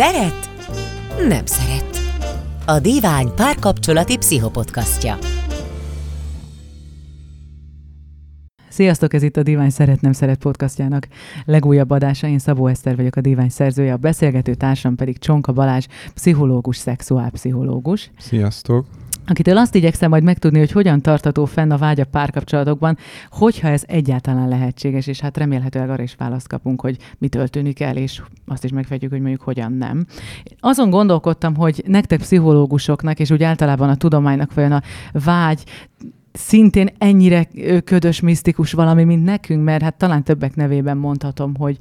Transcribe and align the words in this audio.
Szeret? 0.00 0.50
Nem 1.28 1.46
szeret. 1.46 1.98
A 2.66 2.80
Divány 2.80 3.34
párkapcsolati 3.34 4.16
pszichopodcastja. 4.16 5.18
Sziasztok, 8.68 9.14
ez 9.14 9.22
itt 9.22 9.36
a 9.36 9.42
Divány 9.42 9.70
Szeret 9.70 10.00
Nem 10.00 10.12
Szeret 10.12 10.38
podcastjának 10.38 11.08
legújabb 11.44 11.90
adása. 11.90 12.26
Én 12.26 12.38
Szabó 12.38 12.66
Eszter 12.66 12.96
vagyok 12.96 13.16
a 13.16 13.20
Divány 13.20 13.48
szerzője, 13.48 13.92
a 13.92 13.96
beszélgető 13.96 14.54
társam 14.54 14.94
pedig 14.94 15.18
Csonka 15.18 15.52
Balázs, 15.52 15.86
pszichológus, 16.14 16.76
szexuálpszichológus. 16.76 18.10
Sziasztok! 18.18 18.86
Akitől 19.28 19.56
azt 19.56 19.74
igyekszem 19.74 20.10
majd 20.10 20.22
megtudni, 20.22 20.58
hogy 20.58 20.72
hogyan 20.72 21.00
tartató 21.00 21.44
fenn 21.44 21.70
a 21.70 21.76
vágy 21.76 22.00
a 22.00 22.04
párkapcsolatokban, 22.04 22.98
hogyha 23.30 23.68
ez 23.68 23.82
egyáltalán 23.86 24.48
lehetséges, 24.48 25.06
és 25.06 25.20
hát 25.20 25.36
remélhetőleg 25.36 25.90
arra 25.90 26.02
is 26.02 26.14
választ 26.18 26.48
kapunk, 26.48 26.80
hogy 26.80 26.96
mitől 27.18 27.48
tűnik 27.48 27.80
el, 27.80 27.96
és 27.96 28.22
azt 28.46 28.64
is 28.64 28.70
megfejtjük, 28.70 29.10
hogy 29.10 29.20
mondjuk 29.20 29.42
hogyan 29.42 29.72
nem. 29.72 30.06
Azon 30.60 30.90
gondolkodtam, 30.90 31.56
hogy 31.56 31.82
nektek 31.86 32.18
pszichológusoknak, 32.18 33.18
és 33.18 33.30
úgy 33.30 33.42
általában 33.42 33.88
a 33.88 33.96
tudománynak 33.96 34.54
vajon 34.54 34.72
a 34.72 34.82
vágy 35.12 35.64
szintén 36.32 36.88
ennyire 36.98 37.48
ködös, 37.84 38.20
misztikus 38.20 38.72
valami, 38.72 39.04
mint 39.04 39.24
nekünk, 39.24 39.64
mert 39.64 39.82
hát 39.82 39.94
talán 39.94 40.22
többek 40.22 40.54
nevében 40.54 40.96
mondhatom, 40.96 41.56
hogy, 41.56 41.76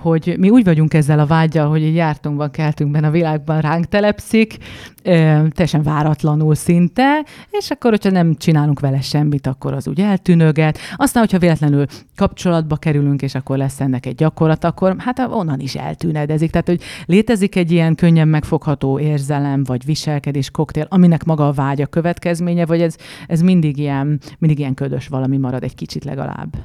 hogy 0.00 0.34
mi 0.38 0.50
úgy 0.50 0.64
vagyunk 0.64 0.94
ezzel 0.94 1.18
a 1.18 1.26
vágyal, 1.26 1.68
hogy 1.68 1.82
egy 1.82 1.94
jártunkban, 1.94 2.50
keltünkben 2.50 3.04
a 3.04 3.10
világban 3.10 3.60
ránk 3.60 3.84
telepszik, 3.84 4.56
teljesen 5.02 5.82
váratlanul 5.82 6.54
szinte, 6.54 7.24
és 7.50 7.70
akkor, 7.70 7.90
hogyha 7.90 8.10
nem 8.10 8.34
csinálunk 8.34 8.80
vele 8.80 9.00
semmit, 9.00 9.46
akkor 9.46 9.72
az 9.72 9.88
úgy 9.88 10.00
eltűnöget. 10.00 10.78
Aztán, 10.96 11.22
hogyha 11.22 11.38
véletlenül 11.38 11.86
kapcsolatba 12.16 12.76
kerülünk, 12.76 13.22
és 13.22 13.34
akkor 13.34 13.56
lesz 13.56 13.80
ennek 13.80 14.06
egy 14.06 14.14
gyakorlat, 14.14 14.64
akkor 14.64 14.94
hát 14.98 15.18
onnan 15.18 15.60
is 15.60 15.74
eltűnedezik. 15.74 16.50
Tehát, 16.50 16.68
hogy 16.68 16.80
létezik 17.06 17.56
egy 17.56 17.70
ilyen 17.70 17.94
könnyen 17.94 18.28
megfogható 18.28 18.98
érzelem, 18.98 19.64
vagy 19.64 19.84
viselkedés 19.84 20.50
koktél, 20.50 20.86
aminek 20.88 21.24
maga 21.24 21.46
a 21.46 21.52
vágya 21.52 21.86
következménye, 21.86 22.66
vagy 22.66 22.80
ez, 22.80 22.96
ez 23.26 23.40
mindig, 23.40 23.78
ilyen, 23.78 24.20
mindig 24.38 24.58
ilyen 24.58 24.74
ködös 24.74 25.08
valami 25.08 25.36
marad 25.36 25.62
egy 25.62 25.74
kicsit 25.74 26.04
legalább. 26.04 26.56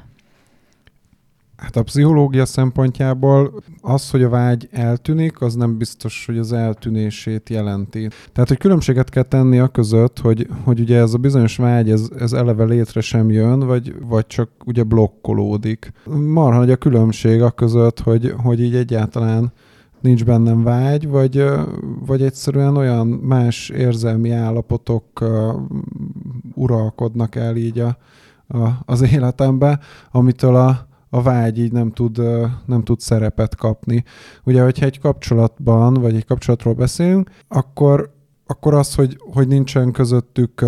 Hát 1.56 1.76
a 1.76 1.82
pszichológia 1.82 2.44
szempontjából 2.44 3.62
az, 3.80 4.10
hogy 4.10 4.22
a 4.22 4.28
vágy 4.28 4.68
eltűnik, 4.70 5.40
az 5.40 5.54
nem 5.54 5.76
biztos, 5.78 6.26
hogy 6.26 6.38
az 6.38 6.52
eltűnését 6.52 7.48
jelenti. 7.48 8.08
Tehát, 8.32 8.48
hogy 8.48 8.58
különbséget 8.58 9.10
kell 9.10 9.22
tenni 9.22 9.58
a 9.58 9.68
között, 9.68 10.18
hogy, 10.18 10.46
hogy 10.64 10.80
ugye 10.80 10.98
ez 10.98 11.14
a 11.14 11.18
bizonyos 11.18 11.56
vágy, 11.56 11.90
ez, 11.90 12.08
ez 12.18 12.32
eleve 12.32 12.64
létre 12.64 13.00
sem 13.00 13.30
jön, 13.30 13.58
vagy, 13.58 13.94
vagy 14.06 14.26
csak 14.26 14.50
ugye 14.64 14.82
blokkolódik. 14.82 15.92
Marha 16.04 16.58
nagy 16.58 16.70
a 16.70 16.76
különbség 16.76 17.42
a 17.42 17.50
között, 17.50 18.00
hogy, 18.00 18.34
hogy 18.42 18.62
így 18.62 18.74
egyáltalán 18.74 19.52
nincs 20.00 20.24
bennem 20.24 20.62
vágy, 20.62 21.08
vagy, 21.08 21.44
vagy 22.06 22.22
egyszerűen 22.22 22.76
olyan 22.76 23.06
más 23.06 23.68
érzelmi 23.68 24.30
állapotok 24.30 25.04
uralkodnak 26.54 27.34
el 27.34 27.56
így 27.56 27.78
a, 27.78 27.96
a, 28.48 28.68
az 28.84 29.02
életembe, 29.12 29.78
amitől 30.10 30.56
a, 30.56 30.85
a 31.10 31.22
vágy 31.22 31.58
így 31.58 31.72
nem 31.72 31.92
tud, 31.92 32.20
nem 32.66 32.82
tud 32.82 33.00
szerepet 33.00 33.56
kapni. 33.56 34.04
Ugye, 34.44 34.62
hogyha 34.62 34.84
egy 34.84 34.98
kapcsolatban, 34.98 35.94
vagy 35.94 36.16
egy 36.16 36.24
kapcsolatról 36.24 36.74
beszélünk, 36.74 37.30
akkor, 37.48 38.14
akkor 38.46 38.74
az, 38.74 38.94
hogy, 38.94 39.16
hogy 39.32 39.48
nincsen 39.48 39.92
közöttük 39.92 40.64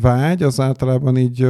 vágy, 0.00 0.42
az 0.42 0.60
általában 0.60 1.16
így 1.16 1.48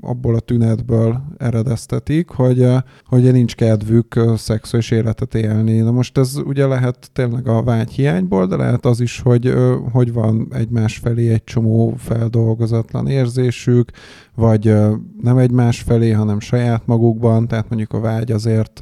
abból 0.00 0.34
a 0.34 0.40
tünetből 0.40 1.22
eredeztetik, 1.38 2.28
hogy, 2.28 2.66
hogy 3.04 3.32
nincs 3.32 3.54
kedvük 3.54 4.20
szexuális 4.36 4.90
életet 4.90 5.34
élni. 5.34 5.78
Na 5.78 5.90
most 5.90 6.18
ez 6.18 6.36
ugye 6.44 6.66
lehet 6.66 7.10
tényleg 7.12 7.48
a 7.48 7.62
vágy 7.62 7.90
hiányból, 7.90 8.46
de 8.46 8.56
lehet 8.56 8.86
az 8.86 9.00
is, 9.00 9.20
hogy, 9.20 9.54
hogy 9.92 10.12
van 10.12 10.48
egymás 10.50 10.98
felé 10.98 11.32
egy 11.32 11.44
csomó 11.44 11.94
feldolgozatlan 11.96 13.06
érzésük, 13.06 13.90
vagy 14.34 14.74
nem 15.22 15.38
egymás 15.38 15.80
felé, 15.80 16.10
hanem 16.10 16.40
saját 16.40 16.86
magukban, 16.86 17.48
tehát 17.48 17.68
mondjuk 17.68 17.92
a 17.92 18.00
vágy 18.00 18.32
azért 18.32 18.80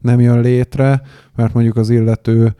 nem 0.00 0.20
jön 0.20 0.40
létre, 0.40 1.02
mert 1.36 1.54
mondjuk 1.54 1.76
az 1.76 1.90
illető 1.90 2.54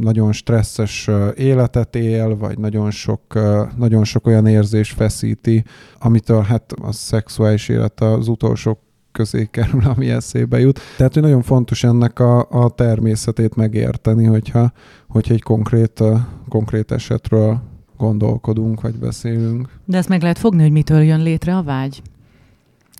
nagyon 0.00 0.32
stresszes 0.32 1.10
életet 1.34 1.96
él, 1.96 2.36
vagy 2.36 2.58
nagyon 2.58 2.90
sok, 2.90 3.38
nagyon 3.76 4.04
sok 4.04 4.26
olyan 4.26 4.46
érzés 4.46 4.90
feszíti, 4.90 5.64
amitől 5.98 6.42
hát 6.42 6.72
a 6.82 6.92
szexuális 6.92 7.68
élet 7.68 8.00
az 8.00 8.28
utolsó 8.28 8.78
közé 9.12 9.48
kerül, 9.50 9.82
ami 9.96 10.10
eszébe 10.10 10.58
jut. 10.58 10.80
Tehát, 10.96 11.12
hogy 11.12 11.22
nagyon 11.22 11.42
fontos 11.42 11.84
ennek 11.84 12.18
a, 12.18 12.46
a 12.50 12.70
természetét 12.70 13.54
megérteni, 13.54 14.24
hogyha, 14.24 14.72
hogyha 15.08 15.34
egy 15.34 15.42
konkrét, 15.42 16.02
konkrét 16.48 16.92
esetről 16.92 17.60
gondolkodunk, 17.96 18.80
vagy 18.80 18.94
beszélünk. 18.94 19.68
De 19.84 19.96
ezt 19.96 20.08
meg 20.08 20.22
lehet 20.22 20.38
fogni, 20.38 20.62
hogy 20.62 20.72
mitől 20.72 21.02
jön 21.02 21.22
létre 21.22 21.56
a 21.56 21.62
vágy? 21.62 22.02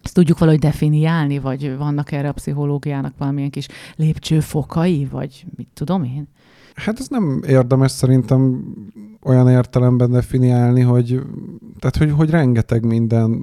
Ezt 0.03 0.15
tudjuk 0.15 0.39
valahogy 0.39 0.61
definiálni, 0.61 1.39
vagy 1.39 1.77
vannak 1.77 2.13
erre 2.13 2.29
a 2.29 2.33
pszichológiának 2.33 3.15
valamilyen 3.19 3.51
kis 3.51 3.69
lépcsőfokai, 3.97 5.09
vagy 5.11 5.45
mit 5.57 5.69
tudom 5.75 6.05
én? 6.05 6.29
Hát 6.75 6.99
ez 6.99 7.09
nem 7.09 7.41
érdemes 7.47 7.91
szerintem 7.91 8.65
olyan 9.23 9.49
értelemben 9.49 10.11
definiálni, 10.11 10.81
hogy, 10.81 11.21
tehát 11.79 11.97
hogy, 11.97 12.11
hogy 12.11 12.31
rengeteg 12.31 12.85
minden 12.85 13.43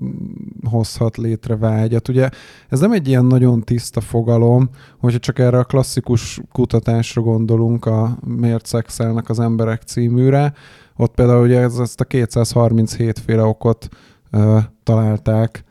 hozhat 0.63 1.17
létre 1.17 1.55
vágyat. 1.55 2.07
Ugye 2.07 2.29
ez 2.69 2.79
nem 2.79 2.91
egy 2.91 3.07
ilyen 3.07 3.25
nagyon 3.25 3.61
tiszta 3.61 4.01
fogalom, 4.01 4.69
hogyha 4.97 5.19
csak 5.19 5.39
erre 5.39 5.57
a 5.57 5.63
klasszikus 5.63 6.41
kutatásra 6.51 7.21
gondolunk, 7.21 7.85
a 7.85 8.17
Miért 8.25 8.65
szexelnek 8.65 9.29
az 9.29 9.39
emberek 9.39 9.81
címűre, 9.81 10.53
ott 10.95 11.13
például 11.13 11.43
ugye 11.43 11.59
ezt 11.59 12.01
a 12.01 12.05
237 12.05 13.19
féle 13.19 13.43
okot 13.43 13.87
uh, 14.31 14.57
találták, 14.83 15.63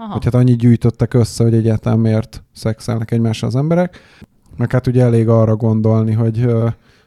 Aha. 0.00 0.12
hogy 0.12 0.24
hát 0.24 0.34
annyit 0.34 0.58
gyűjtöttek 0.58 1.14
össze, 1.14 1.44
hogy 1.44 1.54
egyáltalán 1.54 1.98
miért 1.98 2.42
szexelnek 2.52 3.10
egymással 3.10 3.48
az 3.48 3.56
emberek. 3.56 3.98
Meg 4.56 4.72
hát 4.72 4.86
ugye 4.86 5.02
elég 5.02 5.28
arra 5.28 5.56
gondolni, 5.56 6.12
hogy, 6.12 6.46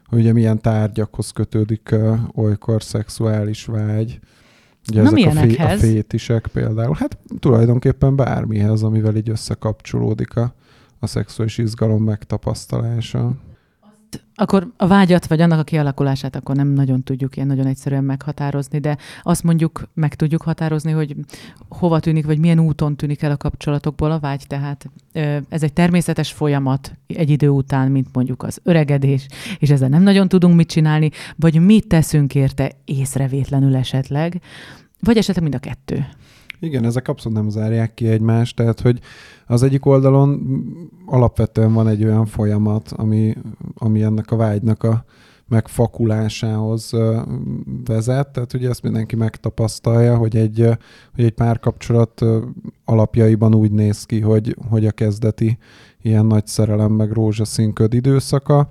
hogy 0.05 0.19
ugye 0.19 0.33
milyen 0.33 0.61
tárgyakhoz 0.61 1.31
kötődik 1.31 1.95
olykor 2.35 2.83
szexuális 2.83 3.65
vágy. 3.65 4.19
Ugye 4.89 5.01
Na 5.01 5.07
ezek 5.07 5.25
a, 5.25 5.31
fé- 5.31 5.59
a 5.59 5.67
fétisek 5.67 6.47
például. 6.47 6.95
Hát 6.99 7.17
tulajdonképpen 7.39 8.15
bármihez, 8.15 8.83
amivel 8.83 9.15
így 9.15 9.29
összekapcsolódik 9.29 10.35
a, 10.35 10.53
a 10.99 11.07
szexuális 11.07 11.57
izgalom 11.57 12.03
megtapasztalása 12.03 13.33
akkor 14.35 14.71
a 14.77 14.87
vágyat, 14.87 15.27
vagy 15.27 15.41
annak 15.41 15.59
a 15.59 15.63
kialakulását 15.63 16.35
akkor 16.35 16.55
nem 16.55 16.67
nagyon 16.67 17.03
tudjuk 17.03 17.35
ilyen 17.35 17.47
nagyon 17.47 17.65
egyszerűen 17.65 18.03
meghatározni, 18.03 18.79
de 18.79 18.97
azt 19.21 19.43
mondjuk 19.43 19.89
meg 19.93 20.15
tudjuk 20.15 20.41
határozni, 20.41 20.91
hogy 20.91 21.15
hova 21.69 21.99
tűnik, 21.99 22.25
vagy 22.25 22.39
milyen 22.39 22.59
úton 22.59 22.95
tűnik 22.95 23.21
el 23.21 23.31
a 23.31 23.37
kapcsolatokból 23.37 24.11
a 24.11 24.19
vágy. 24.19 24.43
Tehát 24.47 24.89
ez 25.49 25.63
egy 25.63 25.73
természetes 25.73 26.31
folyamat 26.31 26.93
egy 27.07 27.29
idő 27.29 27.49
után, 27.49 27.91
mint 27.91 28.07
mondjuk 28.13 28.43
az 28.43 28.59
öregedés, 28.63 29.27
és 29.59 29.69
ezzel 29.69 29.89
nem 29.89 30.03
nagyon 30.03 30.27
tudunk 30.27 30.55
mit 30.55 30.69
csinálni, 30.69 31.09
vagy 31.35 31.65
mit 31.65 31.87
teszünk 31.87 32.35
érte 32.35 32.71
észrevétlenül 32.85 33.75
esetleg, 33.75 34.41
vagy 34.99 35.17
esetleg 35.17 35.43
mind 35.43 35.55
a 35.55 35.59
kettő. 35.59 36.05
Igen, 36.63 36.85
ezek 36.85 37.07
abszolút 37.07 37.37
nem 37.37 37.49
zárják 37.49 37.93
ki 37.93 38.07
egymást, 38.07 38.55
tehát 38.55 38.81
hogy 38.81 38.99
az 39.47 39.63
egyik 39.63 39.85
oldalon 39.85 40.41
alapvetően 41.05 41.73
van 41.73 41.87
egy 41.87 42.03
olyan 42.03 42.25
folyamat, 42.25 42.91
ami, 42.95 43.35
ami 43.75 44.01
ennek 44.01 44.31
a 44.31 44.35
vágynak 44.35 44.83
a 44.83 45.05
megfakulásához 45.47 46.91
vezet, 47.85 48.29
tehát 48.29 48.53
ugye 48.53 48.69
ezt 48.69 48.83
mindenki 48.83 49.15
megtapasztalja, 49.15 50.17
hogy 50.17 50.35
egy, 50.35 50.67
hogy 51.15 51.23
egy 51.23 51.33
párkapcsolat 51.33 52.25
alapjaiban 52.85 53.55
úgy 53.55 53.71
néz 53.71 54.03
ki, 54.03 54.19
hogy, 54.19 54.55
hogy 54.69 54.85
a 54.85 54.91
kezdeti 54.91 55.57
ilyen 56.01 56.25
nagy 56.25 56.47
szerelem 56.47 56.91
meg 56.91 57.11
rózsaszínköd 57.11 57.93
időszaka, 57.93 58.69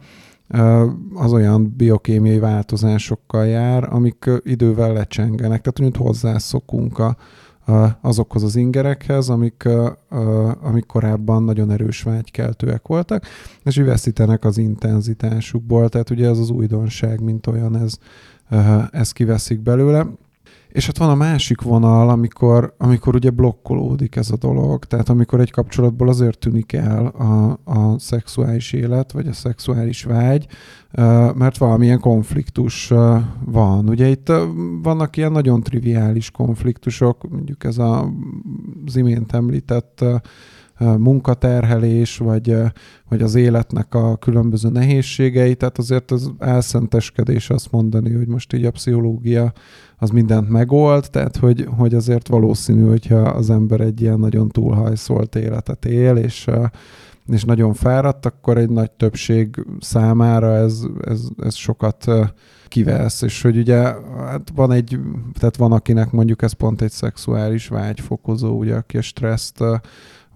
az 1.15 1.33
olyan 1.33 1.75
biokémiai 1.77 2.39
változásokkal 2.39 3.47
jár, 3.47 3.89
amik 3.93 4.31
idővel 4.43 4.93
lecsengenek, 4.93 5.61
tehát 5.61 5.93
úgy 5.93 6.03
hozzászokunk 6.07 6.99
a, 6.99 7.17
azokhoz 8.01 8.43
az 8.43 8.57
ingerekhez, 8.57 9.29
amik, 9.29 9.69
amik 10.61 10.87
korábban 10.87 11.43
nagyon 11.43 11.71
erős 11.71 12.03
vágykeltőek 12.03 12.87
voltak, 12.87 13.25
és 13.63 13.77
veszítenek 13.77 14.45
az 14.45 14.59
intenzitásukból, 14.59 15.89
tehát 15.89 16.11
ugye 16.11 16.29
ez 16.29 16.39
az 16.39 16.51
újdonság, 16.51 17.21
mint 17.21 17.47
olyan, 17.47 17.77
ez, 17.77 17.99
ez 18.91 19.13
kiveszik 19.13 19.61
belőle. 19.61 20.07
És 20.73 20.89
ott 20.89 20.99
van 20.99 21.11
a 21.11 21.15
másik 21.15 21.61
vonal, 21.61 22.09
amikor, 22.09 22.75
amikor 22.79 23.15
ugye 23.15 23.31
blokkolódik 23.31 24.17
ez 24.17 24.31
a 24.31 24.37
dolog. 24.37 24.85
Tehát 24.85 25.09
amikor 25.09 25.41
egy 25.41 25.51
kapcsolatból 25.51 26.09
azért 26.09 26.39
tűnik 26.39 26.73
el 26.73 27.07
a, 27.07 27.59
a 27.65 27.99
szexuális 27.99 28.73
élet, 28.73 29.13
vagy 29.13 29.27
a 29.27 29.33
szexuális 29.33 30.05
vágy, 30.05 30.47
mert 31.35 31.59
valamilyen 31.59 32.01
konfliktus 32.01 32.93
van. 33.45 33.89
Ugye 33.89 34.09
itt 34.09 34.33
vannak 34.83 35.17
ilyen 35.17 35.33
nagyon 35.33 35.63
triviális 35.63 36.31
konfliktusok, 36.31 37.31
mondjuk 37.31 37.65
ez 37.65 37.79
a, 37.79 38.13
az 38.87 38.97
imént 38.97 39.33
említett 39.33 40.05
munkaterhelés, 40.85 42.17
vagy, 42.17 42.57
vagy 43.09 43.23
az 43.23 43.35
életnek 43.35 43.95
a 43.95 44.17
különböző 44.17 44.69
nehézségei, 44.69 45.55
tehát 45.55 45.79
azért 45.79 46.11
az 46.11 46.33
elszenteskedés 46.39 47.51
azt 47.51 47.71
mondani, 47.71 48.13
hogy 48.13 48.27
most 48.27 48.53
így 48.53 48.65
a 48.65 48.71
pszichológia 48.71 49.53
az 49.99 50.11
mindent 50.11 50.49
megold, 50.49 51.11
tehát 51.11 51.37
hogy, 51.37 51.67
hogy 51.77 51.95
azért 51.95 52.29
valószínű, 52.29 52.87
hogyha 52.89 53.17
az 53.17 53.51
ember 53.51 53.81
egy 53.81 54.01
ilyen 54.01 54.19
nagyon 54.19 54.49
túlhajszolt 54.49 55.35
életet 55.35 55.85
él, 55.85 56.17
és 56.17 56.49
és 57.33 57.45
nagyon 57.45 57.73
fáradt, 57.73 58.27
akkor 58.27 58.59
egy 58.59 58.71
nagy 58.71 58.91
többség 58.91 59.65
számára 59.81 60.57
ez, 60.57 60.83
ez, 61.05 61.21
ez 61.43 61.55
sokat 61.55 62.05
kivesz, 62.69 63.23
és 63.23 63.43
hogy 63.43 63.57
ugye 63.57 63.77
hát 64.19 64.51
van 64.55 64.73
egy, 64.73 64.99
tehát 65.39 65.57
van 65.57 65.73
akinek 65.73 66.11
mondjuk 66.11 66.43
ez 66.43 66.53
pont 66.53 66.83
egy 66.83 66.91
szexuális 66.91 67.69
vágyfokozó, 67.69 68.59
ugye, 68.59 68.75
aki 68.75 68.97
a 68.97 69.03
stresszt 69.03 69.65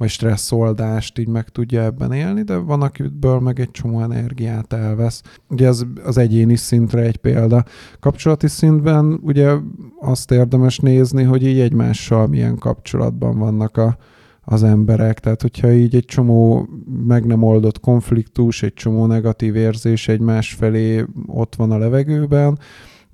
vagy 0.05 0.12
stresszoldást 0.12 1.19
így 1.19 1.29
meg 1.29 1.49
tudja 1.49 1.83
ebben 1.83 2.12
élni, 2.12 2.43
de 2.43 2.56
van, 2.56 2.83
akiből 2.83 3.39
meg 3.41 3.61
egy 3.61 3.71
csomó 3.71 4.01
energiát 4.01 4.73
elvesz. 4.73 5.23
Ugye 5.49 5.67
ez 5.67 5.85
az 6.05 6.19
egyéni 6.19 6.56
szintre 6.56 7.01
egy 7.01 7.17
példa. 7.17 7.65
Kapcsolati 8.01 8.49
szintben 8.49 9.19
ugye 9.23 9.53
azt 10.01 10.31
érdemes 10.31 10.79
nézni, 10.79 11.23
hogy 11.23 11.47
így 11.47 11.61
egymással 11.61 12.27
milyen 12.27 12.59
kapcsolatban 12.59 13.39
vannak 13.39 13.77
a, 13.77 13.97
az 14.41 14.62
emberek. 14.62 15.21
Tehát, 15.21 15.43
hogyha 15.43 15.73
így 15.73 15.95
egy 15.95 16.05
csomó 16.05 16.69
meg 17.06 17.27
nem 17.27 17.43
oldott 17.43 17.81
konfliktus, 17.81 18.62
egy 18.62 18.75
csomó 18.75 19.06
negatív 19.06 19.56
érzés 19.56 20.09
egymás 20.09 20.53
felé 20.53 21.05
ott 21.27 21.55
van 21.55 21.71
a 21.71 21.79
levegőben, 21.79 22.59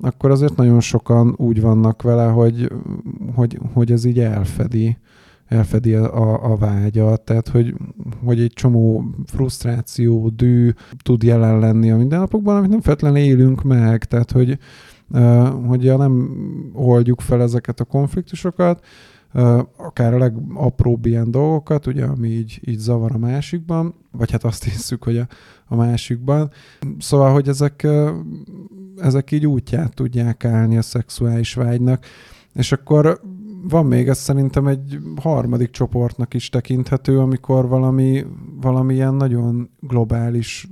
akkor 0.01 0.31
azért 0.31 0.57
nagyon 0.57 0.81
sokan 0.81 1.35
úgy 1.37 1.61
vannak 1.61 2.03
vele, 2.03 2.27
hogy, 2.27 2.73
hogy, 3.35 3.59
hogy 3.73 3.93
ez 3.93 4.05
így 4.05 4.19
elfedi 4.19 4.97
elfedi 5.51 5.95
a, 5.95 6.53
a 6.53 6.57
vágyat, 6.57 7.21
tehát 7.21 7.49
hogy, 7.49 7.75
hogy 8.25 8.41
egy 8.41 8.53
csomó 8.53 9.05
frusztráció, 9.27 10.29
dű 10.29 10.71
tud 11.03 11.23
jelen 11.23 11.59
lenni 11.59 11.91
a 11.91 11.97
mindennapokban, 11.97 12.57
amit 12.57 12.71
nem 12.71 12.81
feltétlenül 12.81 13.19
élünk 13.19 13.63
meg, 13.63 14.05
tehát 14.05 14.31
hogy, 14.31 14.59
hogy 15.67 15.85
ja, 15.85 15.97
nem 15.97 16.31
oldjuk 16.75 17.21
fel 17.21 17.43
ezeket 17.43 17.81
a 17.81 17.85
konfliktusokat, 17.85 18.85
akár 19.77 20.15
a 20.15 20.19
legapróbb 20.19 21.07
ilyen 21.07 21.31
dolgokat, 21.31 21.87
ugye, 21.87 22.05
ami 22.05 22.29
így, 22.29 22.61
így 22.65 22.79
zavar 22.79 23.13
a 23.15 23.19
másikban, 23.19 23.95
vagy 24.13 24.31
hát 24.31 24.45
azt 24.45 24.65
hiszük, 24.65 25.05
hogy 25.05 25.19
a, 25.19 25.27
a 25.67 25.77
másikban. 25.77 26.51
Szóval, 26.99 27.33
hogy 27.33 27.49
ezek, 27.49 27.87
ezek 28.97 29.31
így 29.31 29.47
útját 29.47 29.95
tudják 29.95 30.45
állni 30.45 30.77
a 30.77 30.83
szexuális 30.83 31.55
vágynak, 31.55 32.07
és 32.55 32.73
akkor 32.73 33.21
van 33.63 33.87
még, 33.87 34.09
ez 34.09 34.19
szerintem 34.19 34.67
egy 34.67 34.99
harmadik 35.17 35.71
csoportnak 35.71 36.35
is 36.35 36.49
tekinthető, 36.49 37.19
amikor 37.19 37.69
valami, 37.69 38.25
valami 38.61 38.95
ilyen 38.95 39.15
nagyon 39.15 39.71
globális 39.81 40.69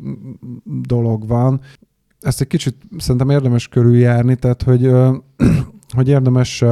dolog 0.65 1.27
van. 1.27 1.61
Ezt 2.21 2.41
egy 2.41 2.47
kicsit 2.47 2.77
szerintem 2.99 3.31
érdemes 3.31 3.69
körüljárni, 3.69 4.37
tehát 4.37 4.63
hogy, 4.63 4.91
hogy 5.97 6.09
érdemes 6.09 6.65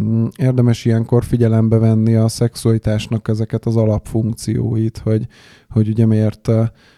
Mm, 0.00 0.26
érdemes 0.36 0.84
ilyenkor 0.84 1.24
figyelembe 1.24 1.78
venni 1.78 2.14
a 2.14 2.28
szexualitásnak 2.28 3.28
ezeket 3.28 3.66
az 3.66 3.76
alapfunkcióit, 3.76 4.98
hogy, 4.98 5.26
hogy 5.68 5.88
ugye 5.88 6.06
miért, 6.06 6.50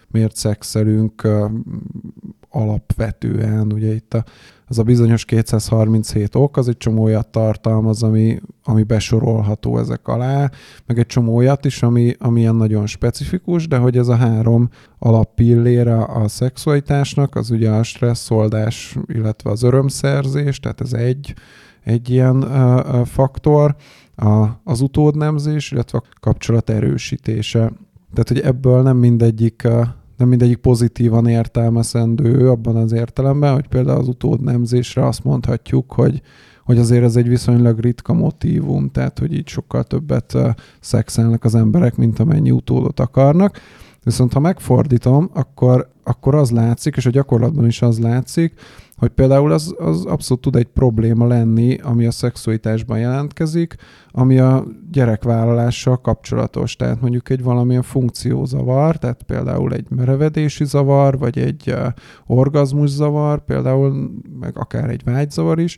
miért 0.07 0.35
szexelünk 0.35 1.27
alapvetően, 2.49 3.73
ugye 3.73 3.93
itt 3.93 4.13
a, 4.13 4.23
az 4.69 4.79
a 4.79 4.83
bizonyos 4.83 5.25
237 5.25 6.35
ok, 6.35 6.57
az 6.57 6.67
egy 6.67 6.77
csomó 6.77 7.03
olyat 7.03 7.27
tartalmaz, 7.27 8.03
ami, 8.03 8.39
ami 8.63 8.83
besorolható 8.83 9.77
ezek 9.77 10.07
alá, 10.07 10.51
meg 10.85 10.99
egy 10.99 11.05
csomó 11.05 11.35
olyat 11.35 11.65
is, 11.65 11.83
ami, 11.83 12.15
ami 12.19 12.39
ilyen 12.39 12.55
nagyon 12.55 12.85
specifikus, 12.85 13.67
de 13.67 13.77
hogy 13.77 13.97
ez 13.97 14.07
a 14.07 14.15
három 14.15 14.69
alappillére 14.99 16.03
a 16.03 16.27
szexualitásnak, 16.27 17.35
az 17.35 17.49
ugye 17.49 17.69
a 17.69 17.83
stresszoldás, 17.83 18.97
illetve 19.05 19.49
az 19.49 19.63
örömszerzés, 19.63 20.59
tehát 20.59 20.81
ez 20.81 20.93
egy, 20.93 21.33
egy 21.83 22.09
ilyen 22.09 22.37
uh, 22.37 23.05
faktor, 23.05 23.75
a, 24.15 24.47
az 24.63 24.81
utódnemzés, 24.81 25.71
illetve 25.71 25.97
a 25.97 26.09
kapcsolat 26.19 26.69
erősítése. 26.69 27.59
Tehát, 28.13 28.27
hogy 28.27 28.39
ebből 28.39 28.81
nem 28.81 28.97
mindegyik, 28.97 29.67
nem 30.17 30.27
mindegyik 30.27 30.57
pozitívan 30.57 31.27
értelmezendő 31.27 32.49
abban 32.49 32.75
az 32.75 32.91
értelemben, 32.91 33.53
hogy 33.53 33.67
például 33.67 33.99
az 33.99 34.07
utódnemzésre 34.07 35.05
azt 35.05 35.23
mondhatjuk, 35.23 35.91
hogy, 35.91 36.21
hogy 36.63 36.77
azért 36.77 37.03
ez 37.03 37.15
egy 37.15 37.27
viszonylag 37.27 37.79
ritka 37.79 38.13
motívum, 38.13 38.91
tehát 38.91 39.19
hogy 39.19 39.33
így 39.33 39.47
sokkal 39.47 39.83
többet 39.83 40.37
szexelnek 40.79 41.43
az 41.43 41.55
emberek, 41.55 41.95
mint 41.95 42.19
amennyi 42.19 42.51
utódot 42.51 42.99
akarnak. 42.99 43.59
Viszont 44.03 44.33
ha 44.33 44.39
megfordítom, 44.39 45.29
akkor, 45.33 45.89
akkor 46.03 46.35
az 46.35 46.51
látszik, 46.51 46.95
és 46.95 47.05
a 47.05 47.09
gyakorlatban 47.09 47.65
is 47.65 47.81
az 47.81 47.99
látszik, 47.99 48.53
hogy 48.97 49.09
például 49.09 49.51
az, 49.51 49.75
az 49.77 50.05
abszolút 50.05 50.43
tud 50.43 50.55
egy 50.55 50.67
probléma 50.67 51.27
lenni, 51.27 51.77
ami 51.77 52.05
a 52.05 52.11
szexualitásban 52.11 52.99
jelentkezik, 52.99 53.75
ami 54.11 54.39
a 54.39 54.65
gyerekvállalással 54.91 56.01
kapcsolatos. 56.01 56.75
Tehát 56.75 57.01
mondjuk 57.01 57.29
egy 57.29 57.43
valamilyen 57.43 57.81
funkciózavar, 57.81 58.97
tehát 58.97 59.23
például 59.23 59.73
egy 59.73 59.85
merevedési 59.89 60.65
zavar, 60.65 61.17
vagy 61.17 61.37
egy 61.37 61.75
orgazmus 62.25 62.89
zavar, 62.89 63.45
például 63.45 64.11
meg 64.39 64.57
akár 64.57 64.89
egy 64.89 65.03
vágyzavar 65.03 65.59
is, 65.59 65.77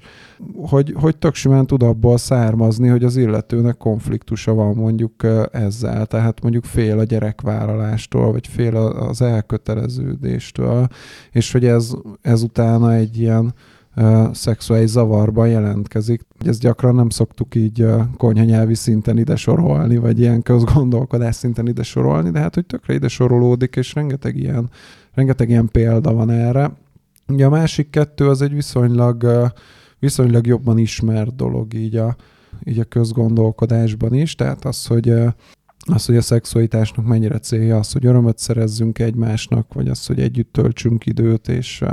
hogy, 0.55 0.93
hogy 0.95 1.17
tök 1.17 1.35
simán 1.35 1.65
tud 1.65 1.83
abból 1.83 2.17
származni, 2.17 2.87
hogy 2.87 3.03
az 3.03 3.15
illetőnek 3.15 3.77
konfliktusa 3.77 4.53
van 4.53 4.75
mondjuk 4.75 5.23
ezzel, 5.51 6.05
tehát 6.05 6.41
mondjuk 6.41 6.63
fél 6.63 6.99
a 6.99 7.03
gyerekvállalástól, 7.03 8.31
vagy 8.31 8.47
fél 8.47 8.75
az 8.75 9.21
elköteleződéstől, 9.21 10.87
és 11.31 11.51
hogy 11.51 11.65
ez, 11.65 11.91
ez 12.21 12.43
utána 12.43 12.93
egy 12.93 13.08
ilyen 13.17 13.53
szexuális 14.31 14.89
zavarban 14.89 15.49
jelentkezik. 15.49 16.21
Ezt 16.45 16.59
gyakran 16.59 16.95
nem 16.95 17.09
szoktuk 17.09 17.55
így 17.55 17.85
konyhanyelvi 18.17 18.75
szinten 18.75 19.17
ide 19.17 19.35
sorolni, 19.35 19.97
vagy 19.97 20.19
ilyen 20.19 20.41
közgondolkodás 20.41 21.35
szinten 21.35 21.67
ide 21.67 21.83
sorolni, 21.83 22.29
de 22.29 22.39
hát 22.39 22.55
hogy 22.55 22.65
tökre 22.65 22.93
ide 22.93 23.07
sorolódik, 23.07 23.75
és 23.75 23.93
rengeteg 23.93 24.37
ilyen, 24.37 24.69
rengeteg 25.13 25.49
ilyen 25.49 25.69
példa 25.71 26.13
van 26.13 26.29
erre. 26.29 26.71
Ugye 27.27 27.45
a 27.45 27.49
másik 27.49 27.89
kettő 27.89 28.29
az 28.29 28.41
egy 28.41 28.53
viszonylag, 28.53 29.51
viszonylag 29.99 30.47
jobban 30.47 30.77
ismert 30.77 31.35
dolog 31.35 31.73
így 31.73 31.95
a, 31.95 32.15
így 32.63 32.79
a 32.79 32.83
közgondolkodásban 32.83 34.13
is, 34.13 34.35
tehát 34.35 34.65
az, 34.65 34.85
hogy 34.85 35.09
az, 35.85 36.05
hogy 36.05 36.17
a 36.17 36.21
szexualitásnak 36.21 37.05
mennyire 37.05 37.39
célja 37.39 37.77
az, 37.77 37.91
hogy 37.91 38.05
örömöt 38.05 38.37
szerezzünk 38.37 38.99
egymásnak, 38.99 39.73
vagy 39.73 39.87
az, 39.87 40.05
hogy 40.05 40.19
együtt 40.19 40.53
töltsünk 40.53 41.05
időt, 41.05 41.47
és 41.47 41.83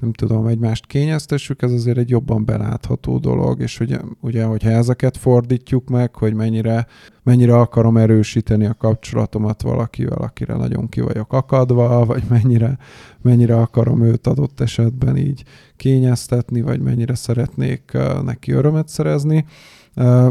nem 0.00 0.12
tudom, 0.12 0.46
egymást 0.46 0.86
kényeztessük, 0.86 1.62
ez 1.62 1.72
azért 1.72 1.98
egy 1.98 2.10
jobban 2.10 2.44
belátható 2.44 3.18
dolog, 3.18 3.60
és 3.60 3.80
ugye, 3.80 3.98
ugye 4.20 4.44
hogyha 4.44 4.70
ezeket 4.70 5.16
fordítjuk 5.16 5.88
meg, 5.88 6.14
hogy 6.14 6.34
mennyire, 6.34 6.86
mennyire 7.22 7.56
akarom 7.58 7.96
erősíteni 7.96 8.66
a 8.66 8.74
kapcsolatomat 8.74 9.62
valakivel, 9.62 10.18
akire 10.18 10.56
nagyon 10.56 10.88
ki 10.88 11.00
vagyok 11.00 11.32
akadva, 11.32 12.04
vagy 12.04 12.22
mennyire, 12.28 12.78
mennyire 13.22 13.60
akarom 13.60 14.02
őt 14.02 14.26
adott 14.26 14.60
esetben 14.60 15.16
így 15.16 15.44
kényeztetni, 15.76 16.60
vagy 16.60 16.80
mennyire 16.80 17.14
szeretnék 17.14 17.96
neki 18.24 18.52
örömet 18.52 18.88
szerezni. 18.88 19.44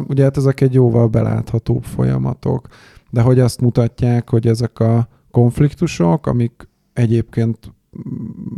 Ugye 0.08 0.24
hát 0.24 0.38
ezek 0.38 0.62
egy 0.62 0.74
jóval 0.74 1.08
beláthatóbb 1.08 1.84
folyamatok, 1.84 2.68
de 3.10 3.22
hogy 3.22 3.40
azt 3.40 3.62
mutatják, 3.62 4.30
hogy 4.30 4.48
ezek 4.48 4.80
a 4.80 5.08
konfliktusok, 5.32 6.28
amik 6.28 6.68
egyébként 6.94 7.74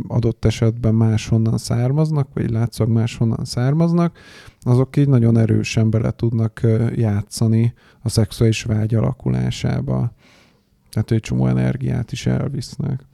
adott 0.08 0.44
esetben 0.44 0.94
máshonnan 0.94 1.58
származnak, 1.58 2.28
vagy 2.34 2.50
látszólag 2.50 2.92
máshonnan 2.92 3.44
származnak, 3.44 4.18
azok 4.60 4.96
így 4.96 5.08
nagyon 5.08 5.38
erősen 5.38 5.90
bele 5.90 6.10
tudnak 6.10 6.60
játszani 6.94 7.74
a 8.02 8.08
szexuális 8.08 8.62
vágy 8.62 8.94
alakulásába. 8.94 10.12
Tehát 10.90 11.10
egy 11.10 11.20
csomó 11.20 11.46
energiát 11.46 12.12
is 12.12 12.26
elvisznek. 12.26 13.06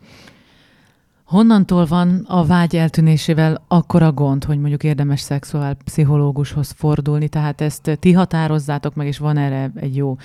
Honnantól 1.24 1.84
van 1.86 2.24
a 2.28 2.44
vágy 2.44 2.76
eltűnésével 2.76 3.64
akkora 3.68 4.12
gond, 4.12 4.44
hogy 4.44 4.58
mondjuk 4.58 4.84
érdemes 4.84 5.20
szexuál 5.20 5.74
pszichológushoz 5.74 6.70
fordulni? 6.70 7.28
Tehát 7.28 7.60
ezt 7.60 7.96
ti 8.00 8.12
határozzátok 8.12 8.94
meg, 8.94 9.06
és 9.06 9.18
van 9.18 9.36
erre 9.36 9.72
egy 9.74 9.96
jó 9.96 10.16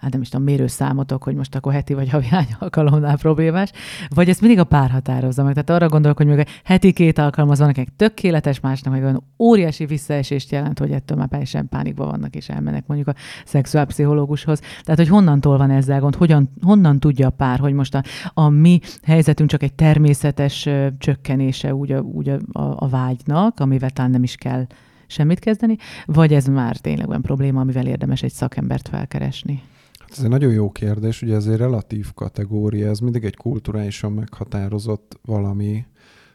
hát 0.00 0.12
nem 0.12 0.20
is 0.20 0.28
tudom, 0.28 0.44
mérőszámotok, 0.44 1.22
hogy 1.22 1.34
most 1.34 1.54
akkor 1.54 1.72
heti 1.72 1.94
vagy 1.94 2.10
havi 2.10 2.26
hány 2.26 2.46
alkalomnál 2.58 3.16
problémás, 3.16 3.70
vagy 4.08 4.28
ezt 4.28 4.40
mindig 4.40 4.58
a 4.58 4.64
pár 4.64 4.90
határozza 4.90 5.42
meg. 5.42 5.52
Tehát 5.52 5.70
arra 5.70 5.88
gondolok, 5.88 6.16
hogy 6.16 6.26
még 6.26 6.46
heti 6.64 6.92
két 6.92 7.18
alkalom 7.18 7.50
az 7.50 7.58
van 7.58 7.66
nekik 7.66 7.88
tökéletes, 7.96 8.60
másnak 8.60 8.92
meg 8.92 9.02
olyan 9.02 9.22
óriási 9.38 9.86
visszaesést 9.86 10.50
jelent, 10.50 10.78
hogy 10.78 10.90
ettől 10.90 11.18
már 11.18 11.28
teljesen 11.28 11.68
pánikban 11.68 12.08
vannak, 12.08 12.34
és 12.34 12.48
elmennek 12.48 12.86
mondjuk 12.86 13.08
a 13.08 13.14
szexuálpszichológushoz. 13.44 14.60
Tehát, 14.82 15.00
hogy 15.00 15.08
honnantól 15.08 15.56
van 15.56 15.70
ezzel 15.70 16.00
gond, 16.00 16.14
hogyan, 16.14 16.50
honnan 16.62 17.00
tudja 17.00 17.26
a 17.26 17.30
pár, 17.30 17.58
hogy 17.58 17.72
most 17.72 17.94
a, 17.94 18.02
a 18.34 18.48
mi 18.48 18.80
helyzetünk 19.02 19.50
csak 19.50 19.62
egy 19.62 19.74
természetes 19.74 20.66
ö, 20.66 20.86
csökkenése 20.98 21.74
úgy, 21.74 21.92
a, 21.92 22.00
úgy 22.00 22.28
a, 22.28 22.38
a, 22.52 22.74
a 22.78 22.88
vágynak, 22.88 23.60
amivel 23.60 23.90
talán 23.90 24.10
nem 24.10 24.22
is 24.22 24.34
kell 24.34 24.66
semmit 25.06 25.38
kezdeni, 25.38 25.76
vagy 26.04 26.34
ez 26.34 26.46
már 26.46 26.76
tényleg 26.76 27.08
olyan 27.08 27.22
probléma, 27.22 27.60
amivel 27.60 27.86
érdemes 27.86 28.22
egy 28.22 28.32
szakembert 28.32 28.88
felkeresni? 28.88 29.62
Ez 30.10 30.22
egy 30.22 30.28
nagyon 30.28 30.52
jó 30.52 30.70
kérdés, 30.70 31.22
ugye 31.22 31.34
ez 31.34 31.46
egy 31.46 31.56
relatív 31.56 32.12
kategória, 32.14 32.88
ez 32.88 32.98
mindig 32.98 33.24
egy 33.24 33.36
kulturálisan 33.36 34.12
meghatározott 34.12 35.20
valami, 35.24 35.84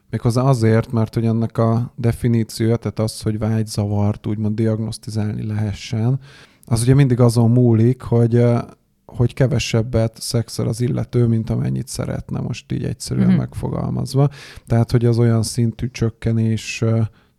Méghozzá 0.09 0.41
azért, 0.41 0.91
mert 0.91 1.13
hogy 1.13 1.25
ennek 1.25 1.57
a 1.57 1.93
definíciója, 1.95 2.75
tehát 2.75 2.99
az, 2.99 3.21
hogy 3.21 3.37
vágyzavart 3.39 4.27
úgymond 4.27 4.55
diagnosztizálni 4.55 5.45
lehessen, 5.45 6.19
az 6.65 6.81
ugye 6.81 6.93
mindig 6.93 7.19
azon 7.19 7.51
múlik, 7.51 8.01
hogy 8.01 8.45
hogy 9.05 9.33
kevesebbet 9.33 10.21
szexel 10.21 10.67
az 10.67 10.81
illető, 10.81 11.27
mint 11.27 11.49
amennyit 11.49 11.87
szeretne, 11.87 12.39
most 12.39 12.71
így 12.71 12.83
egyszerűen 12.83 13.27
mm-hmm. 13.27 13.37
megfogalmazva. 13.37 14.29
Tehát, 14.67 14.91
hogy 14.91 15.05
az 15.05 15.17
olyan 15.19 15.43
szintű 15.43 15.89
csökkenés 15.91 16.83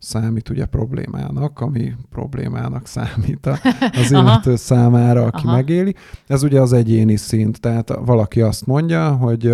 számít 0.05 0.49
ugye 0.49 0.65
problémának, 0.65 1.59
ami 1.59 1.93
problémának 2.09 2.87
számít 2.87 3.45
az 4.01 4.11
illető 4.11 4.55
számára, 4.55 5.23
aki 5.23 5.45
Aha. 5.45 5.55
megéli. 5.55 5.95
Ez 6.27 6.43
ugye 6.43 6.61
az 6.61 6.73
egyéni 6.73 7.15
szint, 7.15 7.59
tehát 7.59 7.93
valaki 8.05 8.41
azt 8.41 8.65
mondja, 8.65 9.11
hogy 9.11 9.53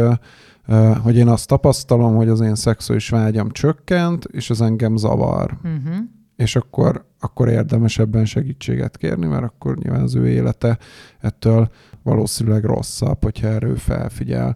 hogy 1.04 1.16
én 1.16 1.28
azt 1.28 1.48
tapasztalom, 1.48 2.16
hogy 2.16 2.30
az 2.30 2.40
én 2.40 2.56
szexuális 2.56 3.10
vágyam 3.10 3.52
csökkent, 3.52 4.26
és 4.26 4.50
ez 4.50 4.62
engem 4.62 4.96
zavar. 4.96 5.58
Uh-huh. 5.64 5.96
És 6.36 6.56
akkor, 6.56 7.06
akkor 7.20 7.48
érdemes 7.48 8.00
ebben 8.00 8.26
segítséget 8.26 8.98
kérni, 8.98 9.26
mert 9.26 9.44
akkor 9.44 9.78
nyilván 9.78 10.02
az 10.02 10.16
ő 10.16 10.28
élete 10.28 10.78
ettől 11.20 11.70
valószínűleg 12.04 12.64
rosszabb, 12.64 13.24
hogyha 13.24 13.48
erről 13.48 13.78
felfigyel. 13.78 14.56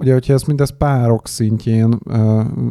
Ugye, 0.00 0.12
hogyha 0.12 0.32
ezt 0.32 0.46
mindezt 0.46 0.72
párok 0.72 1.28
szintjén 1.28 1.98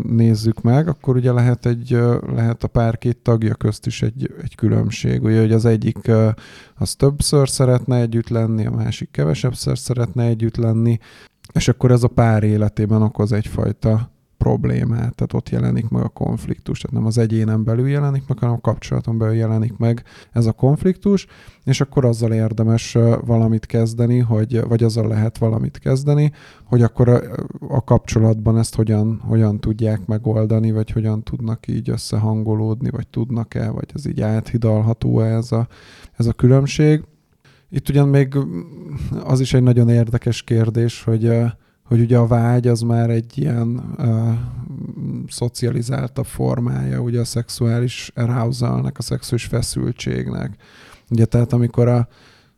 nézzük 0.04 0.62
meg, 0.62 0.88
akkor 0.88 1.16
ugye 1.16 1.32
lehet, 1.32 1.66
egy, 1.66 1.90
lehet 2.34 2.64
a 2.64 2.68
pár 2.68 2.98
két 2.98 3.18
tagja 3.18 3.56
közt 3.56 3.86
is 3.86 4.02
egy, 4.02 4.34
egy 4.42 4.56
különbség. 4.56 5.24
Ugye, 5.24 5.40
hogy 5.40 5.52
az 5.52 5.66
egyik 5.66 6.12
az 6.76 6.96
többször 6.96 7.50
szeretne 7.50 8.00
együtt 8.00 8.30
lenni, 8.30 8.66
a 8.66 8.72
másik 8.72 9.12
kevesebbszer 9.12 9.78
szeretne 9.78 10.24
együtt 10.24 10.56
lenni, 10.56 10.98
és 11.54 11.68
akkor 11.68 11.92
ez 11.92 12.04
a 12.04 12.08
pár 12.08 12.44
életében 12.44 13.02
okoz 13.02 13.32
egyfajta 13.32 14.12
problémát, 14.38 15.16
tehát 15.16 15.34
ott 15.34 15.50
jelenik 15.50 15.90
meg 15.90 16.04
a 16.04 16.08
konfliktus, 16.08 16.80
tehát 16.80 16.98
nem 16.98 17.06
az 17.06 17.18
egyénen 17.18 17.64
belül 17.64 17.88
jelenik 17.88 18.24
meg, 18.28 18.40
hanem 18.40 18.56
a 18.56 18.62
kapcsolaton 18.62 19.18
belül 19.18 19.36
jelenik 19.36 19.78
meg 19.78 20.04
ez 20.32 20.46
a 20.46 20.52
konfliktus, 20.52 21.28
és 21.64 21.82
akkor 21.82 22.06
azzal 22.06 22.34
érdemes 22.34 22.98
valamit 23.26 23.66
kezdeni, 23.66 24.20
hogy, 24.20 24.62
vagy 24.68 24.84
azzal 24.84 25.08
lehet 25.08 25.38
valamit 25.38 25.78
kezdeni, 25.78 26.32
hogy 26.64 26.82
akkor 26.82 27.10
a, 27.10 27.22
a 27.70 27.84
kapcsolatban 27.84 28.58
ezt 28.58 28.76
hogyan, 28.76 29.22
hogyan 29.24 29.60
tudják 29.60 30.06
megoldani, 30.06 30.72
vagy 30.72 30.92
hogyan 30.92 31.24
tudnak 31.24 31.68
így 31.68 31.90
összehangolódni, 31.90 32.90
vagy 32.90 33.08
tudnak-e, 33.08 33.70
vagy 33.70 33.90
ez 33.94 34.06
így 34.06 34.22
áthidalható-e 34.22 35.36
ez 35.36 35.52
a, 35.52 35.68
ez 36.18 36.26
a 36.26 36.34
különbség. 36.34 37.04
Itt 37.70 37.90
ugyan 37.90 38.08
még 38.08 38.38
az 39.24 39.40
is 39.40 39.54
egy 39.54 39.64
nagyon 39.64 39.90
érdekes 39.90 40.44
kérdés, 40.44 41.04
hogy, 41.04 41.32
hogy 41.88 42.00
ugye 42.00 42.18
a 42.18 42.28
vágy 42.28 42.68
az 42.68 42.82
már 42.82 43.10
egy 43.10 43.38
ilyen 43.38 43.96
uh, 43.98 44.34
szocializáltabb 45.28 46.26
formája 46.26 47.00
ugye 47.00 47.20
a 47.20 47.26
szexuális 47.26 48.12
arousalnek, 48.16 48.98
a 48.98 49.02
szexuális 49.02 49.46
feszültségnek. 49.46 50.56
Ugye 51.10 51.26
tehát 51.26 51.54
amikor 51.54 51.88
a 51.88 52.08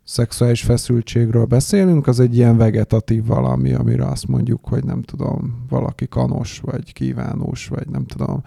szexuális 0.03 0.61
feszültségről 0.61 1.45
beszélünk, 1.45 2.07
az 2.07 2.19
egy 2.19 2.35
ilyen 2.35 2.57
vegetatív 2.57 3.25
valami, 3.25 3.73
amire 3.73 4.05
azt 4.05 4.27
mondjuk, 4.27 4.65
hogy 4.65 4.83
nem 4.83 5.01
tudom, 5.01 5.65
valaki 5.69 6.07
kanos, 6.07 6.59
vagy 6.59 6.93
kívánós, 6.93 7.67
vagy 7.67 7.87
nem 7.87 8.05
tudom. 8.05 8.43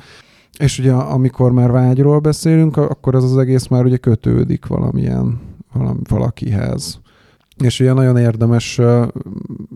És 0.59 0.79
ugye 0.79 0.93
amikor 0.93 1.53
már 1.53 1.71
vágyról 1.71 2.19
beszélünk, 2.19 2.77
akkor 2.77 3.15
az 3.15 3.25
az 3.25 3.39
egész 3.39 3.67
már 3.67 3.85
ugye 3.85 3.97
kötődik 3.97 4.67
valamilyen 4.67 5.41
valami, 5.73 6.01
valakihez. 6.09 7.01
És 7.65 7.81
ugye 7.81 7.93
nagyon 7.93 8.17
érdemes 8.17 8.81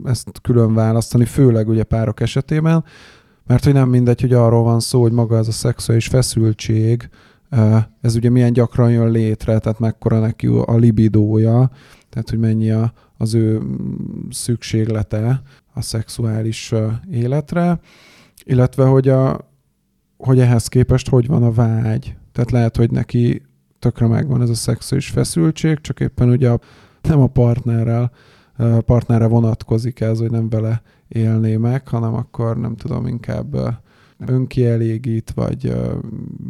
ezt 0.05 0.29
külön 0.43 0.75
választani, 0.75 1.25
főleg 1.25 1.69
ugye 1.69 1.85
párok 1.85 2.21
esetében, 2.21 2.85
mert 3.47 3.65
hogy 3.65 3.73
nem 3.73 3.89
mindegy, 3.89 4.21
hogy 4.21 4.33
arról 4.33 4.63
van 4.63 4.81
szó, 4.81 5.01
hogy 5.01 5.13
maga 5.13 5.37
ez 5.37 5.49
a 5.49 5.53
szexuális 5.53 6.07
feszültség, 6.07 7.09
ez 8.01 8.15
ugye 8.17 8.31
milyen 8.31 8.53
gyakran 8.53 8.91
jön 8.91 9.11
létre, 9.11 9.59
tehát 9.59 9.79
mekkora 9.79 10.19
neki 10.19 10.47
a 10.47 10.77
libidója, 10.77 11.71
tehát 12.09 12.31
hogy 12.31 12.39
mennyi 12.39 12.71
a, 12.71 12.93
az 13.17 13.35
ő 13.35 13.63
szükséglete 14.31 15.43
a 15.75 15.83
szexuális 15.83 16.75
életre, 17.11 17.81
illetve 18.45 18.85
hogy, 18.85 19.09
a, 19.09 19.51
hogy 20.17 20.39
ehhez 20.39 20.69
képest 20.69 21.09
hogy 21.09 21.27
van 21.27 21.43
a 21.43 21.53
vágy. 21.53 22.17
Tehát 22.33 22.51
lehet, 22.51 22.77
hogy 22.77 22.91
neki 22.91 23.43
tökre 23.79 24.07
megvan 24.07 24.43
ez 24.43 24.51
a 24.51 24.55
szexuális 24.55 25.09
feszültség, 25.09 25.81
csak 25.81 26.01
éppen 26.01 26.29
ugye 26.29 26.51
a, 26.51 26.61
nem 27.09 27.21
a 27.21 27.27
partnerrel, 27.27 28.11
partnerre 28.85 29.27
vonatkozik 29.27 30.01
ez, 30.01 30.19
hogy 30.19 30.31
nem 30.31 30.49
vele 30.49 30.83
élné 31.09 31.57
meg, 31.57 31.89
hanem 31.89 32.15
akkor 32.15 32.57
nem 32.57 32.77
tudom, 32.77 33.07
inkább 33.07 33.57
önkielégít, 34.19 35.31
vagy 35.35 35.75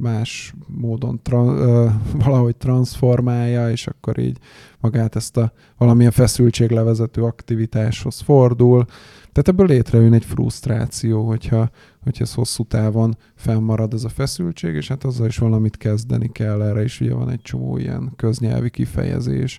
más 0.00 0.54
módon 0.66 1.20
tra- 1.22 1.90
valahogy 2.24 2.56
transformálja, 2.56 3.70
és 3.70 3.86
akkor 3.86 4.18
így 4.18 4.38
magát 4.80 5.16
ezt 5.16 5.36
a 5.36 5.52
valamilyen 5.78 6.10
feszültséglevezető 6.10 7.22
aktivitáshoz 7.22 8.20
fordul. 8.20 8.84
Tehát 9.32 9.60
ebből 9.60 9.66
létrejön 9.66 10.12
egy 10.12 10.24
frusztráció, 10.24 11.26
hogyha, 11.26 11.70
hogyha 12.02 12.24
ez 12.24 12.34
hosszú 12.34 12.64
távon 12.64 13.16
fennmarad 13.34 13.92
ez 13.94 14.04
a 14.04 14.08
feszültség, 14.08 14.74
és 14.74 14.88
hát 14.88 15.04
azzal 15.04 15.26
is 15.26 15.38
valamit 15.38 15.76
kezdeni 15.76 16.32
kell, 16.32 16.62
erre 16.62 16.82
is 16.82 17.00
ugye 17.00 17.14
van 17.14 17.30
egy 17.30 17.42
csomó 17.42 17.78
ilyen 17.78 18.12
köznyelvi 18.16 18.70
kifejezés. 18.70 19.58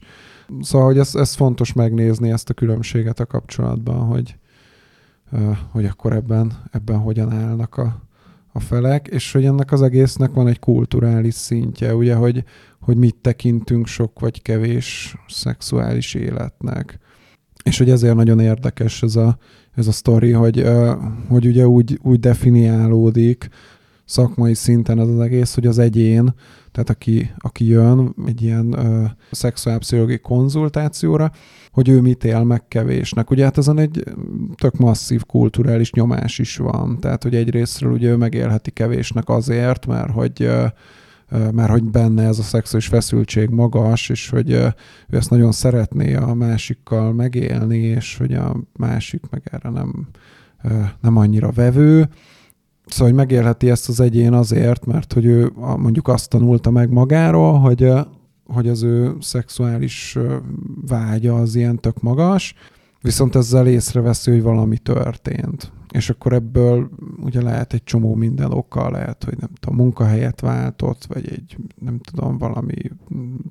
Szóval, 0.61 0.87
hogy 0.87 0.97
ez, 0.97 1.15
ez 1.15 1.35
fontos 1.35 1.73
megnézni 1.73 2.31
ezt 2.31 2.49
a 2.49 2.53
különbséget 2.53 3.19
a 3.19 3.25
kapcsolatban, 3.25 4.05
hogy, 4.05 4.37
hogy 5.71 5.85
akkor 5.85 6.13
ebben, 6.13 6.51
ebben 6.71 6.97
hogyan 6.97 7.31
állnak 7.31 7.77
a, 7.77 8.01
a 8.51 8.59
felek, 8.59 9.07
és 9.07 9.31
hogy 9.31 9.45
ennek 9.45 9.71
az 9.71 9.81
egésznek 9.81 10.33
van 10.33 10.47
egy 10.47 10.59
kulturális 10.59 11.33
szintje, 11.33 11.95
ugye, 11.95 12.15
hogy, 12.15 12.43
hogy 12.81 12.97
mit 12.97 13.15
tekintünk 13.15 13.87
sok 13.87 14.19
vagy 14.19 14.41
kevés 14.41 15.15
szexuális 15.27 16.13
életnek. 16.13 16.99
És 17.63 17.77
hogy 17.77 17.89
ezért 17.89 18.15
nagyon 18.15 18.39
érdekes 18.39 19.03
ez 19.03 19.15
a, 19.15 19.37
ez 19.75 19.87
a 19.87 19.91
sztori, 19.91 20.31
hogy, 20.31 20.65
hogy 21.27 21.45
ugye 21.45 21.67
úgy, 21.67 21.99
úgy 22.03 22.19
definiálódik 22.19 23.49
szakmai 24.05 24.53
szinten 24.53 24.99
az, 24.99 25.09
az 25.09 25.19
egész, 25.19 25.53
hogy 25.53 25.67
az 25.67 25.77
egyén, 25.77 26.33
tehát 26.77 26.91
aki, 27.01 27.31
aki 27.37 27.65
jön 27.65 28.13
egy 28.25 28.41
ilyen 28.41 28.65
uh, 28.65 29.09
szexuálpszichológiai 29.31 30.19
konzultációra, 30.19 31.31
hogy 31.71 31.89
ő 31.89 32.01
mit 32.01 32.23
él 32.23 32.43
meg 32.43 32.67
kevésnek. 32.67 33.29
Ugye 33.29 33.43
hát 33.43 33.57
ezen 33.57 33.77
egy 33.77 34.03
tök 34.55 34.77
masszív 34.77 35.23
kulturális 35.25 35.91
nyomás 35.91 36.39
is 36.39 36.57
van. 36.57 36.99
Tehát, 36.99 37.23
hogy 37.23 37.35
egyrésztről 37.35 37.91
ugye 37.91 38.09
ő 38.09 38.15
megélheti 38.15 38.71
kevésnek 38.71 39.29
azért, 39.29 39.85
mert 39.85 40.11
hogy 40.11 40.49
mert 41.51 41.69
hogy 41.69 41.83
benne 41.83 42.23
ez 42.23 42.39
a 42.39 42.43
szexuális 42.43 42.87
feszültség 42.87 43.49
magas, 43.49 44.09
és 44.09 44.29
hogy 44.29 44.51
ő 44.51 44.73
ezt 45.09 45.29
nagyon 45.29 45.51
szeretné 45.51 46.15
a 46.15 46.33
másikkal 46.33 47.13
megélni, 47.13 47.77
és 47.77 48.17
hogy 48.17 48.33
a 48.33 48.55
másik 48.73 49.21
meg 49.29 49.41
erre 49.51 49.69
nem, 49.69 50.07
nem 51.01 51.17
annyira 51.17 51.51
vevő. 51.51 52.09
Szóval, 52.87 53.07
hogy 53.07 53.15
megélheti 53.15 53.69
ezt 53.69 53.89
az 53.89 53.99
egyén 53.99 54.33
azért, 54.33 54.85
mert 54.85 55.13
hogy 55.13 55.25
ő 55.25 55.51
mondjuk 55.55 56.07
azt 56.07 56.29
tanulta 56.29 56.71
meg 56.71 56.91
magáról, 56.91 57.59
hogy, 57.59 57.91
hogy 58.45 58.67
az 58.67 58.83
ő 58.83 59.15
szexuális 59.19 60.17
vágya 60.87 61.35
az 61.35 61.55
ilyen 61.55 61.79
tök 61.79 62.01
magas, 62.01 62.53
viszont 63.01 63.35
ezzel 63.35 63.67
észreveszi, 63.67 64.31
hogy 64.31 64.41
valami 64.41 64.77
történt 64.77 65.71
és 65.97 66.09
akkor 66.09 66.33
ebből 66.33 66.89
ugye 67.21 67.41
lehet 67.41 67.73
egy 67.73 67.83
csomó 67.83 68.15
minden 68.15 68.51
oka, 68.51 68.89
lehet, 68.89 69.23
hogy 69.23 69.37
nem 69.39 69.49
tudom, 69.59 69.77
munkahelyet 69.77 70.39
váltott, 70.39 71.05
vagy 71.05 71.27
egy, 71.31 71.57
nem 71.81 71.99
tudom, 71.99 72.37
valami 72.37 72.75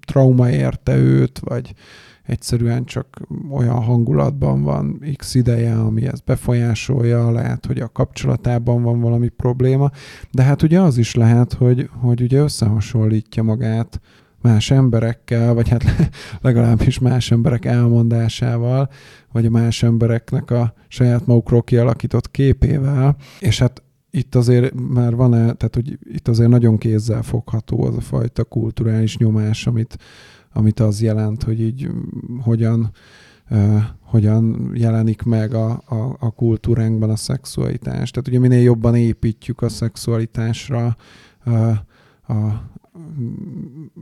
trauma 0.04 0.50
érte 0.50 0.96
őt, 0.96 1.38
vagy 1.38 1.74
egyszerűen 2.22 2.84
csak 2.84 3.20
olyan 3.50 3.82
hangulatban 3.82 4.62
van 4.62 5.04
x 5.16 5.34
ideje, 5.34 5.78
ami 5.78 6.06
ezt 6.06 6.24
befolyásolja, 6.24 7.30
lehet, 7.30 7.66
hogy 7.66 7.80
a 7.80 7.88
kapcsolatában 7.88 8.82
van 8.82 9.00
valami 9.00 9.28
probléma, 9.28 9.90
de 10.30 10.42
hát 10.42 10.62
ugye 10.62 10.80
az 10.80 10.98
is 10.98 11.14
lehet, 11.14 11.52
hogy, 11.52 11.88
hogy 12.00 12.22
ugye 12.22 12.38
összehasonlítja 12.38 13.42
magát 13.42 14.00
más 14.42 14.70
emberekkel, 14.70 15.54
vagy 15.54 15.68
hát 15.68 15.84
legalábbis 16.40 16.98
más 16.98 17.30
emberek 17.30 17.64
elmondásával, 17.64 18.88
vagy 19.32 19.46
a 19.46 19.50
más 19.50 19.82
embereknek 19.82 20.50
a 20.50 20.74
saját 20.88 21.26
magukról 21.26 21.62
kialakított 21.62 22.30
képével, 22.30 23.16
és 23.40 23.58
hát 23.58 23.82
itt 24.16 24.34
azért 24.34 24.74
már 24.74 25.14
van 25.14 25.34
-e, 25.34 25.52
tehát 25.52 25.74
hogy 25.74 25.98
itt 26.02 26.28
azért 26.28 26.48
nagyon 26.48 26.78
kézzel 26.78 27.22
fogható 27.22 27.84
az 27.84 27.96
a 27.96 28.00
fajta 28.00 28.44
kulturális 28.44 29.16
nyomás, 29.16 29.66
amit, 29.66 29.96
amit 30.52 30.80
az 30.80 31.02
jelent, 31.02 31.42
hogy 31.42 31.60
így 31.60 31.90
hogyan, 32.40 32.90
uh, 33.50 33.82
hogyan 34.00 34.70
jelenik 34.74 35.22
meg 35.22 35.54
a, 35.54 35.70
a, 35.70 36.16
a 36.18 36.30
kultúránkban 36.30 37.10
a 37.10 37.16
szexualitás. 37.16 38.10
Tehát 38.10 38.28
ugye 38.28 38.38
minél 38.38 38.62
jobban 38.62 38.94
építjük 38.94 39.62
a 39.62 39.68
szexualitásra 39.68 40.96
uh, 41.46 41.70
a, 42.28 42.34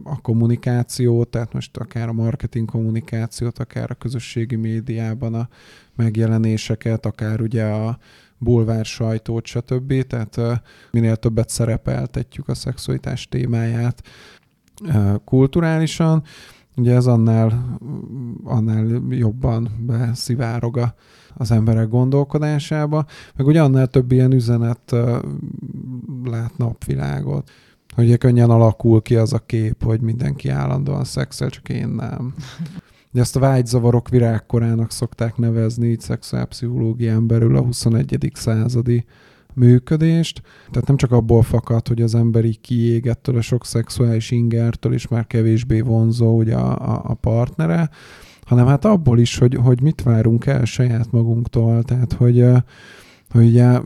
a 0.04 0.20
kommunikációt, 0.20 1.28
tehát 1.28 1.52
most 1.52 1.76
akár 1.76 2.08
a 2.08 2.12
marketing 2.12 2.70
kommunikációt, 2.70 3.58
akár 3.58 3.90
a 3.90 3.94
közösségi 3.94 4.56
médiában 4.56 5.34
a 5.34 5.48
megjelenéseket, 5.96 7.06
akár 7.06 7.40
ugye 7.40 7.64
a 7.64 7.98
bulvár 8.38 8.84
sajtót, 8.84 9.46
stb. 9.46 10.06
Tehát 10.06 10.62
minél 10.90 11.16
többet 11.16 11.48
szerepeltetjük 11.48 12.48
a 12.48 12.54
szexualitás 12.54 13.28
témáját 13.28 14.02
kulturálisan, 15.24 16.22
ugye 16.76 16.94
ez 16.94 17.06
annál, 17.06 17.78
annál 18.44 19.02
jobban 19.08 19.68
beszivárog 19.86 20.76
a, 20.76 20.94
az 21.34 21.50
emberek 21.50 21.88
gondolkodásába, 21.88 23.06
meg 23.36 23.46
ugye 23.46 23.62
annál 23.62 23.86
több 23.86 24.12
ilyen 24.12 24.32
üzenet 24.32 24.94
lát 26.24 26.56
napvilágot 26.56 27.50
hogy 27.94 28.18
könnyen 28.18 28.50
alakul 28.50 29.02
ki 29.02 29.16
az 29.16 29.32
a 29.32 29.38
kép, 29.38 29.82
hogy 29.82 30.00
mindenki 30.00 30.48
állandóan 30.48 31.04
szexel, 31.04 31.50
csak 31.50 31.68
én 31.68 31.88
nem. 31.88 32.34
De 33.10 33.20
ezt 33.20 33.36
a 33.36 33.40
vágyzavarok 33.40 34.08
virágkorának 34.08 34.90
szokták 34.90 35.36
nevezni, 35.36 35.88
így 35.88 36.00
szexuálpszichológián 36.00 37.26
belül 37.26 37.56
a 37.56 37.60
21. 37.60 38.30
századi 38.34 39.04
működést. 39.54 40.42
Tehát 40.70 40.86
nem 40.88 40.96
csak 40.96 41.12
abból 41.12 41.42
fakad, 41.42 41.88
hogy 41.88 42.02
az 42.02 42.14
ember 42.14 42.44
így 42.44 42.60
kiégettől 42.60 43.36
a 43.36 43.40
sok 43.40 43.66
szexuális 43.66 44.30
ingertől, 44.30 44.92
és 44.92 45.08
már 45.08 45.26
kevésbé 45.26 45.80
vonzó 45.80 46.36
ugye 46.36 46.54
a, 46.54 46.92
a, 46.92 47.02
a 47.04 47.14
partnere, 47.14 47.90
hanem 48.44 48.66
hát 48.66 48.84
abból 48.84 49.18
is, 49.18 49.38
hogy, 49.38 49.54
hogy 49.54 49.82
mit 49.82 50.02
várunk 50.02 50.46
el 50.46 50.64
saját 50.64 51.10
magunktól. 51.10 51.82
Tehát, 51.82 52.12
hogy 52.12 52.46
hogy 53.34 53.46
ugye 53.46 53.80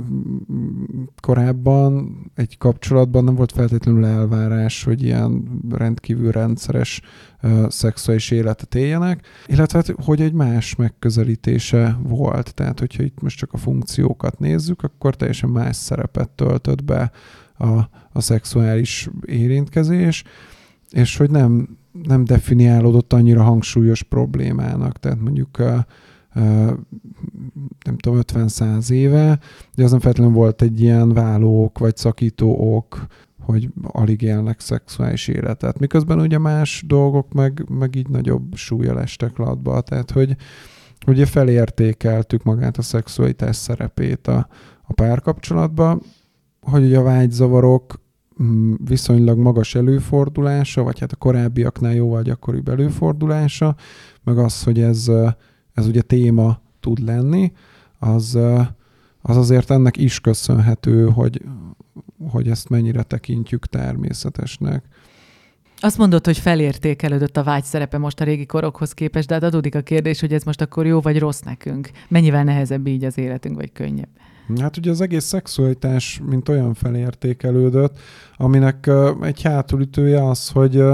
korábban 1.20 2.16
egy 2.34 2.58
kapcsolatban 2.58 3.24
nem 3.24 3.34
volt 3.34 3.52
feltétlenül 3.52 4.04
elvárás, 4.04 4.84
hogy 4.84 5.02
ilyen 5.02 5.60
rendkívül 5.70 6.30
rendszeres 6.30 7.00
uh, 7.42 7.68
szexuális 7.68 8.30
életet 8.30 8.74
éljenek, 8.74 9.26
illetve 9.46 9.78
hát, 9.78 9.94
hogy 10.04 10.20
egy 10.20 10.32
más 10.32 10.76
megközelítése 10.76 11.98
volt. 12.02 12.54
Tehát, 12.54 12.78
hogyha 12.78 13.02
itt 13.02 13.22
most 13.22 13.38
csak 13.38 13.52
a 13.52 13.56
funkciókat 13.56 14.38
nézzük, 14.38 14.82
akkor 14.82 15.16
teljesen 15.16 15.50
más 15.50 15.76
szerepet 15.76 16.30
töltött 16.30 16.84
be 16.84 17.10
a, 17.58 17.78
a 18.12 18.20
szexuális 18.20 19.08
érintkezés, 19.26 20.24
és 20.90 21.16
hogy 21.16 21.30
nem, 21.30 21.78
nem 22.02 22.24
definiálódott 22.24 23.12
annyira 23.12 23.42
hangsúlyos 23.42 24.02
problémának. 24.02 24.98
Tehát 24.98 25.20
mondjuk 25.20 25.58
uh, 25.58 25.78
nem 27.84 27.96
tudom, 27.96 28.20
50-100 28.22 28.90
éve, 28.90 29.38
de 29.74 29.84
az 29.84 29.90
nem 29.90 30.00
feltétlenül 30.00 30.34
volt 30.34 30.62
egy 30.62 30.80
ilyen 30.80 31.12
válók 31.12 31.78
vagy 31.78 31.96
szakító 31.96 32.74
ok, 32.76 33.06
hogy 33.40 33.68
alig 33.82 34.22
élnek 34.22 34.60
szexuális 34.60 35.28
életet. 35.28 35.78
Miközben 35.78 36.20
ugye 36.20 36.38
más 36.38 36.84
dolgok 36.86 37.32
meg, 37.32 37.64
meg 37.68 37.94
így 37.94 38.08
nagyobb 38.08 38.54
súlya 38.54 38.94
lestek 38.94 39.36
latba, 39.36 39.80
tehát 39.80 40.10
hogy 40.10 40.36
ugye 41.06 41.26
felértékeltük 41.26 42.42
magát 42.42 42.76
a 42.76 42.82
szexualitás 42.82 43.56
szerepét 43.56 44.26
a, 44.26 44.48
a 44.82 44.92
párkapcsolatba, 44.92 46.00
hogy 46.60 46.84
ugye 46.84 46.98
a 46.98 47.02
vágyzavarok 47.02 48.00
mm, 48.42 48.74
viszonylag 48.84 49.38
magas 49.38 49.74
előfordulása, 49.74 50.82
vagy 50.82 50.98
hát 50.98 51.12
a 51.12 51.16
korábbiaknál 51.16 51.94
jóval 51.94 52.22
gyakoribb 52.22 52.68
előfordulása, 52.68 53.76
meg 54.24 54.38
az, 54.38 54.62
hogy 54.62 54.80
ez 54.80 55.10
ez 55.78 55.86
ugye 55.86 56.02
téma 56.02 56.60
tud 56.80 56.98
lenni, 56.98 57.52
az, 57.98 58.38
az 59.22 59.36
azért 59.36 59.70
ennek 59.70 59.96
is 59.96 60.20
köszönhető, 60.20 61.10
hogy, 61.10 61.42
hogy 62.30 62.48
ezt 62.48 62.68
mennyire 62.68 63.02
tekintjük 63.02 63.66
természetesnek. 63.66 64.84
Azt 65.80 65.98
mondod, 65.98 66.24
hogy 66.24 66.38
felértékelődött 66.38 67.36
a 67.36 67.42
vágy 67.42 67.64
szerepe 67.64 67.98
most 67.98 68.20
a 68.20 68.24
régi 68.24 68.46
korokhoz 68.46 68.92
képest, 68.92 69.28
de 69.28 69.34
hát 69.34 69.42
adódik 69.42 69.74
a 69.74 69.80
kérdés, 69.80 70.20
hogy 70.20 70.32
ez 70.32 70.42
most 70.42 70.60
akkor 70.60 70.86
jó 70.86 71.00
vagy 71.00 71.18
rossz 71.18 71.40
nekünk. 71.40 71.90
Mennyivel 72.08 72.44
nehezebb 72.44 72.86
így 72.86 73.04
az 73.04 73.18
életünk, 73.18 73.56
vagy 73.56 73.72
könnyebb? 73.72 74.08
Hát 74.56 74.76
ugye 74.76 74.90
az 74.90 75.00
egész 75.00 75.24
szexualitás, 75.24 76.20
mint 76.26 76.48
olyan 76.48 76.74
felértékelődött, 76.74 77.98
aminek 78.36 78.90
egy 79.22 79.42
hátulütője 79.42 80.28
az, 80.28 80.48
hogy, 80.48 80.84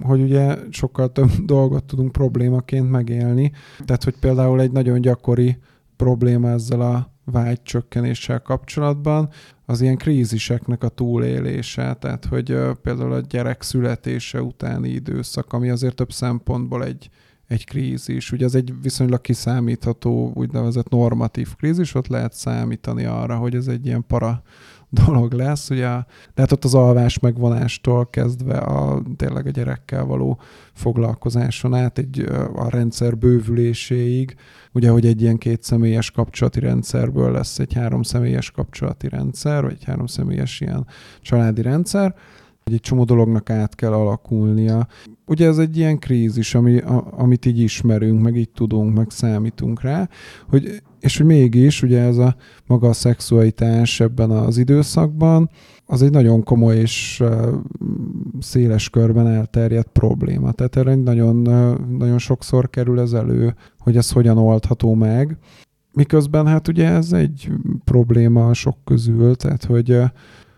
hogy 0.00 0.20
ugye 0.20 0.56
sokkal 0.70 1.12
több 1.12 1.30
dolgot 1.44 1.84
tudunk 1.84 2.12
problémaként 2.12 2.90
megélni. 2.90 3.52
Tehát, 3.84 4.04
hogy 4.04 4.18
például 4.20 4.60
egy 4.60 4.72
nagyon 4.72 5.00
gyakori 5.00 5.58
probléma 5.96 6.48
ezzel 6.48 6.80
a 6.80 7.12
vágycsökkenéssel 7.24 8.40
kapcsolatban, 8.40 9.28
az 9.66 9.80
ilyen 9.80 9.96
kríziseknek 9.96 10.84
a 10.84 10.88
túlélése, 10.88 11.94
tehát 12.00 12.24
hogy 12.24 12.58
például 12.82 13.12
a 13.12 13.20
gyerek 13.20 13.62
születése 13.62 14.42
utáni 14.42 14.88
időszak, 14.88 15.52
ami 15.52 15.70
azért 15.70 15.94
több 15.94 16.12
szempontból 16.12 16.84
egy, 16.84 17.10
egy 17.50 17.64
krízis. 17.64 18.32
Ugye 18.32 18.44
ez 18.44 18.54
egy 18.54 18.74
viszonylag 18.82 19.20
kiszámítható, 19.20 20.32
úgynevezett 20.34 20.88
normatív 20.88 21.56
krízis, 21.56 21.94
ott 21.94 22.06
lehet 22.06 22.32
számítani 22.32 23.04
arra, 23.04 23.36
hogy 23.36 23.54
ez 23.54 23.66
egy 23.66 23.86
ilyen 23.86 24.04
para 24.06 24.42
dolog 24.90 25.32
lesz. 25.32 25.70
Ugye 25.70 25.88
lehet 26.34 26.52
ott 26.52 26.64
az 26.64 26.74
alvás 26.74 27.18
megvonástól 27.18 28.10
kezdve 28.10 28.56
a, 28.56 29.02
tényleg 29.16 29.46
a 29.46 29.50
gyerekkel 29.50 30.04
való 30.04 30.40
foglalkozáson 30.72 31.74
át 31.74 31.98
egy, 31.98 32.20
a 32.54 32.68
rendszer 32.68 33.18
bővüléséig, 33.18 34.36
ugye, 34.72 34.90
hogy 34.90 35.06
egy 35.06 35.22
ilyen 35.22 35.38
két 35.38 35.62
személyes 35.62 36.10
kapcsolati 36.10 36.60
rendszerből 36.60 37.32
lesz 37.32 37.58
egy 37.58 37.72
három 37.72 38.02
személyes 38.02 38.50
kapcsolati 38.50 39.08
rendszer, 39.08 39.62
vagy 39.62 39.72
egy 39.72 39.84
három 39.84 40.06
személyes 40.06 40.60
ilyen 40.60 40.86
családi 41.20 41.62
rendszer, 41.62 42.14
hogy 42.70 42.78
egy 42.78 42.84
csomó 42.88 43.04
dolognak 43.04 43.50
át 43.50 43.74
kell 43.74 43.92
alakulnia. 43.92 44.86
Ugye 45.26 45.46
ez 45.46 45.58
egy 45.58 45.76
ilyen 45.76 45.98
krízis, 45.98 46.54
ami, 46.54 46.78
a, 46.78 47.06
amit 47.16 47.46
így 47.46 47.58
ismerünk, 47.58 48.22
meg 48.22 48.36
így 48.36 48.50
tudunk, 48.50 48.96
meg 48.96 49.10
számítunk 49.10 49.80
rá, 49.82 50.08
hogy, 50.48 50.82
és 51.00 51.16
hogy 51.16 51.26
mégis 51.26 51.82
ugye 51.82 52.00
ez 52.00 52.16
a 52.16 52.36
maga 52.66 52.88
a 52.88 52.92
szexualitás 52.92 54.00
ebben 54.00 54.30
az 54.30 54.58
időszakban, 54.58 55.50
az 55.86 56.02
egy 56.02 56.10
nagyon 56.10 56.42
komoly 56.42 56.76
és 56.76 57.22
széles 58.40 58.90
körben 58.90 59.26
elterjedt 59.26 59.90
probléma. 59.92 60.52
Tehát 60.52 60.76
erre 60.76 60.94
nagyon, 60.94 61.36
nagyon 61.98 62.18
sokszor 62.18 62.70
kerül 62.70 63.00
ez 63.00 63.12
elő, 63.12 63.54
hogy 63.78 63.96
ez 63.96 64.10
hogyan 64.10 64.38
oldható 64.38 64.94
meg. 64.94 65.36
Miközben 65.92 66.46
hát 66.46 66.68
ugye 66.68 66.88
ez 66.88 67.12
egy 67.12 67.50
probléma 67.84 68.54
sok 68.54 68.76
közül, 68.84 69.36
tehát 69.36 69.64
hogy, 69.64 69.98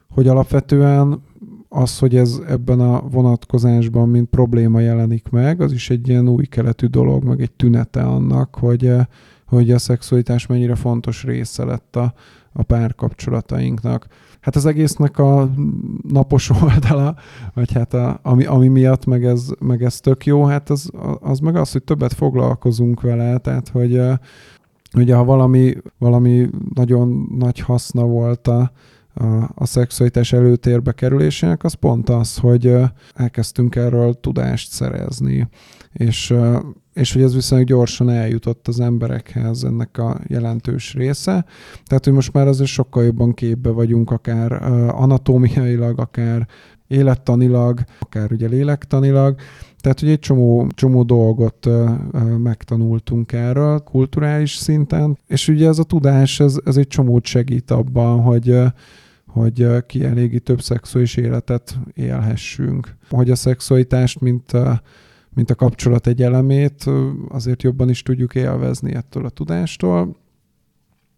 hogy 0.09 0.29
alapvetően 0.29 1.23
az, 1.73 1.99
hogy 1.99 2.17
ez 2.17 2.41
ebben 2.49 2.81
a 2.81 3.01
vonatkozásban 3.01 4.09
mint 4.09 4.29
probléma 4.29 4.81
jelenik 4.81 5.29
meg, 5.29 5.61
az 5.61 5.73
is 5.73 5.91
egy 5.91 6.09
ilyen 6.09 6.29
új 6.29 6.45
keletű 6.45 6.87
dolog, 6.87 7.25
meg 7.25 7.41
egy 7.41 7.53
tünete 7.53 8.03
annak, 8.03 8.55
hogy, 8.55 8.87
eh, 8.87 9.05
hogy 9.47 9.71
a 9.71 9.79
szexualitás 9.79 10.47
mennyire 10.47 10.75
fontos 10.75 11.25
része 11.25 11.65
lett 11.65 11.97
a, 11.97 12.15
a 12.53 12.63
párkapcsolatainknak. 12.63 14.07
Hát 14.41 14.57
az 14.57 14.67
egésznek 14.67 15.19
a 15.19 15.51
napos 16.09 16.51
oldala, 16.63 17.17
vagy 17.55 17.73
hát 17.73 17.95
a, 17.95 18.19
ami, 18.23 18.45
ami 18.45 18.69
miatt 18.69 19.05
meg 19.05 19.25
ez, 19.25 19.49
meg 19.61 19.83
ez 19.83 20.01
tök 20.01 20.27
jó, 20.27 20.45
hát 20.45 20.71
az, 20.71 20.91
az 21.21 21.39
meg 21.39 21.57
az, 21.57 21.73
hogy 21.73 21.83
többet 21.83 22.13
foglalkozunk 22.13 23.01
vele, 23.01 23.39
tehát 23.39 23.69
hogy 23.69 23.97
eh, 23.97 24.17
ugye 24.97 25.15
ha 25.15 25.25
valami, 25.25 25.75
valami 25.99 26.49
nagyon 26.75 27.29
nagy 27.39 27.59
haszna 27.59 28.05
volt 28.05 28.49
a, 28.49 28.73
a, 29.15 29.51
a 29.55 29.67
szexualitás 29.67 30.33
előtérbe 30.33 30.93
kerülésének, 30.93 31.65
az 31.65 31.75
pont 31.75 32.09
az, 32.09 32.37
hogy 32.37 32.75
elkezdtünk 33.15 33.77
erről 33.77 34.21
tudást 34.21 34.71
szerezni, 34.71 35.49
és, 35.93 36.35
és 36.93 37.13
hogy 37.13 37.23
ez 37.23 37.35
viszonylag 37.35 37.67
gyorsan 37.69 38.11
eljutott 38.11 38.69
az 38.69 38.81
emberekhez 38.81 39.65
ennek 39.65 39.99
a 39.99 40.21
jelentős 40.27 40.95
része. 40.95 41.45
Tehát, 41.85 42.05
hogy 42.05 42.13
most 42.13 42.33
már 42.33 42.47
azért 42.47 42.71
sokkal 42.71 43.05
jobban 43.05 43.35
képbe 43.35 43.71
vagyunk, 43.71 44.11
akár 44.11 44.53
anatómiailag, 44.93 45.99
akár 45.99 46.47
élettanilag, 46.87 47.81
akár 47.99 48.33
ugye 48.33 48.49
lélektanilag, 48.49 49.35
tehát, 49.81 50.01
hogy 50.01 50.09
egy 50.09 50.19
csomó, 50.19 50.67
csomó 50.75 51.03
dolgot 51.03 51.69
megtanultunk 52.39 53.33
erről 53.33 53.79
kulturális 53.79 54.55
szinten, 54.55 55.19
és 55.27 55.49
ugye 55.49 55.69
ez 55.69 55.79
a 55.79 55.85
tudás, 55.85 56.41
ez, 56.41 56.57
ez 56.65 56.77
egy 56.77 56.87
csomót 56.87 57.25
segít 57.25 57.71
abban, 57.71 58.21
hogy, 58.21 58.51
uh, 58.51 58.67
hogy 59.33 59.87
kielégítőbb 59.87 60.61
szexuális 60.61 61.17
életet 61.17 61.79
élhessünk. 61.95 62.97
Hogy 63.09 63.31
a 63.31 63.35
szexualitást, 63.35 64.21
mint 64.21 64.53
a, 64.53 64.83
mint 65.35 65.51
a 65.51 65.55
kapcsolat 65.55 66.07
egy 66.07 66.23
elemét, 66.23 66.85
azért 67.29 67.63
jobban 67.63 67.89
is 67.89 68.03
tudjuk 68.03 68.35
élvezni 68.35 68.95
ettől 68.95 69.25
a 69.25 69.31
tudástól. 69.31 70.17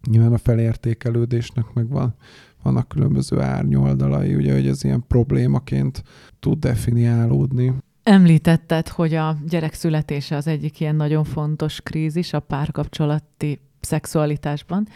Nyilván 0.09 0.33
a 0.33 0.37
felértékelődésnek 0.37 1.65
meg 1.73 1.89
van, 1.89 2.15
vannak 2.63 2.87
különböző 2.87 3.39
árnyoldalai, 3.39 4.35
ugye, 4.35 4.53
hogy 4.53 4.67
ez 4.67 4.83
ilyen 4.83 5.03
problémaként 5.07 6.03
tud 6.39 6.59
definiálódni. 6.59 7.73
Említetted, 8.03 8.87
hogy 8.87 9.13
a 9.13 9.37
gyerek 9.47 9.73
születése 9.73 10.35
az 10.35 10.47
egyik 10.47 10.79
ilyen 10.79 10.95
nagyon 10.95 11.23
fontos 11.23 11.81
krízis 11.81 12.33
a 12.33 12.39
párkapcsolati 12.39 13.59
szexualitásban. 13.79 14.87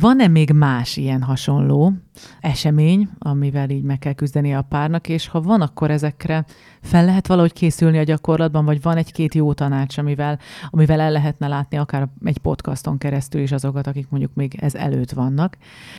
Van-e 0.00 0.28
még 0.28 0.50
más 0.50 0.96
ilyen 0.96 1.22
hasonló 1.22 1.92
esemény, 2.40 3.08
amivel 3.18 3.70
így 3.70 3.82
meg 3.82 3.98
kell 3.98 4.12
küzdeni 4.12 4.54
a 4.54 4.62
párnak, 4.62 5.08
és 5.08 5.28
ha 5.28 5.40
van, 5.40 5.60
akkor 5.60 5.90
ezekre 5.90 6.44
fel 6.80 7.04
lehet 7.04 7.26
valahogy 7.26 7.52
készülni 7.52 7.98
a 7.98 8.02
gyakorlatban, 8.02 8.64
vagy 8.64 8.82
van 8.82 8.96
egy-két 8.96 9.34
jó 9.34 9.52
tanács, 9.52 9.98
amivel, 9.98 10.38
amivel 10.70 11.00
el 11.00 11.12
lehetne 11.12 11.48
látni 11.48 11.76
akár 11.76 12.08
egy 12.24 12.38
podcaston 12.38 12.98
keresztül 12.98 13.40
is 13.40 13.52
azokat, 13.52 13.86
akik 13.86 14.08
mondjuk 14.08 14.34
még 14.34 14.56
ez 14.60 14.74
előtt 14.74 15.10
vannak. 15.10 15.56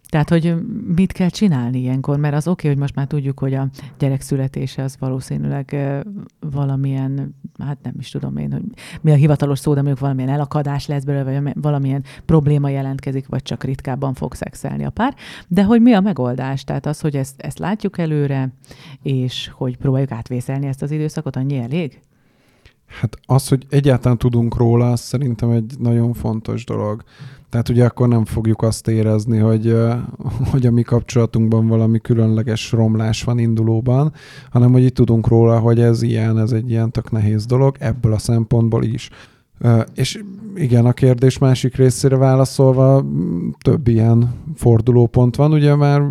Tehát, 0.07 0.29
hogy 0.29 0.55
mit 0.95 1.11
kell 1.11 1.29
csinálni 1.29 1.79
ilyenkor, 1.79 2.17
mert 2.17 2.35
az 2.35 2.47
oké, 2.47 2.51
okay, 2.51 2.71
hogy 2.71 2.79
most 2.79 2.95
már 2.95 3.07
tudjuk, 3.07 3.39
hogy 3.39 3.53
a 3.53 3.67
gyerek 3.97 4.21
születése 4.21 4.83
az 4.83 4.95
valószínűleg 4.99 5.75
valamilyen, 6.39 7.35
hát 7.59 7.77
nem 7.83 7.93
is 7.99 8.09
tudom 8.09 8.37
én, 8.37 8.51
hogy 8.51 8.63
mi 9.01 9.11
a 9.11 9.15
hivatalos 9.15 9.59
szó, 9.59 9.69
de 9.73 9.77
mondjuk 9.77 9.99
valamilyen 9.99 10.29
elakadás 10.29 10.87
lesz 10.87 11.03
belőle, 11.03 11.41
vagy 11.41 11.53
valamilyen 11.61 12.03
probléma 12.25 12.69
jelentkezik, 12.69 13.27
vagy 13.27 13.41
csak 13.41 13.63
ritkábban 13.63 14.13
fog 14.13 14.33
szexelni 14.33 14.85
a 14.85 14.89
pár. 14.89 15.15
De 15.47 15.63
hogy 15.63 15.81
mi 15.81 15.93
a 15.93 16.01
megoldás? 16.09 16.63
Tehát 16.63 16.85
az, 16.85 16.99
hogy 16.99 17.15
ezt, 17.15 17.41
ezt 17.41 17.59
látjuk 17.59 17.97
előre, 17.97 18.53
és 19.01 19.51
hogy 19.53 19.77
próbáljuk 19.77 20.11
átvészelni 20.11 20.67
ezt 20.67 20.81
az 20.81 20.91
időszakot, 20.91 21.35
annyi 21.35 21.57
elég? 21.57 21.99
Hát 22.85 23.17
az, 23.25 23.47
hogy 23.47 23.65
egyáltalán 23.69 24.17
tudunk 24.17 24.57
róla, 24.57 24.91
az 24.91 24.99
szerintem 24.99 25.49
egy 25.49 25.73
nagyon 25.79 26.13
fontos 26.13 26.65
dolog. 26.65 27.03
Tehát 27.49 27.69
ugye 27.69 27.85
akkor 27.85 28.07
nem 28.07 28.25
fogjuk 28.25 28.61
azt 28.61 28.87
érezni, 28.87 29.37
hogy, 29.37 29.77
hogy 30.51 30.65
a 30.65 30.71
mi 30.71 30.81
kapcsolatunkban 30.81 31.67
valami 31.67 31.99
különleges 31.99 32.71
romlás 32.71 33.23
van 33.23 33.39
indulóban, 33.39 34.13
hanem 34.51 34.71
hogy 34.71 34.83
itt 34.83 34.95
tudunk 34.95 35.27
róla, 35.27 35.59
hogy 35.59 35.79
ez 35.79 36.01
ilyen, 36.01 36.39
ez 36.39 36.51
egy 36.51 36.69
ilyen 36.69 36.91
tök 36.91 37.11
nehéz 37.11 37.45
dolog, 37.45 37.75
ebből 37.79 38.13
a 38.13 38.17
szempontból 38.17 38.83
is. 38.83 39.09
És 39.95 40.23
igen, 40.55 40.85
a 40.85 40.93
kérdés 40.93 41.37
másik 41.37 41.75
részére 41.75 42.17
válaszolva 42.17 43.05
több 43.61 43.87
ilyen 43.87 44.33
fordulópont 44.55 45.35
van. 45.35 45.53
Ugye 45.53 45.75
már 45.75 46.01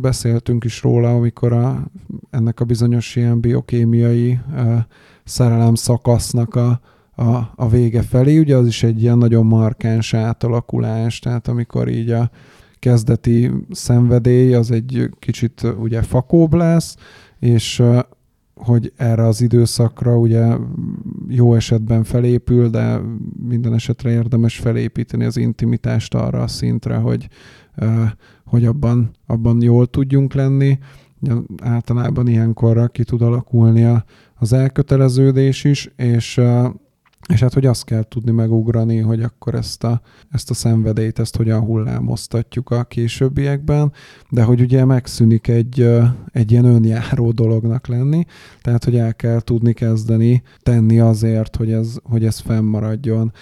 beszéltünk 0.00 0.64
is 0.64 0.82
róla, 0.82 1.14
amikor 1.14 1.52
a, 1.52 1.90
ennek 2.30 2.60
a 2.60 2.64
bizonyos 2.64 3.16
ilyen 3.16 3.40
biokémiai 3.40 4.38
szerelem 5.24 5.74
szakasznak 5.74 6.54
a, 6.54 6.80
a, 7.14 7.52
a 7.54 7.68
vége 7.68 8.02
felé. 8.02 8.38
Ugye 8.38 8.56
az 8.56 8.66
is 8.66 8.82
egy 8.82 9.02
ilyen 9.02 9.18
nagyon 9.18 9.46
markáns 9.46 10.14
átalakulás, 10.14 11.18
tehát 11.18 11.48
amikor 11.48 11.88
így 11.88 12.10
a 12.10 12.30
kezdeti 12.78 13.50
szenvedély 13.70 14.54
az 14.54 14.70
egy 14.70 15.10
kicsit 15.18 15.62
ugye 15.80 16.02
fakóbb 16.02 16.54
lesz, 16.54 16.96
és 17.38 17.82
hogy 18.62 18.92
erre 18.96 19.26
az 19.26 19.40
időszakra 19.40 20.18
ugye 20.18 20.56
jó 21.28 21.54
esetben 21.54 22.04
felépül, 22.04 22.68
de 22.68 23.00
minden 23.48 23.74
esetre 23.74 24.10
érdemes 24.10 24.58
felépíteni 24.58 25.24
az 25.24 25.36
intimitást 25.36 26.14
arra 26.14 26.42
a 26.42 26.46
szintre, 26.46 26.96
hogy, 26.96 27.28
hogy 28.44 28.64
abban, 28.64 29.10
abban 29.26 29.62
jól 29.62 29.86
tudjunk 29.86 30.34
lenni. 30.34 30.78
Általában 31.62 32.26
ilyenkorra 32.26 32.88
ki 32.88 33.04
tud 33.04 33.22
alakulni 33.22 34.02
az 34.34 34.52
elköteleződés 34.52 35.64
is, 35.64 35.90
és 35.96 36.40
és 37.30 37.40
hát, 37.40 37.54
hogy 37.54 37.66
azt 37.66 37.84
kell 37.84 38.02
tudni 38.02 38.30
megugrani, 38.30 38.98
hogy 38.98 39.22
akkor 39.22 39.54
ezt 39.54 39.84
a, 39.84 40.00
ezt 40.30 40.50
a 40.50 40.54
szenvedélyt, 40.54 41.18
ezt 41.18 41.36
hogyan 41.36 41.60
hullámoztatjuk 41.60 42.70
a 42.70 42.84
későbbiekben, 42.84 43.92
de 44.30 44.42
hogy 44.42 44.60
ugye 44.60 44.84
megszűnik 44.84 45.48
egy, 45.48 45.90
egy 46.32 46.52
ilyen 46.52 46.64
önjáró 46.64 47.30
dolognak 47.30 47.86
lenni, 47.86 48.24
tehát, 48.62 48.84
hogy 48.84 48.96
el 48.96 49.14
kell 49.14 49.40
tudni 49.40 49.72
kezdeni 49.72 50.42
tenni 50.62 50.98
azért, 50.98 51.56
hogy 51.56 51.72
ez, 51.72 51.96
hogy 52.02 52.24
ez 52.24 52.38
fennmaradjon. 52.38 53.32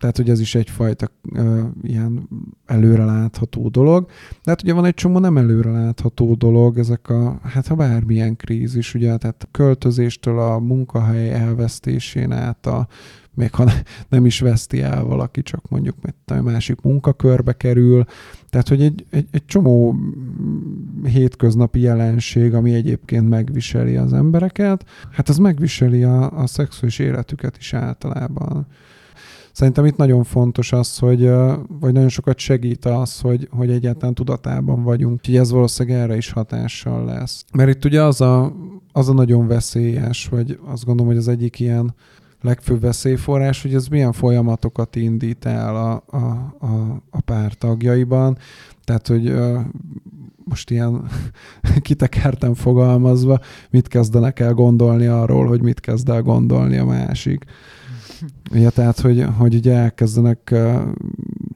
Tehát, 0.00 0.16
hogy 0.16 0.30
ez 0.30 0.40
is 0.40 0.54
egyfajta 0.54 1.10
uh, 1.32 1.60
ilyen 1.82 2.28
előrelátható 2.66 3.68
dolog. 3.68 4.06
De 4.44 4.50
hát 4.50 4.62
ugye 4.62 4.72
van 4.72 4.84
egy 4.84 4.94
csomó 4.94 5.18
nem 5.18 5.36
előrelátható 5.36 6.34
dolog, 6.34 6.78
ezek 6.78 7.08
a, 7.08 7.40
hát 7.42 7.66
ha 7.66 7.74
bármilyen 7.74 8.36
krízis, 8.36 8.94
ugye, 8.94 9.16
tehát 9.16 9.42
a 9.42 9.48
költözéstől 9.50 10.38
a 10.38 10.58
munkahely 10.58 11.30
elvesztésén 11.30 12.32
át 12.32 12.66
a 12.66 12.88
még 13.34 13.54
ha 13.54 13.70
nem 14.08 14.26
is 14.26 14.40
veszti 14.40 14.82
el 14.82 15.04
valaki, 15.04 15.42
csak 15.42 15.68
mondjuk 15.68 15.96
mert 16.02 16.30
a 16.40 16.42
másik 16.42 16.80
munkakörbe 16.80 17.52
kerül. 17.52 18.04
Tehát, 18.50 18.68
hogy 18.68 18.82
egy, 18.82 19.06
egy, 19.10 19.26
egy 19.30 19.44
csomó 19.44 19.96
hétköznapi 21.04 21.80
jelenség, 21.80 22.54
ami 22.54 22.74
egyébként 22.74 23.28
megviseli 23.28 23.96
az 23.96 24.12
embereket, 24.12 24.84
hát 25.10 25.28
az 25.28 25.38
megviseli 25.38 26.02
a, 26.02 26.38
a 26.38 26.46
szexuális 26.46 26.98
életüket 26.98 27.56
is 27.56 27.74
általában. 27.74 28.66
Szerintem 29.60 29.84
itt 29.84 29.96
nagyon 29.96 30.24
fontos 30.24 30.72
az, 30.72 30.98
hogy, 30.98 31.30
vagy 31.80 31.92
nagyon 31.92 32.08
sokat 32.08 32.38
segít 32.38 32.84
az, 32.84 33.20
hogy, 33.20 33.48
hogy 33.50 33.70
egyáltalán 33.70 34.14
tudatában 34.14 34.82
vagyunk. 34.82 35.12
Úgyhogy 35.12 35.36
ez 35.36 35.50
valószínűleg 35.50 36.00
erre 36.00 36.16
is 36.16 36.30
hatással 36.30 37.04
lesz. 37.04 37.44
Mert 37.52 37.70
itt 37.70 37.84
ugye 37.84 38.02
az 38.02 38.20
a, 38.20 38.52
az 38.92 39.08
a 39.08 39.12
nagyon 39.12 39.46
veszélyes, 39.46 40.28
vagy 40.28 40.58
azt 40.64 40.84
gondolom, 40.84 41.12
hogy 41.12 41.20
az 41.20 41.28
egyik 41.28 41.60
ilyen 41.60 41.94
legfőbb 42.40 42.80
veszélyforrás, 42.80 43.62
hogy 43.62 43.74
ez 43.74 43.86
milyen 43.86 44.12
folyamatokat 44.12 44.96
indít 44.96 45.44
el 45.44 45.76
a, 45.76 46.02
a, 46.16 46.54
a, 46.66 47.02
a 47.10 47.20
pár 47.20 47.54
tagjaiban. 47.54 48.38
Tehát, 48.84 49.06
hogy 49.06 49.34
most 50.44 50.70
ilyen 50.70 51.02
kitekerten 51.82 52.54
fogalmazva, 52.54 53.40
mit 53.70 53.88
kezdenek 53.88 54.40
el 54.40 54.54
gondolni 54.54 55.06
arról, 55.06 55.46
hogy 55.46 55.62
mit 55.62 55.80
kezd 55.80 56.08
el 56.08 56.22
gondolni 56.22 56.76
a 56.76 56.84
másik. 56.84 57.44
Ja, 58.52 58.70
tehát, 58.70 59.00
hogy, 59.00 59.24
hogy 59.38 59.54
ugye 59.54 59.74
elkezdenek 59.74 60.54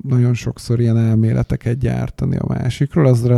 nagyon 0.08 0.34
sokszor 0.34 0.80
ilyen 0.80 0.98
elméleteket 0.98 1.78
gyártani 1.78 2.36
a 2.36 2.46
másikról, 2.48 3.06
az 3.06 3.30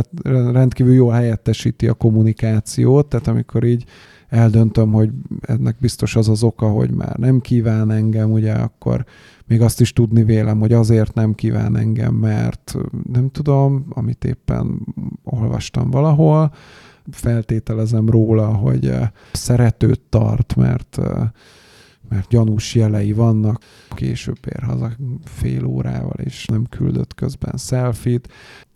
rendkívül 0.51 0.93
jó 0.93 1.07
helyettesíti 1.09 1.87
a 1.87 1.93
kommunikációt, 1.93 3.07
tehát 3.07 3.27
amikor 3.27 3.63
így 3.63 3.85
eldöntöm, 4.29 4.91
hogy 4.91 5.09
ennek 5.41 5.75
biztos 5.79 6.15
az 6.15 6.29
az 6.29 6.43
oka, 6.43 6.67
hogy 6.67 6.91
már 6.91 7.15
nem 7.15 7.39
kíván 7.41 7.91
engem, 7.91 8.31
ugye 8.31 8.53
akkor 8.53 9.05
még 9.45 9.61
azt 9.61 9.81
is 9.81 9.93
tudni 9.93 10.23
vélem, 10.23 10.59
hogy 10.59 10.73
azért 10.73 11.13
nem 11.13 11.35
kíván 11.35 11.77
engem, 11.77 12.13
mert 12.13 12.75
nem 13.11 13.29
tudom, 13.29 13.85
amit 13.89 14.25
éppen 14.25 14.79
olvastam 15.23 15.89
valahol, 15.89 16.51
feltételezem 17.11 18.09
róla, 18.09 18.47
hogy 18.47 18.93
szeretőt 19.31 20.01
tart, 20.09 20.55
mert 20.55 20.99
mert 22.09 22.29
gyanús 22.29 22.75
jelei 22.75 23.13
vannak. 23.13 23.61
Később 23.89 24.37
ér 24.55 24.63
haza 24.63 24.91
fél 25.23 25.65
órával, 25.65 26.19
és 26.23 26.45
nem 26.45 26.65
küldött 26.69 27.15
közben 27.15 27.53
selfit. 27.57 28.27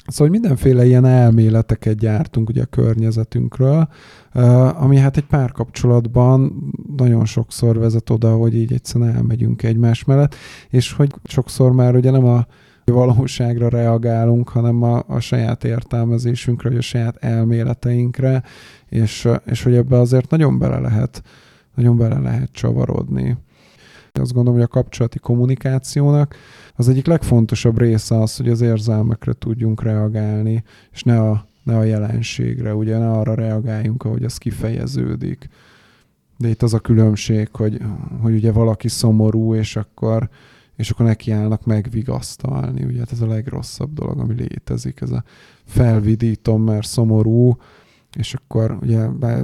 Szóval 0.07 0.27
hogy 0.27 0.39
mindenféle 0.39 0.85
ilyen 0.85 1.05
elméleteket 1.05 1.97
gyártunk 1.97 2.49
ugye 2.49 2.61
a 2.61 2.65
környezetünkről, 2.65 3.87
ami 4.73 4.97
hát 4.97 5.17
egy 5.17 5.25
párkapcsolatban 5.25 6.71
nagyon 6.97 7.25
sokszor 7.25 7.77
vezet 7.77 8.09
oda, 8.09 8.35
hogy 8.35 8.55
így 8.55 8.73
egyszerűen 8.73 9.15
elmegyünk 9.15 9.63
egymás 9.63 10.03
mellett, 10.03 10.35
és 10.69 10.93
hogy 10.93 11.13
sokszor 11.23 11.71
már 11.71 11.95
ugye 11.95 12.11
nem 12.11 12.25
a 12.25 12.45
valóságra 12.85 13.69
reagálunk, 13.69 14.49
hanem 14.49 14.83
a, 14.83 15.03
a 15.07 15.19
saját 15.19 15.63
értelmezésünkre, 15.63 16.69
vagy 16.69 16.77
a 16.77 16.81
saját 16.81 17.15
elméleteinkre, 17.23 18.43
és, 18.89 19.27
és 19.45 19.63
hogy 19.63 19.75
ebbe 19.75 19.99
azért 19.99 20.29
nagyon 20.29 20.59
bele 20.59 20.79
lehet 20.79 21.23
nagyon 21.75 21.97
bele 21.97 22.19
lehet 22.19 22.51
csavarodni. 22.51 23.37
Azt 24.11 24.33
gondolom, 24.33 24.59
hogy 24.59 24.67
a 24.69 24.73
kapcsolati 24.73 25.19
kommunikációnak 25.19 26.35
az 26.75 26.89
egyik 26.89 27.05
legfontosabb 27.05 27.79
része 27.79 28.21
az, 28.21 28.37
hogy 28.37 28.49
az 28.49 28.61
érzelmekre 28.61 29.33
tudjunk 29.33 29.83
reagálni, 29.83 30.63
és 30.91 31.03
ne 31.03 31.21
a, 31.21 31.45
ne 31.63 31.77
a 31.77 31.83
jelenségre, 31.83 32.75
ugye 32.75 32.97
ne 32.97 33.11
arra 33.11 33.33
reagáljunk, 33.33 34.03
ahogy 34.03 34.23
az 34.23 34.37
kifejeződik. 34.37 35.49
De 36.37 36.47
itt 36.47 36.61
az 36.61 36.73
a 36.73 36.79
különbség, 36.79 37.49
hogy, 37.51 37.81
hogy 38.21 38.33
ugye 38.33 38.51
valaki 38.51 38.87
szomorú, 38.87 39.55
és 39.55 39.75
akkor, 39.75 40.29
és 40.75 40.89
akkor 40.89 41.05
nekiállnak 41.05 41.65
megvigasztalni. 41.65 42.83
Ugye 42.83 42.99
hát 42.99 43.11
ez 43.11 43.21
a 43.21 43.27
legrosszabb 43.27 43.93
dolog, 43.93 44.19
ami 44.19 44.33
létezik. 44.33 45.01
Ez 45.01 45.11
a 45.11 45.23
felvidítom, 45.65 46.63
mert 46.63 46.87
szomorú, 46.87 47.57
és 48.17 48.33
akkor 48.33 48.77
ugye, 48.81 49.07
be, 49.07 49.43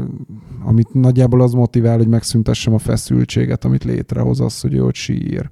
amit 0.64 0.94
nagyjából 0.94 1.42
az 1.42 1.54
motivál, 1.54 1.98
hogy 1.98 2.08
megszüntessem 2.08 2.74
a 2.74 2.78
feszültséget, 2.78 3.66
amit 3.66 3.84
létrehoz 3.84 4.40
az, 4.40 4.62
hogy 4.62 4.74
ő 4.74 4.84
ott 4.86 4.96
sír. 4.96 5.50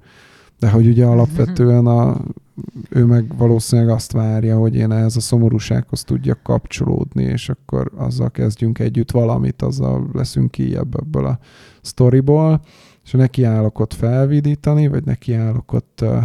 De 0.58 0.70
hogy 0.70 0.86
ugye 0.86 1.04
alapvetően 1.04 1.86
a, 1.86 2.20
ő 2.88 3.04
meg 3.04 3.36
valószínűleg 3.36 3.94
azt 3.94 4.12
várja, 4.12 4.58
hogy 4.58 4.74
én 4.74 4.92
ehhez 4.92 5.16
a 5.16 5.20
szomorúsághoz 5.20 6.04
tudjak 6.04 6.42
kapcsolódni, 6.42 7.22
és 7.22 7.48
akkor 7.48 7.92
azzal 7.96 8.30
kezdjünk 8.30 8.78
együtt 8.78 9.10
valamit, 9.10 9.62
azzal 9.62 10.10
leszünk 10.12 10.50
ki 10.50 10.76
ebből 10.76 11.26
a 11.26 11.38
sztoriból, 11.80 12.60
és 13.04 13.10
neki 13.10 13.42
állok 13.44 13.78
ott 13.78 13.94
felvidítani, 13.94 14.88
vagy 14.88 15.04
neki 15.04 15.32
állok 15.34 15.72
ott 15.72 16.00
uh, 16.02 16.22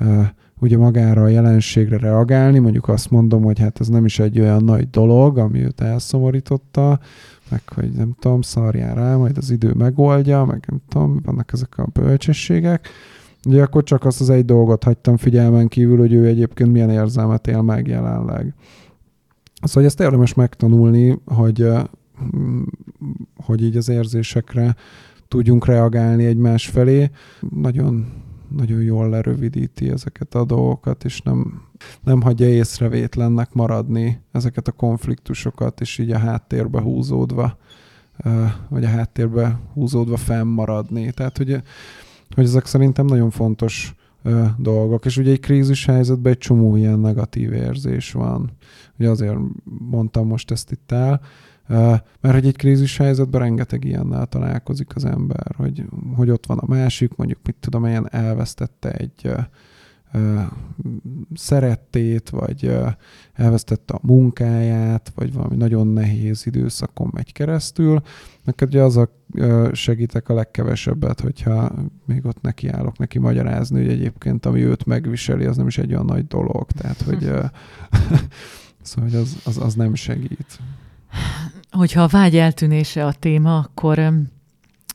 uh, 0.00 0.26
ugye 0.60 0.76
magára 0.76 1.22
a 1.22 1.28
jelenségre 1.28 1.98
reagálni, 1.98 2.58
mondjuk 2.58 2.88
azt 2.88 3.10
mondom, 3.10 3.42
hogy 3.42 3.58
hát 3.58 3.80
ez 3.80 3.88
nem 3.88 4.04
is 4.04 4.18
egy 4.18 4.40
olyan 4.40 4.64
nagy 4.64 4.90
dolog, 4.90 5.38
ami 5.38 5.62
őt 5.62 5.80
elszomorította, 5.80 7.00
meg 7.48 7.62
hogy 7.66 7.90
nem 7.90 8.16
tudom, 8.18 8.42
szarjál 8.42 8.94
rá, 8.94 9.16
majd 9.16 9.36
az 9.36 9.50
idő 9.50 9.72
megoldja, 9.72 10.44
meg 10.44 10.64
nem 10.68 10.80
tudom, 10.88 11.20
vannak 11.24 11.52
ezek 11.52 11.78
a 11.78 11.86
bölcsességek. 11.92 12.88
Ugye 13.46 13.62
akkor 13.62 13.82
csak 13.82 14.04
azt 14.04 14.20
az 14.20 14.30
egy 14.30 14.44
dolgot 14.44 14.84
hagytam 14.84 15.16
figyelmen 15.16 15.68
kívül, 15.68 15.98
hogy 15.98 16.12
ő 16.12 16.26
egyébként 16.26 16.72
milyen 16.72 16.90
érzelmet 16.90 17.46
él 17.46 17.62
meg 17.62 17.86
jelenleg. 17.86 18.54
Szóval 19.62 19.84
ezt 19.84 20.00
érdemes 20.00 20.34
megtanulni, 20.34 21.18
hogy, 21.24 21.68
hogy 23.44 23.62
így 23.62 23.76
az 23.76 23.88
érzésekre 23.88 24.76
tudjunk 25.28 25.66
reagálni 25.66 26.24
egymás 26.24 26.66
felé. 26.66 27.10
Nagyon, 27.54 28.06
nagyon 28.48 28.82
jól 28.82 29.08
lerövidíti 29.08 29.88
ezeket 29.88 30.34
a 30.34 30.44
dolgokat, 30.44 31.04
és 31.04 31.20
nem, 31.22 31.62
nem 32.04 32.22
hagyja 32.22 32.48
észrevétlennek 32.48 33.52
maradni 33.52 34.20
ezeket 34.32 34.68
a 34.68 34.72
konfliktusokat, 34.72 35.80
és 35.80 35.98
így 35.98 36.10
a 36.10 36.18
háttérbe 36.18 36.80
húzódva, 36.80 37.58
vagy 38.68 38.84
a 38.84 38.88
háttérbe 38.88 39.60
húzódva 39.72 40.16
fennmaradni. 40.16 41.12
Tehát, 41.12 41.36
hogy, 41.36 41.62
hogy 42.34 42.44
ezek 42.44 42.66
szerintem 42.66 43.06
nagyon 43.06 43.30
fontos 43.30 43.94
dolgok. 44.56 45.04
És 45.04 45.16
ugye 45.16 45.30
egy 45.30 45.40
krízis 45.40 45.86
helyzetben 45.86 46.32
egy 46.32 46.38
csomó 46.38 46.76
ilyen 46.76 46.98
negatív 46.98 47.52
érzés 47.52 48.12
van. 48.12 48.50
Ugye 48.98 49.10
azért 49.10 49.36
mondtam 49.90 50.26
most 50.26 50.50
ezt 50.50 50.70
itt 50.70 50.92
el, 50.92 51.20
mert 51.66 52.34
hogy 52.34 52.46
egy 52.46 52.56
krízis 52.56 52.96
helyzetben 52.96 53.40
rengeteg 53.40 53.84
ilyennel 53.84 54.26
találkozik 54.26 54.96
az 54.96 55.04
ember, 55.04 55.54
hogy, 55.56 55.84
hogy 56.14 56.30
ott 56.30 56.46
van 56.46 56.58
a 56.58 56.66
másik, 56.66 57.16
mondjuk 57.16 57.40
mit 57.42 57.56
tudom, 57.60 57.86
ilyen 57.86 58.08
elvesztette 58.10 58.92
egy 58.92 59.30
szerettét, 61.34 62.28
vagy 62.28 62.76
elvesztette 63.32 63.94
a 63.94 64.00
munkáját, 64.02 65.12
vagy 65.14 65.32
valami 65.32 65.56
nagyon 65.56 65.86
nehéz 65.86 66.46
időszakon 66.46 67.10
megy 67.12 67.32
keresztül. 67.32 68.02
Neked 68.44 68.68
ugye 68.68 68.82
az 68.82 68.96
a 68.96 69.10
segítek 69.72 70.28
a 70.28 70.34
legkevesebbet, 70.34 71.20
hogyha 71.20 71.72
még 72.06 72.26
ott 72.26 72.40
nekiállok 72.40 72.98
neki 72.98 73.18
magyarázni, 73.18 73.82
hogy 73.82 73.92
egyébként 73.92 74.46
ami 74.46 74.64
őt 74.64 74.84
megviseli, 74.84 75.44
az 75.44 75.56
nem 75.56 75.66
is 75.66 75.78
egy 75.78 75.92
olyan 75.92 76.04
nagy 76.04 76.26
dolog. 76.26 76.70
Tehát, 76.70 77.02
hogy 77.02 77.30
szóval 78.82 79.20
az, 79.20 79.36
az, 79.44 79.58
az 79.58 79.74
nem 79.74 79.94
segít. 79.94 80.58
Hogyha 81.76 82.02
a 82.02 82.06
vágy 82.06 82.36
eltűnése 82.36 83.06
a 83.06 83.12
téma, 83.12 83.58
akkor 83.58 84.12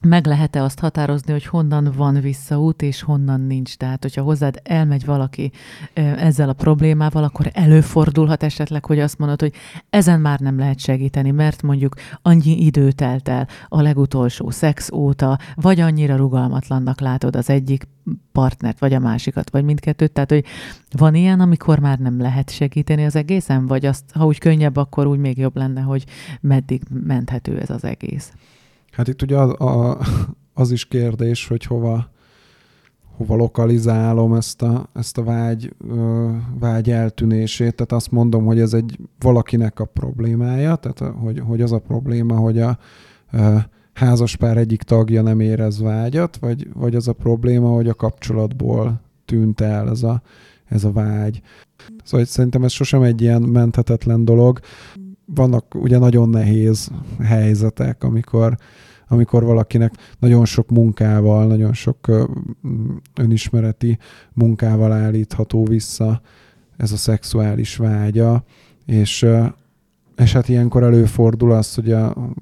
meg 0.01 0.25
lehet-e 0.25 0.63
azt 0.63 0.79
határozni, 0.79 1.31
hogy 1.31 1.45
honnan 1.45 1.91
van 1.95 2.19
visszaút, 2.19 2.81
és 2.81 3.01
honnan 3.01 3.41
nincs. 3.41 3.75
Tehát, 3.75 4.01
hogyha 4.01 4.21
hozzád 4.21 4.59
elmegy 4.63 5.05
valaki 5.05 5.51
ezzel 5.93 6.49
a 6.49 6.53
problémával, 6.53 7.23
akkor 7.23 7.49
előfordulhat 7.53 8.43
esetleg, 8.43 8.85
hogy 8.85 8.99
azt 8.99 9.17
mondod, 9.17 9.41
hogy 9.41 9.53
ezen 9.89 10.19
már 10.19 10.39
nem 10.39 10.57
lehet 10.57 10.79
segíteni, 10.79 11.31
mert 11.31 11.61
mondjuk 11.61 11.95
annyi 12.21 12.65
idő 12.65 12.91
telt 12.91 13.27
el 13.27 13.47
a 13.67 13.81
legutolsó 13.81 14.49
szex 14.49 14.91
óta, 14.91 15.39
vagy 15.55 15.79
annyira 15.79 16.15
rugalmatlannak 16.15 16.99
látod 16.99 17.35
az 17.35 17.49
egyik 17.49 17.87
partnert, 18.31 18.79
vagy 18.79 18.93
a 18.93 18.99
másikat, 18.99 19.49
vagy 19.49 19.63
mindkettőt. 19.63 20.11
Tehát, 20.11 20.29
hogy 20.29 20.45
van 20.91 21.15
ilyen, 21.15 21.39
amikor 21.39 21.79
már 21.79 21.97
nem 21.97 22.21
lehet 22.21 22.49
segíteni 22.49 23.05
az 23.05 23.15
egészen, 23.15 23.65
vagy 23.67 23.85
azt, 23.85 24.03
ha 24.13 24.25
úgy 24.25 24.37
könnyebb, 24.37 24.75
akkor 24.75 25.07
úgy 25.07 25.19
még 25.19 25.37
jobb 25.37 25.57
lenne, 25.57 25.81
hogy 25.81 26.05
meddig 26.41 26.81
menthető 26.89 27.59
ez 27.59 27.69
az 27.69 27.83
egész. 27.83 28.31
Hát 28.91 29.07
itt 29.07 29.21
ugye 29.21 29.37
az, 29.37 29.49
a, 29.49 29.97
az 30.53 30.71
is 30.71 30.85
kérdés, 30.85 31.47
hogy 31.47 31.63
hova, 31.65 32.09
hova 33.17 33.35
lokalizálom 33.35 34.33
ezt 34.33 34.61
a, 34.61 34.89
ezt 34.93 35.17
a 35.17 35.23
vágy, 35.23 35.75
vágy 36.59 36.91
eltűnését. 36.91 37.75
Tehát 37.75 37.91
azt 37.91 38.11
mondom, 38.11 38.45
hogy 38.45 38.59
ez 38.59 38.73
egy 38.73 38.99
valakinek 39.19 39.79
a 39.79 39.85
problémája, 39.85 40.75
tehát 40.75 41.15
hogy, 41.15 41.39
hogy 41.39 41.61
az 41.61 41.71
a 41.71 41.79
probléma, 41.79 42.35
hogy 42.35 42.59
a, 42.59 42.77
a 43.31 43.69
házaspár 43.93 44.57
egyik 44.57 44.83
tagja 44.83 45.21
nem 45.21 45.39
érez 45.39 45.81
vágyat, 45.81 46.37
vagy, 46.37 46.73
vagy 46.73 46.95
az 46.95 47.07
a 47.07 47.13
probléma, 47.13 47.69
hogy 47.69 47.87
a 47.87 47.93
kapcsolatból 47.93 49.01
tűnt 49.25 49.61
el 49.61 49.89
ez 49.89 50.03
a, 50.03 50.21
ez 50.65 50.83
a 50.83 50.91
vágy. 50.91 51.41
Szóval 52.03 52.25
szerintem 52.25 52.63
ez 52.63 52.71
sosem 52.71 53.01
egy 53.01 53.21
ilyen 53.21 53.41
menthetetlen 53.41 54.25
dolog 54.25 54.59
vannak 55.25 55.75
ugye 55.75 55.97
nagyon 55.97 56.29
nehéz 56.29 56.91
helyzetek, 57.19 58.03
amikor, 58.03 58.57
amikor 59.07 59.43
valakinek 59.43 59.93
nagyon 60.19 60.45
sok 60.45 60.69
munkával, 60.69 61.47
nagyon 61.47 61.73
sok 61.73 62.27
önismereti 63.15 63.97
munkával 64.33 64.91
állítható 64.91 65.65
vissza 65.65 66.21
ez 66.77 66.91
a 66.91 66.97
szexuális 66.97 67.75
vágya, 67.75 68.43
és, 68.85 69.25
és 70.17 70.33
hát 70.33 70.49
ilyenkor 70.49 70.83
előfordul 70.83 71.51
az, 71.51 71.75
hogy, 71.75 71.91
a, 71.91 72.33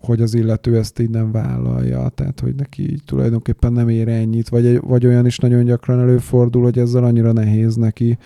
hogy 0.00 0.20
az 0.22 0.34
illető 0.34 0.76
ezt 0.76 0.98
így 0.98 1.10
nem 1.10 1.32
vállalja, 1.32 2.08
tehát 2.08 2.40
hogy 2.40 2.54
neki 2.54 2.90
így 2.90 3.02
tulajdonképpen 3.04 3.72
nem 3.72 3.88
ér 3.88 4.08
ennyit, 4.08 4.48
vagy, 4.48 4.80
vagy 4.80 5.06
olyan 5.06 5.26
is 5.26 5.38
nagyon 5.38 5.64
gyakran 5.64 6.00
előfordul, 6.00 6.62
hogy 6.62 6.78
ezzel 6.78 7.04
annyira 7.04 7.32
nehéz 7.32 7.74
neki 7.76 8.18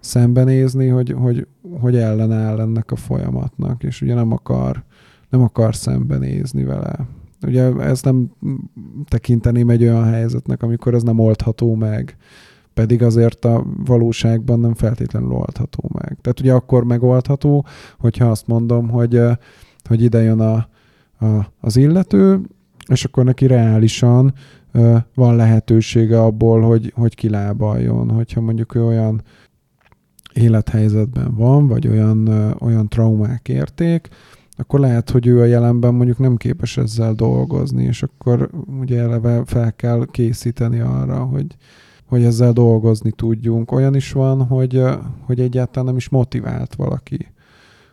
szembenézni, 0.00 0.88
hogy, 0.88 1.14
hogy, 1.18 1.46
hogy 1.80 1.96
ellenáll 1.96 2.60
ennek 2.60 2.90
a 2.90 2.96
folyamatnak, 2.96 3.82
és 3.82 4.02
ugye 4.02 4.14
nem 4.14 4.32
akar, 4.32 4.84
nem 5.28 5.42
akar 5.42 5.74
szembenézni 5.74 6.64
vele. 6.64 7.06
Ugye 7.46 7.74
ezt 7.76 8.04
nem 8.04 8.30
tekinteném 9.08 9.68
egy 9.68 9.82
olyan 9.82 10.04
helyzetnek, 10.04 10.62
amikor 10.62 10.94
ez 10.94 11.02
nem 11.02 11.18
oldható 11.18 11.74
meg, 11.74 12.16
pedig 12.74 13.02
azért 13.02 13.44
a 13.44 13.66
valóságban 13.84 14.60
nem 14.60 14.74
feltétlenül 14.74 15.30
oldható 15.30 15.90
meg. 15.92 16.16
Tehát 16.20 16.40
ugye 16.40 16.52
akkor 16.52 16.84
megoldható, 16.84 17.66
hogyha 17.98 18.30
azt 18.30 18.46
mondom, 18.46 18.88
hogy, 18.88 19.20
hogy 19.84 20.02
ide 20.02 20.22
jön 20.22 20.40
a, 20.40 20.68
a, 21.20 21.52
az 21.60 21.76
illető, 21.76 22.40
és 22.88 23.04
akkor 23.04 23.24
neki 23.24 23.46
reálisan 23.46 24.32
van 25.14 25.36
lehetősége 25.36 26.22
abból, 26.22 26.60
hogy, 26.60 26.92
hogy 26.96 27.14
kilábaljon, 27.14 28.10
hogyha 28.10 28.40
mondjuk 28.40 28.74
ő 28.74 28.84
olyan 28.84 29.22
élethelyzetben 30.32 31.34
van, 31.34 31.66
vagy 31.66 31.88
olyan, 31.88 32.28
olyan 32.60 32.88
traumák 32.88 33.48
érték, 33.48 34.08
akkor 34.56 34.80
lehet, 34.80 35.10
hogy 35.10 35.26
ő 35.26 35.40
a 35.40 35.44
jelenben 35.44 35.94
mondjuk 35.94 36.18
nem 36.18 36.36
képes 36.36 36.76
ezzel 36.76 37.12
dolgozni, 37.12 37.84
és 37.84 38.02
akkor 38.02 38.50
ugye 38.80 39.00
eleve 39.00 39.42
fel 39.44 39.72
kell 39.72 40.06
készíteni 40.10 40.78
arra, 40.78 41.18
hogy, 41.24 41.46
hogy 42.06 42.22
ezzel 42.22 42.52
dolgozni 42.52 43.10
tudjunk. 43.10 43.72
Olyan 43.72 43.94
is 43.94 44.12
van, 44.12 44.46
hogy, 44.46 44.82
hogy 45.20 45.40
egyáltalán 45.40 45.86
nem 45.88 45.96
is 45.96 46.08
motivált 46.08 46.74
valaki. 46.74 47.26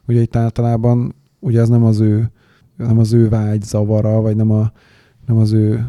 Ugye 0.08 0.22
itt 0.22 0.36
általában 0.36 1.16
ugye 1.40 1.62
ez 1.62 1.70
nem 1.70 1.84
az 1.84 2.00
ő, 2.00 2.32
nem 2.78 2.98
az 2.98 3.14
ő 3.14 3.30
vágy 3.30 3.62
zavara, 3.62 4.22
vagy 4.22 4.36
nem, 4.36 4.52
a, 4.52 4.72
nem 5.26 5.38
az 5.38 5.52
ő 5.52 5.88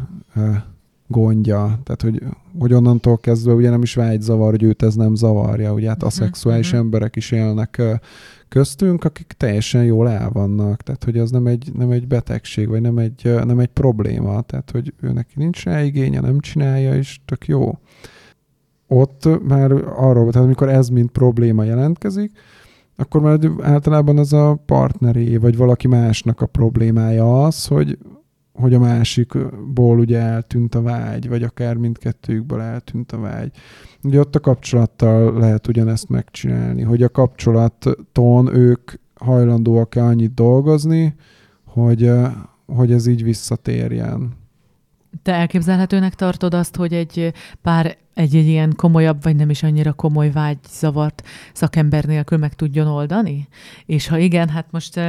gondja, 1.07 1.79
tehát 1.83 2.01
hogy, 2.01 2.23
hogy 2.59 2.73
onnantól 2.73 3.17
kezdve 3.17 3.53
ugye 3.53 3.69
nem 3.69 3.81
is 3.81 3.95
vágyzavar, 3.95 4.49
hogy 4.49 4.63
őt 4.63 4.83
ez 4.83 4.95
nem 4.95 5.15
zavarja, 5.15 5.73
ugye 5.73 5.87
hát 5.87 6.03
a 6.03 6.05
uh-huh, 6.05 6.21
szexuális 6.21 6.67
uh-huh. 6.67 6.81
emberek 6.81 7.15
is 7.15 7.31
élnek 7.31 7.81
köztünk, 8.47 9.03
akik 9.03 9.33
teljesen 9.37 9.83
jól 9.83 10.09
el 10.09 10.29
vannak, 10.29 10.81
tehát 10.81 11.03
hogy 11.03 11.17
az 11.17 11.31
nem 11.31 11.47
egy, 11.47 11.71
nem 11.73 11.91
egy 11.91 12.07
betegség, 12.07 12.67
vagy 12.67 12.81
nem 12.81 12.97
egy, 12.97 13.33
nem 13.45 13.59
egy 13.59 13.67
probléma, 13.67 14.41
tehát 14.41 14.71
hogy 14.71 14.93
ő 15.01 15.11
neki 15.11 15.33
nincs 15.35 15.63
rá 15.63 15.83
igénye, 15.83 16.19
nem 16.19 16.39
csinálja, 16.39 16.95
és 16.95 17.19
tök 17.25 17.47
jó. 17.47 17.77
Ott 18.87 19.47
már 19.47 19.71
arról, 19.71 20.31
tehát 20.31 20.47
amikor 20.47 20.69
ez 20.69 20.89
mint 20.89 21.11
probléma 21.11 21.63
jelentkezik, 21.63 22.31
akkor 22.95 23.21
már 23.21 23.39
általában 23.61 24.17
az 24.17 24.33
a 24.33 24.59
partneré, 24.65 25.37
vagy 25.37 25.57
valaki 25.57 25.87
másnak 25.87 26.41
a 26.41 26.45
problémája 26.45 27.43
az, 27.45 27.65
hogy 27.65 27.97
hogy 28.57 28.73
a 28.73 28.79
másikból 28.79 29.99
ugye 29.99 30.19
eltűnt 30.19 30.75
a 30.75 30.81
vágy, 30.81 31.29
vagy 31.29 31.43
akár 31.43 31.75
mindkettőjükből 31.75 32.61
eltűnt 32.61 33.11
a 33.11 33.19
vágy. 33.19 33.51
Ugye 34.03 34.19
ott 34.19 34.35
a 34.35 34.39
kapcsolattal 34.39 35.39
lehet 35.39 35.67
ugyanezt 35.67 36.09
megcsinálni, 36.09 36.81
hogy 36.81 37.03
a 37.03 37.09
kapcsolaton 37.09 38.55
ők 38.55 38.91
hajlandóak-e 39.15 40.03
annyit 40.03 40.33
dolgozni, 40.33 41.15
hogy, 41.65 42.11
hogy 42.65 42.91
ez 42.91 43.07
így 43.07 43.23
visszatérjen. 43.23 44.35
Te 45.23 45.33
elképzelhetőnek 45.33 46.15
tartod 46.15 46.53
azt, 46.53 46.75
hogy 46.75 46.93
egy 46.93 47.33
pár 47.61 47.97
egy-egy 48.17 48.47
ilyen 48.47 48.73
komolyabb, 48.75 49.23
vagy 49.23 49.35
nem 49.35 49.49
is 49.49 49.63
annyira 49.63 49.93
komoly 49.93 50.31
vágyzavart 50.31 51.23
szakember 51.53 52.05
nélkül 52.05 52.37
meg 52.37 52.53
tudjon 52.53 52.87
oldani? 52.87 53.47
És 53.85 54.07
ha 54.07 54.17
igen, 54.17 54.49
hát 54.49 54.65
most 54.71 54.99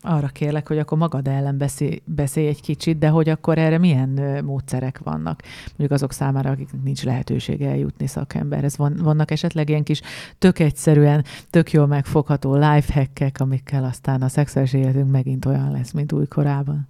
arra 0.00 0.26
kérlek, 0.26 0.68
hogy 0.68 0.78
akkor 0.78 0.98
magad 0.98 1.28
ellen 1.28 1.58
beszélj, 1.58 2.02
beszélj 2.04 2.46
egy 2.46 2.60
kicsit, 2.60 2.98
de 2.98 3.08
hogy 3.08 3.28
akkor 3.28 3.58
erre 3.58 3.78
milyen 3.78 4.40
módszerek 4.44 4.98
vannak, 4.98 5.42
mondjuk 5.66 5.90
azok 5.90 6.12
számára, 6.12 6.50
akik 6.50 6.68
nincs 6.84 7.04
lehetősége 7.04 7.68
eljutni 7.68 8.06
szakemberhez. 8.06 8.76
Van, 8.76 8.96
vannak 9.02 9.30
esetleg 9.30 9.68
ilyen 9.68 9.82
kis 9.82 10.00
tök 10.38 10.58
egyszerűen, 10.58 11.24
tök 11.50 11.72
jól 11.72 11.86
megfogható 11.86 12.54
lifehackek, 12.54 13.36
amikkel 13.40 13.84
aztán 13.84 14.22
a 14.22 14.28
szexuális 14.28 14.72
életünk 14.72 15.10
megint 15.10 15.44
olyan 15.44 15.70
lesz, 15.70 15.92
mint 15.92 16.12
újkorában. 16.12 16.88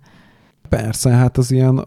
Persze, 0.69 1.11
hát 1.11 1.37
az 1.37 1.51
ilyen 1.51 1.85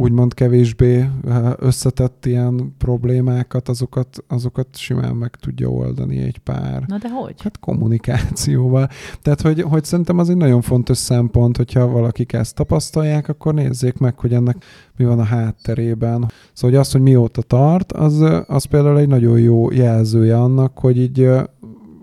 úgymond 0.00 0.34
kevésbé 0.34 0.96
eh, 0.98 1.52
összetett 1.56 2.26
ilyen 2.26 2.74
problémákat, 2.78 3.68
azokat, 3.68 4.24
azokat 4.28 4.66
simán 4.76 5.16
meg 5.16 5.36
tudja 5.36 5.68
oldani 5.68 6.18
egy 6.18 6.38
pár. 6.38 6.84
Na 6.86 6.98
de 6.98 7.08
hogy? 7.08 7.34
Hát 7.42 7.58
kommunikációval. 7.58 8.88
Tehát, 9.22 9.40
hogy, 9.40 9.62
hogy 9.62 9.84
szerintem 9.84 10.18
az 10.18 10.30
egy 10.30 10.36
nagyon 10.36 10.60
fontos 10.60 10.98
szempont, 10.98 11.56
hogyha 11.56 11.86
valakik 11.86 12.32
ezt 12.32 12.54
tapasztalják, 12.54 13.28
akkor 13.28 13.54
nézzék 13.54 13.98
meg, 13.98 14.18
hogy 14.18 14.34
ennek 14.34 14.64
mi 14.96 15.04
van 15.04 15.18
a 15.18 15.24
hátterében. 15.24 16.30
Szóval, 16.52 16.70
hogy 16.70 16.74
az, 16.74 16.92
hogy 16.92 17.00
mióta 17.00 17.42
tart, 17.42 17.92
az, 17.92 18.24
az 18.46 18.64
például 18.64 18.98
egy 18.98 19.08
nagyon 19.08 19.38
jó 19.38 19.70
jelzője 19.70 20.38
annak, 20.38 20.78
hogy 20.78 20.98
így, 20.98 21.28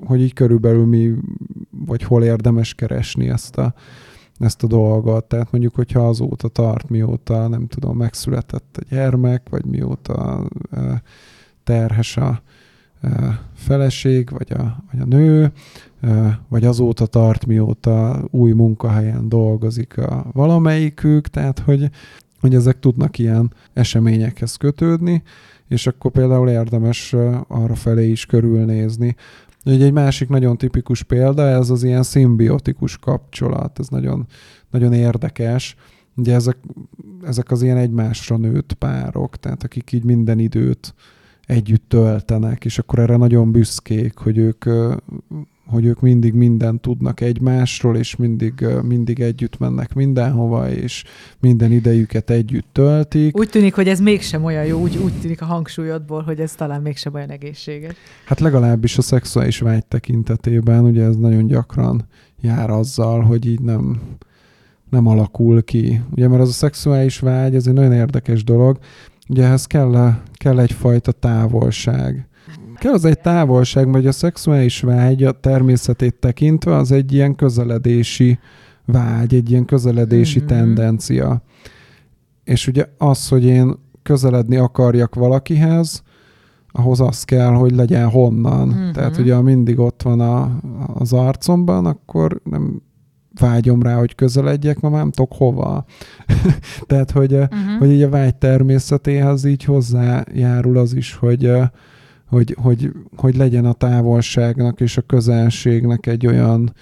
hogy 0.06 0.22
így 0.22 0.34
körülbelül 0.34 0.86
mi, 0.86 1.14
vagy 1.86 2.04
hol 2.04 2.24
érdemes 2.24 2.74
keresni 2.74 3.30
ezt 3.30 3.58
a, 3.58 3.74
ezt 4.40 4.64
a 4.64 4.68
dolgot. 4.68 5.26
Tehát 5.26 5.52
mondjuk, 5.52 5.76
hogyha 5.76 6.08
azóta 6.08 6.48
tart, 6.48 6.90
mióta, 6.90 7.48
nem 7.48 7.68
tudom, 7.68 7.98
megszületett 7.98 8.78
a 8.80 8.86
gyermek, 8.90 9.50
vagy 9.50 9.66
mióta 9.66 10.48
terhes 11.64 12.18
a 12.18 12.42
feleség, 13.54 14.30
vagy 14.30 14.52
a, 14.52 14.84
vagy 14.92 15.02
a 15.02 15.06
nő, 15.06 15.52
vagy 16.48 16.66
azóta 16.66 17.06
tart, 17.06 17.46
mióta 17.46 18.28
új 18.32 18.52
munkahelyen 18.52 19.30
dolgozik 19.30 19.98
a 19.98 20.26
valamelyikük, 20.32 21.28
tehát 21.28 21.60
hogy, 21.60 21.90
hogy 22.40 22.56
ezek 22.56 22.80
tudnak 22.80 23.20
ilyen 23.20 23.54
eseményekhez 23.74 24.56
kötődni, 24.56 25.24
és 25.68 25.88
akkor 25.88 26.12
például 26.12 26.50
érdemes 26.50 27.16
arra 27.48 27.76
felé 27.76 28.10
is 28.10 28.26
körülnézni. 28.26 29.16
Ugye 29.68 29.86
egy 29.86 29.94
másik 29.94 30.30
nagyon 30.30 30.58
tipikus 30.58 31.04
példa, 31.04 31.48
ez 31.48 31.70
az 31.70 31.84
ilyen 31.84 32.04
szimbiotikus 32.04 32.98
kapcsolat, 32.98 33.80
ez 33.80 33.88
nagyon, 33.88 34.26
nagyon 34.72 34.94
érdekes. 34.94 35.76
Ugye 36.16 36.34
ezek, 36.34 36.58
ezek 37.24 37.52
az 37.52 37.62
ilyen 37.62 37.78
egymásra 37.78 38.38
nőtt 38.38 38.74
párok, 38.74 39.36
tehát 39.38 39.64
akik 39.64 39.92
így 39.92 40.04
minden 40.04 40.40
időt 40.40 40.94
együtt 41.46 41.90
töltenek, 41.90 42.66
és 42.66 42.80
akkor 42.80 43.00
erre 43.00 43.18
nagyon 43.18 43.52
büszkék, 43.52 44.18
hogy 44.18 44.38
ők 44.38 44.66
hogy 45.68 45.86
ők 45.86 46.02
mindig 46.02 46.34
mindent 46.34 46.82
tudnak 46.82 47.22
egymásról, 47.22 47.98
és 47.98 48.16
mindig, 48.16 48.66
mindig 48.82 49.20
együtt 49.20 49.58
mennek 49.58 49.94
mindenhova, 49.94 50.70
és 50.70 51.04
minden 51.40 51.72
idejüket 51.72 52.30
együtt 52.30 52.68
töltik. 52.72 53.38
Úgy 53.38 53.50
tűnik, 53.50 53.76
hogy 53.76 53.88
ez 53.88 54.00
mégsem 54.00 54.44
olyan 54.44 54.66
jó, 54.66 54.80
úgy, 54.80 54.98
úgy 54.98 55.14
tűnik 55.14 55.42
a 55.42 55.46
hangsúlyodból, 55.46 56.22
hogy 56.22 56.40
ez 56.40 56.56
talán 56.56 56.82
mégsem 56.82 57.14
olyan 57.14 57.30
egészséges. 57.30 57.94
Hát 58.26 58.40
legalábbis 58.40 58.98
a 58.98 59.02
szexuális 59.02 59.60
vágy 59.60 59.86
tekintetében, 59.86 60.84
ugye 60.84 61.04
ez 61.04 61.16
nagyon 61.16 61.48
gyakran 61.48 62.08
jár 62.42 62.70
azzal, 62.70 63.22
hogy 63.22 63.46
így 63.46 63.62
nem, 63.62 64.02
nem 64.90 65.08
alakul 65.08 65.64
ki. 65.64 66.02
Ugye, 66.12 66.28
mert 66.28 66.42
az 66.42 66.50
a 66.50 66.52
szexuális 66.52 67.20
vágy, 67.20 67.56
ez 67.56 67.68
egy 67.68 67.74
nagyon 67.74 67.94
érdekes 67.94 68.44
dolog, 68.44 68.78
ugye 69.30 69.44
ehhez 69.44 69.66
kell, 69.66 70.14
kell 70.34 70.60
egyfajta 70.60 71.12
távolság 71.12 72.27
Kell 72.80 72.94
az 72.94 73.06
egy 73.06 73.20
távolság, 73.20 73.92
vagy 73.92 74.08
a 74.08 74.12
szexuális 74.12 74.82
vágy 74.82 75.24
a 75.24 75.32
természetét 75.32 76.16
tekintve 76.16 76.76
az 76.76 76.92
egy 76.92 77.14
ilyen 77.14 77.36
közeledési 77.36 78.40
vágy, 78.86 79.34
egy 79.34 79.52
ilyen 79.52 79.66
közeledési 79.66 80.40
mm-hmm. 80.40 80.48
tendencia. 80.48 81.42
És 82.44 82.68
ugye 82.68 82.86
az, 82.98 83.28
hogy 83.28 83.46
én 83.46 83.76
közeledni 84.04 84.58
akarjak 84.58 85.16
valakihez, 85.16 86.04
ahhoz 86.72 87.00
az 87.00 87.24
kell, 87.24 87.52
hogy 87.52 87.76
legyen 87.76 88.10
honnan. 88.10 88.68
Mm-hmm. 88.68 88.92
Tehát 88.92 89.18
ugye, 89.18 89.36
ha 89.36 89.42
mindig 89.42 89.80
ott 89.80 90.02
van 90.02 90.20
a, 90.20 90.60
az 90.94 91.14
arcomban, 91.14 91.86
akkor 91.86 92.42
nem 92.44 92.82
vágyom 93.40 93.82
rá, 93.82 93.96
hogy 93.96 94.16
közeledjek, 94.16 94.80
ma 94.80 94.90
nem 94.90 95.12
tudok 95.12 95.34
hova. 95.34 95.86
Tehát, 96.88 97.12
hogy, 97.12 97.34
uh-huh. 97.34 97.78
hogy 97.80 97.92
így 97.92 98.02
a 98.02 98.10
vágy 98.10 98.36
természetéhez 98.36 99.46
így 99.46 99.64
hozzájárul 99.64 100.78
az 100.78 100.94
is, 100.94 101.14
hogy, 101.14 101.52
hogy, 102.28 102.56
hogy, 102.62 102.92
hogy 103.16 103.36
legyen 103.36 103.66
a 103.66 103.74
távolságnak 103.74 104.82
és 104.82 104.98
a 104.98 105.02
közelségnek 105.02 106.06
egy 106.06 106.28
olyan, 106.28 106.74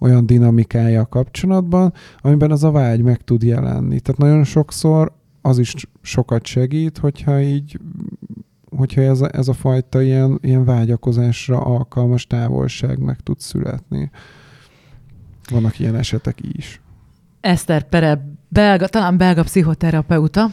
olyan 0.00 0.26
dinamikája 0.26 1.00
a 1.00 1.06
kapcsolatban, 1.06 1.92
amiben 2.18 2.50
az 2.50 2.64
a 2.64 2.70
vágy 2.70 3.02
meg 3.02 3.22
tud 3.22 3.42
jelenni. 3.42 4.00
Tehát 4.00 4.20
nagyon 4.20 4.44
sokszor 4.44 5.12
az 5.42 5.58
is 5.58 5.74
sokat 6.02 6.46
segít, 6.46 6.98
hogyha 6.98 7.40
így 7.40 7.78
hogyha 8.76 9.00
ez 9.00 9.20
a, 9.20 9.28
ez 9.32 9.48
a 9.48 9.52
fajta 9.52 10.02
ilyen, 10.02 10.38
ilyen 10.42 10.64
vágyakozásra 10.64 11.60
alkalmas 11.60 12.26
távolság 12.26 12.98
meg 12.98 13.20
tud 13.20 13.40
születni. 13.40 14.10
Vannak 15.50 15.78
ilyen 15.78 15.96
esetek 15.96 16.38
is. 16.52 16.80
Eszter 17.40 17.88
Pere, 17.88 18.36
belga, 18.48 18.86
talán 18.86 19.16
belga 19.16 19.42
pszichoterapeuta, 19.42 20.50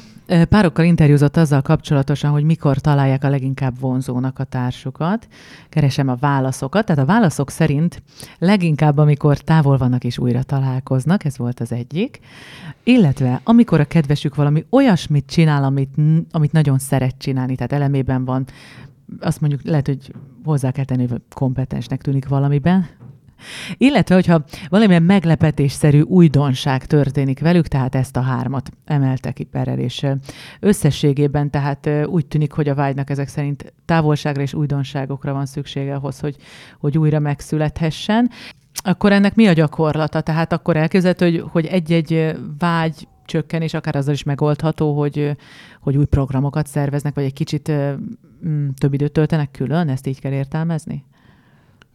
párokkal 0.50 0.86
interjúzott 0.86 1.38
azzal 1.38 1.62
kapcsolatosan, 1.62 2.32
hogy 2.32 2.44
mikor 2.44 2.78
találják 2.78 3.24
a 3.24 3.30
leginkább 3.30 3.80
vonzónak 3.80 4.40
a 4.40 4.44
társukat. 4.44 5.28
Keresem 5.70 6.08
a 6.08 6.16
válaszokat. 6.16 6.86
Tehát 6.86 7.02
a 7.02 7.06
válaszok 7.06 7.50
szerint 7.50 8.04
leginkább, 8.38 8.98
amikor 8.98 9.38
távol 9.38 9.78
vannak 9.78 10.04
és 10.04 10.18
újra 10.18 10.44
találkoznak, 10.44 11.26
ez 11.26 11.38
volt 11.38 11.60
az 11.60 11.72
egyik. 11.72 12.20
Illetve 12.84 13.42
amikor 13.44 13.80
a 13.80 13.86
kedvesük 13.86 14.36
valami 14.36 14.66
olyasmit 14.70 15.26
csinál, 15.26 15.64
amit, 15.64 15.96
amit 16.32 16.52
nagyon 16.52 16.78
szeret 16.80 17.16
csinálni, 17.18 17.56
tehát 17.56 17.74
elemében 17.74 18.26
van, 18.26 18.46
azt 19.20 19.42
mondjuk 19.42 19.62
lehet, 19.64 19.88
hogy 19.88 20.14
hozzá 20.44 20.72
kell 20.72 20.86
tenni, 20.86 21.08
hogy 21.08 21.22
kompetensnek 21.36 22.02
tűnik 22.02 22.28
valamiben, 22.28 22.88
illetve, 23.78 24.16
hogyha 24.16 24.44
valamilyen 24.70 25.04
meglepetésszerű 25.04 26.02
újdonság 26.02 26.86
történik 26.86 27.40
velük, 27.40 27.68
tehát 27.68 27.96
ezt 27.96 28.18
a 28.18 28.22
hármat 28.22 28.72
emelte 28.86 29.32
ki 29.32 29.44
Perel, 29.44 29.80
és 29.80 30.06
összességében 30.60 31.50
tehát 31.50 31.90
úgy 32.06 32.26
tűnik, 32.26 32.52
hogy 32.52 32.70
a 32.70 32.76
vágynak 32.76 33.10
ezek 33.10 33.28
szerint 33.28 33.74
távolságra 33.86 34.42
és 34.42 34.54
újdonságokra 34.54 35.34
van 35.34 35.46
szüksége 35.46 35.96
ahhoz, 35.96 36.20
hogy, 36.20 36.36
hogy 36.80 36.98
újra 36.98 37.20
megszülethessen. 37.20 38.30
Akkor 38.74 39.12
ennek 39.12 39.36
mi 39.36 39.48
a 39.48 39.54
gyakorlata? 39.54 40.22
Tehát 40.22 40.54
akkor 40.54 40.78
elképzelhető, 40.78 41.30
hogy, 41.30 41.44
hogy 41.52 41.66
egy-egy 41.66 42.36
vágy 42.60 43.08
csökken, 43.26 43.62
és 43.62 43.74
akár 43.74 43.96
azzal 43.96 44.14
is 44.14 44.24
megoldható, 44.24 45.00
hogy, 45.00 45.38
hogy 45.80 45.98
új 45.98 46.06
programokat 46.06 46.68
szerveznek, 46.68 47.14
vagy 47.14 47.24
egy 47.24 47.34
kicsit 47.34 47.72
több 48.76 48.94
időt 48.94 49.12
töltenek 49.12 49.52
külön, 49.52 49.90
ezt 49.90 50.08
így 50.08 50.20
kell 50.20 50.32
értelmezni? 50.32 51.06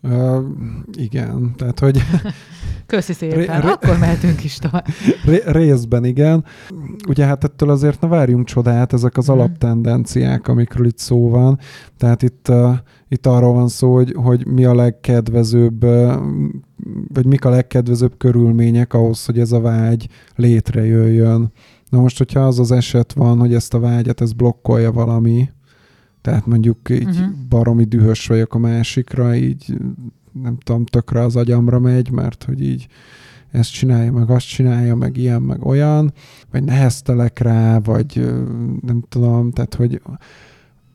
Uh, 0.02 0.44
igen, 0.92 1.54
tehát 1.56 1.78
hogy... 1.78 2.02
Köszi 2.86 3.12
szépen, 3.12 3.38
ré, 3.38 3.44
ré, 3.44 3.68
akkor 3.68 3.98
mehetünk 3.98 4.44
is 4.44 4.56
tovább. 4.58 4.86
Ré, 5.24 5.42
részben 5.46 6.04
igen. 6.04 6.44
Ugye 7.08 7.24
hát 7.24 7.44
ettől 7.44 7.70
azért 7.70 8.00
ne 8.00 8.08
várjunk 8.08 8.46
csodát, 8.46 8.92
ezek 8.92 9.16
az 9.16 9.30
mm. 9.30 9.32
alaptendenciák, 9.32 10.48
amikről 10.48 10.86
itt 10.86 10.98
szó 10.98 11.28
van. 11.28 11.58
Tehát 11.96 12.22
itt, 12.22 12.48
uh, 12.48 12.72
itt 13.08 13.26
arról 13.26 13.52
van 13.52 13.68
szó, 13.68 13.94
hogy, 13.94 14.14
hogy 14.16 14.46
mi 14.46 14.64
a 14.64 14.74
legkedvezőbb, 14.74 15.84
uh, 15.84 16.14
vagy 17.08 17.26
mik 17.26 17.44
a 17.44 17.50
legkedvezőbb 17.50 18.16
körülmények 18.16 18.94
ahhoz, 18.94 19.24
hogy 19.24 19.38
ez 19.38 19.52
a 19.52 19.60
vágy 19.60 20.08
létrejöjjön. 20.34 21.52
Na 21.90 22.00
most, 22.00 22.18
hogyha 22.18 22.40
az 22.40 22.58
az 22.58 22.72
eset 22.72 23.12
van, 23.12 23.38
hogy 23.38 23.54
ezt 23.54 23.74
a 23.74 23.80
vágyat, 23.80 24.20
ez 24.20 24.32
blokkolja 24.32 24.92
valami, 24.92 25.48
tehát 26.26 26.46
mondjuk 26.46 26.88
így 26.90 27.08
uh-huh. 27.08 27.28
baromi 27.48 27.84
dühös 27.84 28.26
vagyok 28.26 28.54
a 28.54 28.58
másikra, 28.58 29.34
így 29.34 29.76
nem 30.42 30.58
tudom, 30.58 30.84
tökre 30.84 31.20
az 31.20 31.36
agyamra 31.36 31.78
megy, 31.78 32.10
mert 32.10 32.44
hogy 32.44 32.62
így 32.62 32.86
ezt 33.50 33.72
csinálja, 33.72 34.12
meg 34.12 34.30
azt 34.30 34.46
csinálja, 34.46 34.94
meg 34.94 35.16
ilyen, 35.16 35.42
meg 35.42 35.66
olyan, 35.66 36.12
vagy 36.50 36.64
neheztelek 36.64 37.38
rá, 37.38 37.78
vagy 37.78 38.34
nem 38.80 39.04
tudom, 39.08 39.50
tehát 39.50 39.74
hogy, 39.74 40.02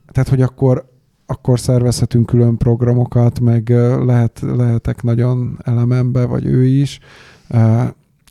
tehát, 0.07 0.29
hogy 0.29 0.41
akkor, 0.41 0.89
akkor 1.25 1.59
szervezhetünk 1.59 2.25
külön 2.25 2.57
programokat, 2.57 3.39
meg 3.39 3.69
lehet, 4.05 4.39
lehetek 4.39 5.03
nagyon 5.03 5.59
elemembe, 5.63 6.25
vagy 6.25 6.45
ő 6.45 6.65
is. 6.65 6.99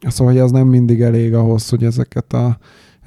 Szóval, 0.02 0.32
hogy 0.32 0.38
az 0.38 0.50
nem 0.50 0.68
mindig 0.68 1.00
elég 1.00 1.34
ahhoz, 1.34 1.68
hogy 1.68 1.84
ezeket 1.84 2.32
a 2.32 2.58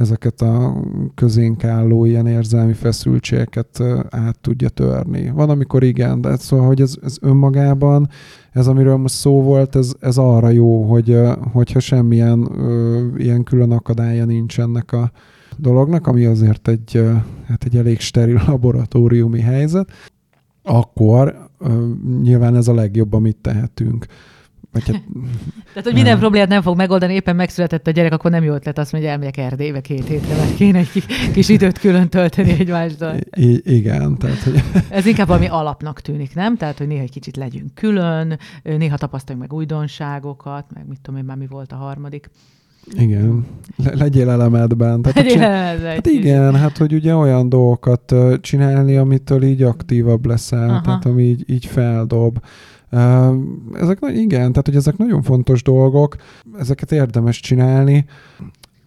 ezeket 0.03 0.41
a 0.41 0.83
közénk 1.15 1.63
álló 1.63 2.05
ilyen 2.05 2.27
érzelmi 2.27 2.73
feszültségeket 2.73 3.83
át 4.09 4.39
tudja 4.39 4.69
törni. 4.69 5.29
Van, 5.29 5.49
amikor 5.49 5.83
igen, 5.83 6.21
de 6.21 6.35
szóval, 6.35 6.65
hogy 6.65 6.81
ez, 6.81 6.95
ez 7.03 7.17
önmagában, 7.21 8.09
ez, 8.51 8.67
amiről 8.67 8.95
most 8.95 9.13
szó 9.13 9.41
volt, 9.41 9.75
ez, 9.75 9.91
ez 9.99 10.17
arra 10.17 10.49
jó, 10.49 10.83
hogy, 10.83 11.19
hogyha 11.51 11.79
semmilyen 11.79 12.47
ö, 12.55 13.07
ilyen 13.17 13.43
külön 13.43 13.71
akadálya 13.71 14.25
nincs 14.25 14.59
ennek 14.59 14.91
a 14.91 15.11
dolognak, 15.57 16.07
ami 16.07 16.25
azért 16.25 16.67
egy, 16.67 17.03
hát 17.47 17.63
egy 17.63 17.77
elég 17.77 17.99
steril 17.99 18.41
laboratóriumi 18.47 19.39
helyzet, 19.39 19.91
akkor 20.63 21.49
ö, 21.59 21.87
nyilván 22.21 22.55
ez 22.55 22.67
a 22.67 22.73
legjobb, 22.73 23.13
amit 23.13 23.37
tehetünk. 23.41 24.05
Vagy 24.73 24.83
hát, 24.85 25.03
Tehát, 25.73 25.83
hogy 25.83 25.93
minden 25.93 26.19
problémát 26.19 26.47
nem 26.47 26.61
fog 26.61 26.77
megoldani, 26.77 27.13
éppen 27.13 27.35
megszületett 27.35 27.87
a 27.87 27.91
gyerek, 27.91 28.13
akkor 28.13 28.31
nem 28.31 28.43
jó 28.43 28.53
ötlet 28.53 28.77
azt 28.77 28.91
hogy 28.91 29.05
elmegyek 29.05 29.37
Erdélybe 29.37 29.81
két 29.81 30.07
hétre, 30.07 30.35
mert 30.35 30.55
kéne 30.55 30.77
egy 30.77 31.03
kis 31.33 31.49
időt 31.49 31.79
külön 31.79 32.09
tölteni 32.09 32.51
egymással. 32.51 33.15
I- 33.37 33.61
igen. 33.75 34.17
Tehát, 34.17 34.37
hogy... 34.37 34.63
Ez 34.89 35.05
inkább 35.05 35.27
valami 35.27 35.47
alapnak 35.47 36.01
tűnik, 36.01 36.35
nem? 36.35 36.57
Tehát, 36.57 36.77
hogy 36.77 36.87
néha 36.87 37.01
egy 37.01 37.11
kicsit 37.11 37.37
legyünk 37.37 37.73
külön, 37.75 38.39
néha 38.63 38.97
tapasztaljunk 38.97 39.49
meg 39.49 39.57
újdonságokat, 39.57 40.65
meg 40.73 40.87
mit 40.87 41.01
tudom 41.01 41.19
én 41.19 41.25
már 41.25 41.37
mi 41.37 41.47
volt 41.49 41.71
a 41.71 41.75
harmadik. 41.75 42.29
Igen, 42.99 43.45
Le- 43.83 43.95
legyél 43.95 44.29
elemedben. 44.29 45.01
Tehát, 45.01 45.17
legyél 45.17 45.31
csin- 45.31 45.85
hát 45.85 46.07
igen, 46.07 46.55
hát 46.55 46.77
hogy 46.77 46.93
ugye 46.93 47.15
olyan 47.15 47.49
dolgokat 47.49 48.15
csinálni, 48.41 48.95
amitől 48.97 49.43
így 49.43 49.63
aktívabb 49.63 50.25
leszel, 50.25 50.69
Aha. 50.69 50.81
tehát 50.81 51.05
ami 51.05 51.23
így, 51.23 51.43
így 51.49 51.65
feldob. 51.65 52.39
Ezek, 53.73 53.99
igen, 54.01 54.49
tehát 54.49 54.65
hogy 54.65 54.75
ezek 54.75 54.97
nagyon 54.97 55.21
fontos 55.21 55.63
dolgok, 55.63 56.15
ezeket 56.57 56.91
érdemes 56.91 57.39
csinálni, 57.39 58.05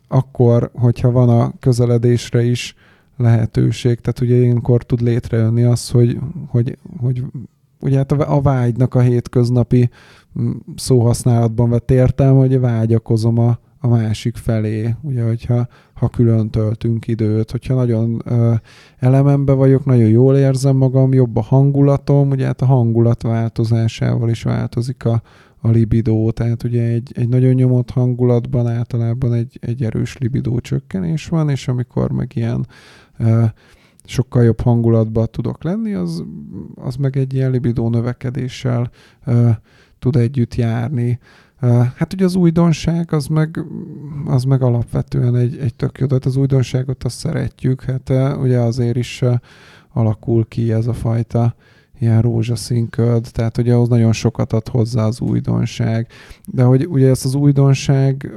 akkor, 0.08 0.70
hogyha 0.74 1.10
van 1.10 1.28
a 1.28 1.52
közeledésre 1.60 2.42
is 2.44 2.74
lehetőség, 3.16 4.00
tehát 4.00 4.20
ugye 4.20 4.36
ilyenkor 4.36 4.82
tud 4.82 5.00
létrejönni 5.00 5.62
az, 5.62 5.90
hogy, 5.90 6.18
hogy, 6.48 6.78
hogy 7.00 7.24
ugye 7.80 7.96
hát 7.96 8.12
a 8.12 8.40
vágynak 8.40 8.94
a 8.94 9.00
hétköznapi 9.00 9.90
mm, 10.40 10.50
szóhasználatban 10.76 11.70
vett 11.70 11.90
értelme, 11.90 12.38
hogy 12.38 12.60
vágyakozom 12.60 13.38
a, 13.38 13.58
a 13.78 13.88
másik 13.88 14.36
felé, 14.36 14.94
ugye, 15.02 15.24
hogyha 15.24 15.68
ha 15.96 16.08
külön 16.08 16.50
töltünk 16.50 17.06
időt, 17.06 17.50
hogyha 17.50 17.74
nagyon 17.74 18.20
ö, 18.24 18.54
elemembe 18.98 19.52
vagyok, 19.52 19.84
nagyon 19.84 20.08
jól 20.08 20.36
érzem 20.36 20.76
magam, 20.76 21.12
jobb 21.12 21.36
a 21.36 21.42
hangulatom, 21.42 22.30
ugye 22.30 22.46
hát 22.46 22.60
a 22.60 22.66
hangulat 22.66 23.22
változásával 23.22 24.30
is 24.30 24.42
változik 24.42 25.04
a, 25.04 25.22
a 25.60 25.68
libidó, 25.68 26.30
tehát 26.30 26.62
ugye 26.62 26.82
egy, 26.82 27.12
egy 27.14 27.28
nagyon 27.28 27.52
nyomott 27.52 27.90
hangulatban 27.90 28.66
általában 28.66 29.32
egy, 29.32 29.58
egy 29.60 29.82
erős 29.82 30.18
libidó 30.18 30.60
csökkenés 30.60 31.28
van, 31.28 31.50
és 31.50 31.68
amikor 31.68 32.10
meg 32.10 32.32
ilyen 32.34 32.66
ö, 33.18 33.44
sokkal 34.04 34.44
jobb 34.44 34.60
hangulatban 34.60 35.26
tudok 35.30 35.64
lenni, 35.64 35.94
az, 35.94 36.24
az 36.74 36.96
meg 36.96 37.16
egy 37.16 37.34
ilyen 37.34 37.50
libidó 37.50 37.88
növekedéssel 37.88 38.90
ö, 39.24 39.50
tud 39.98 40.16
együtt 40.16 40.54
járni. 40.54 41.18
Hát 41.96 42.12
ugye 42.12 42.24
az 42.24 42.34
újdonság, 42.34 43.12
az 43.12 43.26
meg, 43.26 43.64
az 44.26 44.44
meg 44.44 44.62
alapvetően 44.62 45.36
egy, 45.36 45.58
egy 45.58 45.74
tök 45.74 45.98
jó, 45.98 46.06
az 46.24 46.36
újdonságot 46.36 47.04
azt 47.04 47.18
szeretjük, 47.18 47.82
hát 47.82 48.12
ugye 48.40 48.58
azért 48.58 48.96
is 48.96 49.22
alakul 49.92 50.46
ki 50.48 50.72
ez 50.72 50.86
a 50.86 50.92
fajta 50.92 51.54
ilyen 52.00 52.22
rózsaszín 52.22 52.88
köd, 52.88 53.28
tehát 53.32 53.58
ugye 53.58 53.74
ahhoz 53.74 53.88
nagyon 53.88 54.12
sokat 54.12 54.52
ad 54.52 54.68
hozzá 54.68 55.06
az 55.06 55.20
újdonság. 55.20 56.08
De 56.46 56.62
hogy 56.62 56.86
ugye 56.86 57.08
ezt 57.08 57.24
az 57.24 57.34
újdonság, 57.34 58.30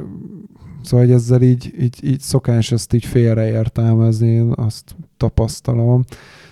szóval 0.83 1.05
hogy 1.05 1.15
ezzel 1.15 1.41
így, 1.41 1.73
így, 1.79 1.97
így 2.03 2.19
szokás 2.19 2.71
ezt 2.71 2.93
így 2.93 3.05
félreértelmezni, 3.05 4.27
én 4.27 4.51
azt 4.55 4.95
tapasztalom. 5.17 6.03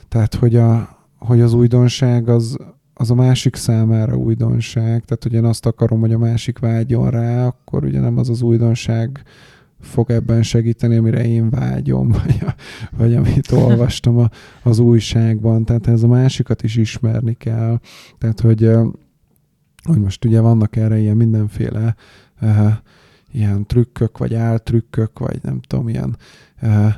Tehát, 0.07 0.35
hogy, 0.35 0.55
a, 0.55 0.97
hogy 1.17 1.41
az 1.41 1.53
újdonság 1.53 2.29
az, 2.29 2.57
az 2.99 3.11
a 3.11 3.15
másik 3.15 3.55
számára 3.55 4.15
újdonság, 4.15 5.05
tehát 5.05 5.23
hogy 5.23 5.33
én 5.33 5.43
azt 5.43 5.65
akarom, 5.65 5.99
hogy 5.99 6.13
a 6.13 6.17
másik 6.17 6.59
vágyon 6.59 7.09
rá, 7.09 7.45
akkor 7.45 7.83
ugye 7.83 7.99
nem 7.99 8.17
az 8.17 8.29
az 8.29 8.41
újdonság 8.41 9.23
fog 9.79 10.11
ebben 10.11 10.43
segíteni, 10.43 10.95
amire 10.95 11.25
én 11.25 11.49
vágyom, 11.49 12.09
vagy, 12.25 12.37
a, 12.41 12.55
vagy 12.97 13.15
amit 13.15 13.51
olvastam 13.51 14.17
a, 14.17 14.29
az 14.63 14.79
újságban. 14.79 15.65
Tehát 15.65 15.87
ez 15.87 16.03
a 16.03 16.07
másikat 16.07 16.63
is 16.63 16.75
ismerni 16.75 17.33
kell. 17.33 17.79
Tehát, 18.17 18.39
hogy, 18.39 18.71
hogy 19.83 19.99
most 19.99 20.25
ugye 20.25 20.39
vannak 20.39 20.75
erre 20.75 20.97
ilyen 20.97 21.17
mindenféle 21.17 21.95
uh, 22.41 22.71
ilyen 23.31 23.65
trükkök, 23.65 24.17
vagy 24.17 24.33
áltrükkök, 24.33 25.19
vagy 25.19 25.39
nem 25.41 25.59
tudom, 25.61 25.89
ilyen 25.89 26.17
uh, 26.61 26.93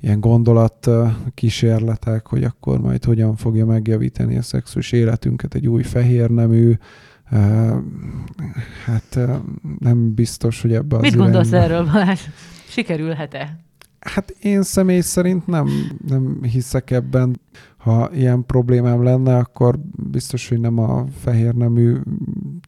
ilyen 0.00 0.20
gondolat 0.20 0.88
kísérletek, 1.34 2.26
hogy 2.26 2.44
akkor 2.44 2.80
majd 2.80 3.04
hogyan 3.04 3.36
fogja 3.36 3.66
megjavítani 3.66 4.36
a 4.36 4.42
szexuális 4.42 4.92
életünket 4.92 5.54
egy 5.54 5.66
új 5.66 5.82
fehér 5.82 6.30
nemű, 6.30 6.74
hát 8.84 9.18
nem 9.78 10.14
biztos, 10.14 10.62
hogy 10.62 10.72
ebbe 10.72 10.96
az 10.96 11.02
Mit 11.02 11.12
irányba... 11.12 11.24
gondolsz 11.24 11.52
erről, 11.52 11.84
Balázs? 11.84 12.20
Sikerülhet-e? 12.68 13.58
Hát 14.00 14.30
én 14.40 14.62
személy 14.62 15.00
szerint 15.00 15.46
nem, 15.46 15.68
nem 16.06 16.42
hiszek 16.42 16.90
ebben. 16.90 17.40
Ha 17.76 18.10
ilyen 18.14 18.44
problémám 18.46 19.02
lenne, 19.02 19.36
akkor 19.36 19.78
biztos, 20.10 20.48
hogy 20.48 20.60
nem 20.60 20.78
a 20.78 21.04
fehér 21.18 21.54
nemű 21.54 21.96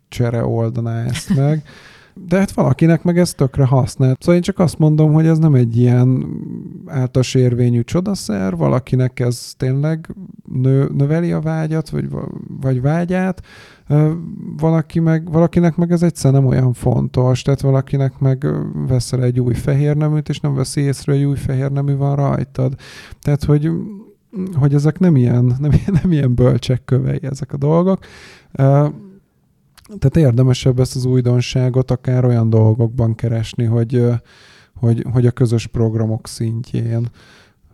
csere 0.09 0.45
oldaná 0.45 1.05
ezt 1.05 1.35
meg. 1.35 1.63
De 2.15 2.39
hát 2.39 2.53
valakinek 2.53 3.03
meg 3.03 3.19
ez 3.19 3.35
tökre 3.35 3.65
használ. 3.65 4.17
Szóval 4.19 4.35
én 4.35 4.41
csak 4.41 4.59
azt 4.59 4.79
mondom, 4.79 5.13
hogy 5.13 5.27
ez 5.27 5.39
nem 5.39 5.55
egy 5.55 5.77
ilyen 5.77 6.27
általános 6.87 7.35
érvényű 7.35 7.83
csodaszer, 7.83 8.57
valakinek 8.57 9.21
ez 9.21 9.53
tényleg 9.57 10.15
nő, 10.53 10.91
növeli 10.97 11.33
a 11.33 11.41
vágyat, 11.41 11.91
vagy, 11.91 12.09
vagy 12.61 12.81
vágyát, 12.81 13.43
valaki 14.57 15.01
meg, 15.01 15.31
valakinek 15.31 15.77
meg 15.77 15.91
ez 15.91 16.03
egyszer 16.03 16.33
nem 16.33 16.47
olyan 16.47 16.73
fontos, 16.73 17.43
tehát 17.43 17.61
valakinek 17.61 18.19
meg 18.19 18.47
veszel 18.89 19.23
egy 19.23 19.41
új 19.41 19.55
fehér 19.55 19.97
neműt, 19.97 20.29
és 20.29 20.41
nem 20.41 20.55
veszi 20.55 20.81
észre, 20.81 21.13
hogy 21.13 21.25
új 21.25 21.37
fehér 21.37 21.71
nemű 21.71 21.97
van 21.97 22.17
rajtad. 22.17 22.75
Tehát, 23.21 23.45
hogy 23.45 23.71
hogy 24.55 24.75
ezek 24.75 24.99
nem 24.99 25.17
ilyen, 25.17 25.45
nem, 25.45 25.71
nem 26.03 26.13
ilyen 26.13 26.35
bölcsek 26.35 26.85
kövei 26.85 27.21
ezek 27.23 27.53
a 27.53 27.57
dolgok. 27.57 28.05
Tehát 29.99 30.29
érdemesebb 30.29 30.81
ezt 30.81 30.97
az 30.97 31.05
újdonságot 31.05 31.91
akár 31.91 32.25
olyan 32.25 32.51
dolgokban 32.51 33.15
keresni, 33.15 33.65
hogy, 33.65 34.05
hogy, 34.75 35.05
hogy 35.13 35.27
a 35.27 35.31
közös 35.31 35.67
programok 35.67 36.27
szintjén. 36.27 37.09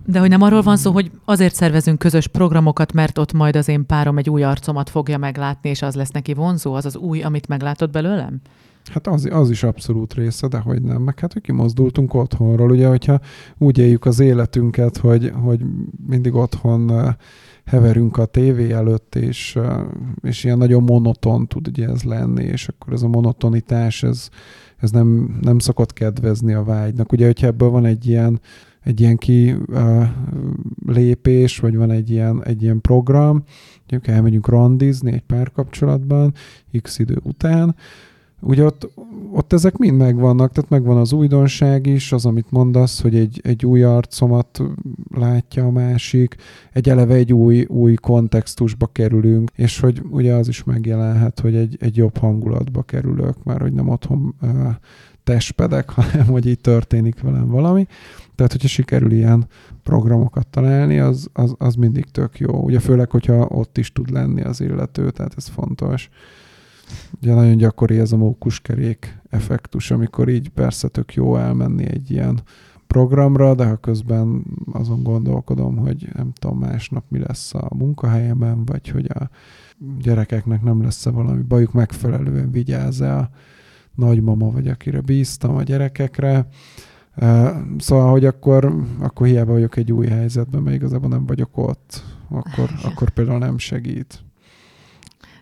De 0.06 0.18
hogy 0.18 0.28
nem 0.28 0.42
arról 0.42 0.62
van 0.62 0.76
szó, 0.76 0.92
hogy 0.92 1.10
azért 1.24 1.54
szervezünk 1.54 1.98
közös 1.98 2.26
programokat, 2.26 2.92
mert 2.92 3.18
ott 3.18 3.32
majd 3.32 3.56
az 3.56 3.68
én 3.68 3.86
párom 3.86 4.18
egy 4.18 4.30
új 4.30 4.42
arcomat 4.42 4.90
fogja 4.90 5.18
meglátni, 5.18 5.70
és 5.70 5.82
az 5.82 5.94
lesz 5.94 6.10
neki 6.10 6.34
vonzó, 6.34 6.74
az 6.74 6.86
az 6.86 6.96
új, 6.96 7.22
amit 7.22 7.48
meglátott 7.48 7.90
belőlem? 7.90 8.40
Hát 8.89 9.07
az, 9.07 9.28
az 9.30 9.51
is 9.51 9.62
abszolút 9.62 10.14
része, 10.14 10.49
de 10.49 10.59
hogy 10.59 10.82
nem. 10.82 11.03
Meg 11.03 11.18
hát, 11.18 11.32
hogy 11.32 11.43
kimozdultunk 11.43 12.14
otthonról, 12.14 12.70
ugye, 12.70 12.89
hogyha 12.89 13.20
úgy 13.59 13.78
éljük 13.78 14.05
az 14.05 14.20
életünket, 14.20 14.97
hogy, 14.97 15.32
hogy 15.43 15.61
mindig 16.07 16.34
otthon 16.34 17.16
heverünk 17.64 18.16
a 18.16 18.24
tévé 18.24 18.72
előtt, 18.72 19.14
és, 19.14 19.59
és 20.22 20.45
ilyen 20.45 20.59
nagyon 20.59 20.82
monoton 20.82 21.47
tud 21.47 21.68
ugye 21.68 21.89
ez 21.89 22.03
lenni, 22.03 22.45
és 22.45 22.68
akkor 22.68 22.93
ez 22.93 23.03
a 23.03 23.09
monotonitás, 23.09 24.03
ez, 24.03 24.28
ez 24.76 24.91
nem, 24.91 25.39
nem 25.41 25.59
szokott 25.59 25.93
kedvezni 25.93 26.53
a 26.53 26.64
vágynak. 26.64 27.12
Ugye, 27.12 27.26
hogyha 27.26 27.47
ebből 27.47 27.68
van 27.68 27.84
egy 27.84 28.07
ilyen, 28.07 28.41
egy 28.82 29.01
ilyen 29.01 29.16
ki 29.16 29.57
lépés, 30.86 31.59
vagy 31.59 31.76
van 31.76 31.91
egy 31.91 32.11
ilyen, 32.11 32.45
egy 32.45 32.62
ilyen 32.62 32.80
program, 32.80 33.45
mondjuk 33.78 34.16
elmegyünk 34.16 34.49
randizni 34.49 35.12
egy 35.12 35.22
párkapcsolatban 35.22 36.34
x 36.82 36.99
idő 36.99 37.20
után, 37.22 37.76
ugye 38.41 38.64
ott, 38.64 38.91
ott 39.32 39.53
ezek 39.53 39.76
mind 39.76 39.97
megvannak, 39.97 40.53
tehát 40.53 40.70
megvan 40.70 40.97
az 40.97 41.12
újdonság 41.12 41.86
is, 41.86 42.12
az, 42.12 42.26
amit 42.26 42.51
mondasz, 42.51 43.01
hogy 43.01 43.16
egy, 43.16 43.41
egy 43.45 43.66
új 43.66 43.82
arcomat 43.82 44.61
látja 45.14 45.64
a 45.64 45.70
másik, 45.70 46.36
egy 46.72 46.89
eleve 46.89 47.14
egy 47.14 47.32
új, 47.32 47.64
új 47.64 47.95
kontextusba 47.95 48.86
kerülünk, 48.86 49.51
és 49.55 49.80
hogy 49.80 50.03
ugye 50.11 50.34
az 50.34 50.49
is 50.49 50.64
megjelenhet, 50.64 51.41
hogy 51.41 51.55
egy, 51.55 51.76
egy 51.80 51.97
jobb 51.97 52.16
hangulatba 52.16 52.82
kerülök, 52.82 53.45
már 53.45 53.61
hogy 53.61 53.72
nem 53.72 53.89
otthon 53.89 54.34
uh, 54.43 54.51
testpedek, 55.24 55.91
hanem 55.99 56.26
hogy 56.26 56.47
itt 56.47 56.62
történik 56.62 57.20
velem 57.20 57.49
valami. 57.49 57.86
Tehát, 58.34 58.53
hogyha 58.53 58.68
sikerül 58.68 59.12
ilyen 59.12 59.47
programokat 59.82 60.47
találni, 60.47 60.99
az, 60.99 61.28
az, 61.32 61.55
az 61.59 61.74
mindig 61.74 62.05
tök 62.05 62.39
jó. 62.39 62.62
Ugye 62.62 62.78
főleg, 62.78 63.11
hogyha 63.11 63.47
ott 63.49 63.78
is 63.78 63.93
tud 63.93 64.11
lenni 64.11 64.43
az 64.43 64.61
illető, 64.61 65.11
tehát 65.11 65.34
ez 65.36 65.47
fontos. 65.49 66.09
Ugye 67.22 67.34
nagyon 67.34 67.57
gyakori 67.57 67.99
ez 67.99 68.12
a 68.12 68.16
mókuskerék 68.16 69.20
effektus, 69.30 69.91
amikor 69.91 70.28
így 70.28 70.49
persze 70.49 70.89
tök 70.89 71.14
jó 71.14 71.36
elmenni 71.36 71.86
egy 71.86 72.11
ilyen 72.11 72.41
programra, 72.86 73.55
de 73.55 73.64
ha 73.64 73.76
közben 73.76 74.45
azon 74.72 75.03
gondolkodom, 75.03 75.76
hogy 75.76 76.09
nem 76.14 76.32
tudom, 76.32 76.59
másnap 76.59 77.05
mi 77.09 77.18
lesz 77.18 77.55
a 77.55 77.68
munkahelyemen, 77.74 78.64
vagy 78.64 78.89
hogy 78.89 79.11
a 79.14 79.30
gyerekeknek 79.99 80.62
nem 80.62 80.82
lesz-e 80.82 81.11
valami 81.11 81.43
bajuk 81.43 81.72
megfelelően 81.72 82.51
vigyáz-e 82.51 83.16
a 83.16 83.30
nagymama, 83.95 84.51
vagy 84.51 84.68
akire 84.68 85.01
bíztam 85.01 85.57
a 85.57 85.62
gyerekekre. 85.62 86.49
Szóval, 87.78 88.11
hogy 88.11 88.24
akkor, 88.24 88.84
akkor 88.99 89.26
hiába 89.26 89.53
vagyok 89.53 89.76
egy 89.76 89.93
új 89.93 90.07
helyzetben, 90.07 90.62
mert 90.62 90.76
igazából 90.76 91.09
nem 91.09 91.26
vagyok 91.26 91.57
ott, 91.57 92.03
akkor, 92.28 92.70
akkor 92.82 93.11
például 93.11 93.39
nem 93.39 93.59
segít. 93.59 94.24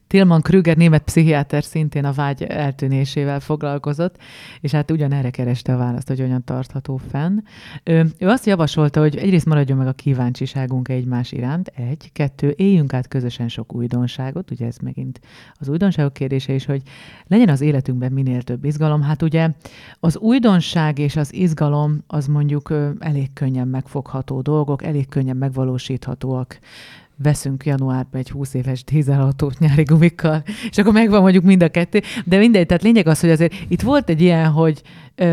Tilman 0.06 0.40
Krüger, 0.40 0.76
német 0.76 1.02
pszichiáter 1.02 1.64
szintén 1.64 2.04
a 2.04 2.12
vágy 2.12 2.42
eltűnésével 2.42 3.40
foglalkozott, 3.40 4.16
és 4.60 4.70
hát 4.70 4.90
ugyanerre 4.90 5.30
kereste 5.30 5.74
a 5.74 5.76
választ, 5.76 6.08
hogy 6.08 6.20
hogyan 6.20 6.44
tartható 6.44 7.00
fenn. 7.10 7.38
Ő, 7.84 8.12
azt 8.18 8.46
javasolta, 8.46 9.00
hogy 9.00 9.16
egyrészt 9.16 9.46
maradjon 9.46 9.78
meg 9.78 9.86
a 9.86 9.92
kíváncsiságunk 9.92 10.88
egymás 10.88 11.32
iránt, 11.32 11.72
egy, 11.74 12.10
kettő, 12.12 12.54
éljünk 12.56 12.92
át 12.92 13.08
közösen 13.08 13.48
sok 13.48 13.74
újdonságot, 13.74 14.50
ugye 14.50 14.66
ez 14.66 14.76
megint 14.78 15.20
az 15.54 15.68
újdonságok 15.68 16.12
kérdése 16.12 16.52
is, 16.52 16.64
hogy 16.64 16.82
legyen 17.26 17.48
az 17.48 17.60
életünkben 17.60 18.12
minél 18.12 18.42
több 18.42 18.64
izgalom. 18.64 19.02
Hát 19.02 19.22
ugye 19.22 19.50
az 20.00 20.16
újdonság 20.16 20.98
és 20.98 21.16
az 21.16 21.34
izgalom 21.34 22.02
az 22.06 22.26
mondjuk 22.26 22.72
elég 22.98 23.32
könnyen 23.32 23.68
megfogható 23.68 24.40
dolgok, 24.40 24.84
elég 24.84 25.08
könnyen 25.08 25.36
megvalósíthatóak 25.36 26.58
veszünk 27.18 27.64
januárban 27.64 28.20
egy 28.20 28.30
20 28.30 28.54
éves 28.54 28.84
dízelautót 28.84 29.58
nyári 29.58 29.82
gumikkal, 29.82 30.42
és 30.70 30.78
akkor 30.78 30.92
megvan 30.92 31.20
mondjuk 31.20 31.44
mind 31.44 31.62
a 31.62 31.68
kettő. 31.68 32.02
De 32.24 32.38
mindegy, 32.38 32.66
tehát 32.66 32.82
lényeg 32.82 33.06
az, 33.06 33.20
hogy 33.20 33.30
azért 33.30 33.54
itt 33.68 33.80
volt 33.80 34.08
egy 34.08 34.20
ilyen, 34.20 34.50
hogy 34.50 34.82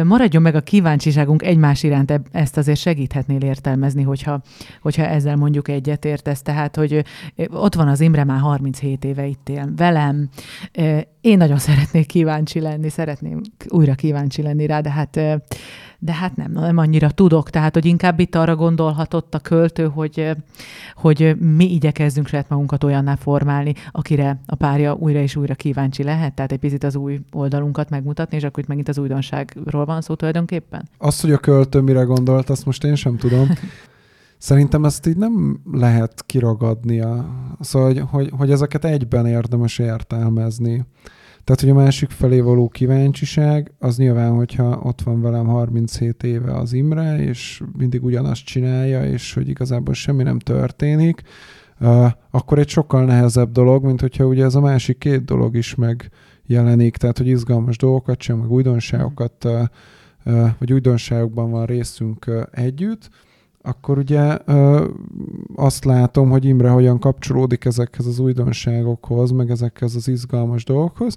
maradjon 0.04 0.42
meg 0.42 0.56
a 0.56 0.62
kíváncsiságunk 0.62 1.44
egymás 1.44 1.84
iránt, 1.84 2.22
ezt 2.32 2.58
azért 2.58 2.80
segíthetnél 2.80 3.42
értelmezni, 3.42 4.02
hogyha, 4.02 4.42
hogyha 4.82 5.04
ezzel 5.04 5.36
mondjuk 5.36 5.68
egyet 5.68 6.06
értesz. 6.06 6.42
Tehát, 6.42 6.76
hogy 6.76 7.04
ott 7.48 7.76
van 7.76 7.88
az 7.88 8.00
Imre 8.02 8.24
már 8.24 8.40
37 8.40 9.06
éve 9.06 9.26
itt 9.26 9.50
él 9.50 9.74
velem, 9.76 10.30
én 11.22 11.38
nagyon 11.38 11.58
szeretnék 11.58 12.06
kíváncsi 12.06 12.60
lenni, 12.60 12.90
szeretném 12.90 13.42
újra 13.68 13.94
kíváncsi 13.94 14.42
lenni 14.42 14.66
rá, 14.66 14.80
de 14.80 14.90
hát 14.90 15.20
de 16.04 16.14
hát 16.14 16.36
nem, 16.36 16.52
nem 16.52 16.78
annyira 16.78 17.12
tudok, 17.12 17.50
tehát 17.50 17.74
hogy 17.74 17.86
inkább 17.86 18.20
itt 18.20 18.36
arra 18.36 18.56
gondolhatott 18.56 19.34
a 19.34 19.40
költő, 19.40 19.88
hogy, 19.88 20.30
hogy 20.96 21.36
mi 21.40 21.74
igyekezzünk 21.74 22.28
saját 22.28 22.50
magunkat 22.50 22.84
olyanná 22.84 23.16
formálni, 23.16 23.74
akire 23.92 24.40
a 24.46 24.56
párja 24.56 24.94
újra 24.94 25.20
és 25.20 25.36
újra 25.36 25.54
kíváncsi 25.54 26.04
lehet, 26.04 26.34
tehát 26.34 26.52
egy 26.52 26.60
picit 26.60 26.84
az 26.84 26.96
új 26.96 27.20
oldalunkat 27.32 27.90
megmutatni, 27.90 28.38
és 28.38 28.44
akkor 28.44 28.64
itt 28.64 28.70
megint 28.70 28.88
az 28.88 28.98
újdonságról 28.98 29.86
van 29.86 30.02
szó 30.02 30.14
tulajdonképpen. 30.14 30.90
Azt, 30.98 31.22
hogy 31.22 31.32
a 31.32 31.38
költő 31.38 31.80
mire 31.80 32.02
gondolt, 32.02 32.50
azt 32.50 32.66
most 32.66 32.84
én 32.84 32.96
sem 32.96 33.18
tudom. 33.18 33.48
Szerintem 34.38 34.86
ezt 34.86 35.08
így 35.08 35.18
nem 35.18 35.60
lehet 35.72 36.24
kiragadni. 36.26 37.00
A, 37.00 37.26
szóval, 37.60 37.88
hogy, 37.88 38.04
hogy, 38.10 38.32
hogy 38.38 38.52
ezeket 38.52 38.86
egyben 38.86 39.26
érdemes 39.26 39.80
értelmezni. 39.80 40.86
Tehát, 41.44 41.62
hogy 41.62 41.70
a 41.70 41.74
másik 41.74 42.10
felé 42.10 42.40
való 42.40 42.70
kíváncsiság, 42.70 43.72
az 43.80 43.98
nyilván, 43.98 44.36
hogyha 44.36 44.80
ott 44.84 45.02
van 45.02 45.22
velem 45.22 45.46
37 45.46 46.24
éve 46.24 46.54
az 46.54 46.74
Imre, 46.74 47.24
és 47.24 47.62
mindig 47.78 48.04
ugyanazt 48.04 48.46
csinálja, 48.46 49.06
és 49.06 49.34
hogy 49.34 49.50
igazából 49.50 49.94
semmi 49.94 50.24
nem 50.24 50.40
történik, 50.40 51.22
akkor 52.32 52.60
egy 52.60 52.70
sokkal 52.70 53.06
nehezebb 53.06 53.52
dolog, 53.52 53.84
mint 53.86 54.02
hogyha 54.02 54.26
ugye 54.26 54.44
ez 54.44 54.56
a 54.56 54.62
másik 54.62 54.98
két 54.98 55.26
dolog 55.26 55.56
is 55.56 55.76
megjelenik, 55.76 56.98
tehát, 56.98 57.18
hogy 57.18 57.28
izgalmas 57.28 57.78
dolgokat 57.78 58.22
sem, 58.22 58.38
meg 58.38 58.52
újdonságokat, 58.52 59.48
vagy 60.60 60.74
újdonságokban 60.74 61.52
van 61.52 61.66
részünk 61.66 62.48
együtt, 62.52 63.10
akkor 63.66 63.98
ugye 63.98 64.38
ö, 64.46 64.88
azt 65.56 65.86
látom, 65.86 66.30
hogy 66.30 66.46
Imre 66.46 66.70
hogyan 66.70 67.00
kapcsolódik 67.00 67.66
ezekhez 67.66 68.06
az 68.06 68.20
újdonságokhoz, 68.20 69.32
meg 69.32 69.50
ezekhez 69.50 69.96
az 69.96 70.08
izgalmas 70.08 70.64
dolgokhoz, 70.64 71.16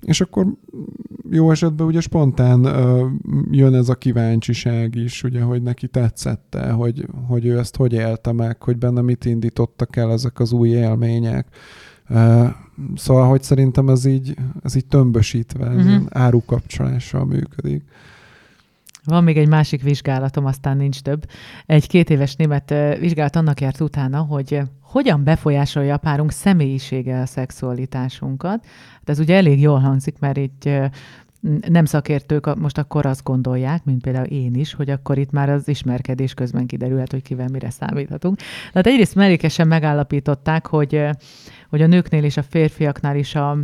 és 0.00 0.20
akkor 0.20 0.46
jó 1.30 1.50
esetben 1.50 1.86
ugye 1.86 2.00
spontán 2.00 2.64
ö, 2.64 3.06
jön 3.50 3.74
ez 3.74 3.88
a 3.88 3.94
kíváncsiság 3.94 4.94
is, 4.94 5.22
ugye, 5.22 5.42
hogy 5.42 5.62
neki 5.62 5.88
tetszette, 5.88 6.70
hogy, 6.70 7.06
hogy 7.26 7.46
ő 7.46 7.58
ezt 7.58 7.76
hogy 7.76 7.92
élte 7.92 8.32
meg, 8.32 8.62
hogy 8.62 8.76
benne 8.76 9.00
mit 9.00 9.24
indítottak 9.24 9.96
el 9.96 10.12
ezek 10.12 10.40
az 10.40 10.52
új 10.52 10.68
élmények. 10.68 11.46
Uh, 12.10 12.48
szóval, 12.94 13.28
hogy 13.28 13.42
szerintem 13.42 13.88
ez 13.88 14.04
így, 14.04 14.36
ez 14.62 14.74
így 14.74 14.86
tömbösítve, 14.86 15.66
uh-huh. 15.66 16.02
árukapcsolással 16.08 17.24
működik. 17.24 17.84
Van 19.08 19.24
még 19.24 19.36
egy 19.36 19.48
másik 19.48 19.82
vizsgálatom, 19.82 20.44
aztán 20.44 20.76
nincs 20.76 21.00
több. 21.00 21.24
Egy 21.66 21.86
két 21.86 22.10
éves 22.10 22.34
német 22.34 22.74
vizsgálat 22.98 23.36
annak 23.36 23.60
járt 23.60 23.80
utána, 23.80 24.18
hogy 24.18 24.60
hogyan 24.80 25.24
befolyásolja 25.24 25.94
a 25.94 25.98
párunk 25.98 26.32
személyisége 26.32 27.20
a 27.20 27.26
szexualitásunkat. 27.26 28.66
Hát 28.92 29.08
ez 29.08 29.18
ugye 29.18 29.36
elég 29.36 29.60
jól 29.60 29.78
hangzik, 29.78 30.18
mert 30.18 30.36
itt 30.36 30.68
nem 31.68 31.84
szakértők 31.84 32.58
most 32.58 32.78
akkor 32.78 33.06
azt 33.06 33.22
gondolják, 33.22 33.84
mint 33.84 34.02
például 34.02 34.26
én 34.26 34.54
is, 34.54 34.74
hogy 34.74 34.90
akkor 34.90 35.18
itt 35.18 35.30
már 35.30 35.50
az 35.50 35.68
ismerkedés 35.68 36.34
közben 36.34 36.66
kiderülhet, 36.66 37.10
hogy 37.10 37.22
kivel 37.22 37.48
mire 37.52 37.70
számíthatunk. 37.70 38.36
Tehát 38.72 38.86
egyrészt 38.86 39.14
mellékesen 39.14 39.68
megállapították, 39.68 40.66
hogy, 40.66 41.04
hogy 41.68 41.82
a 41.82 41.86
nőknél 41.86 42.24
és 42.24 42.36
a 42.36 42.42
férfiaknál 42.42 43.16
is 43.16 43.34
a 43.34 43.58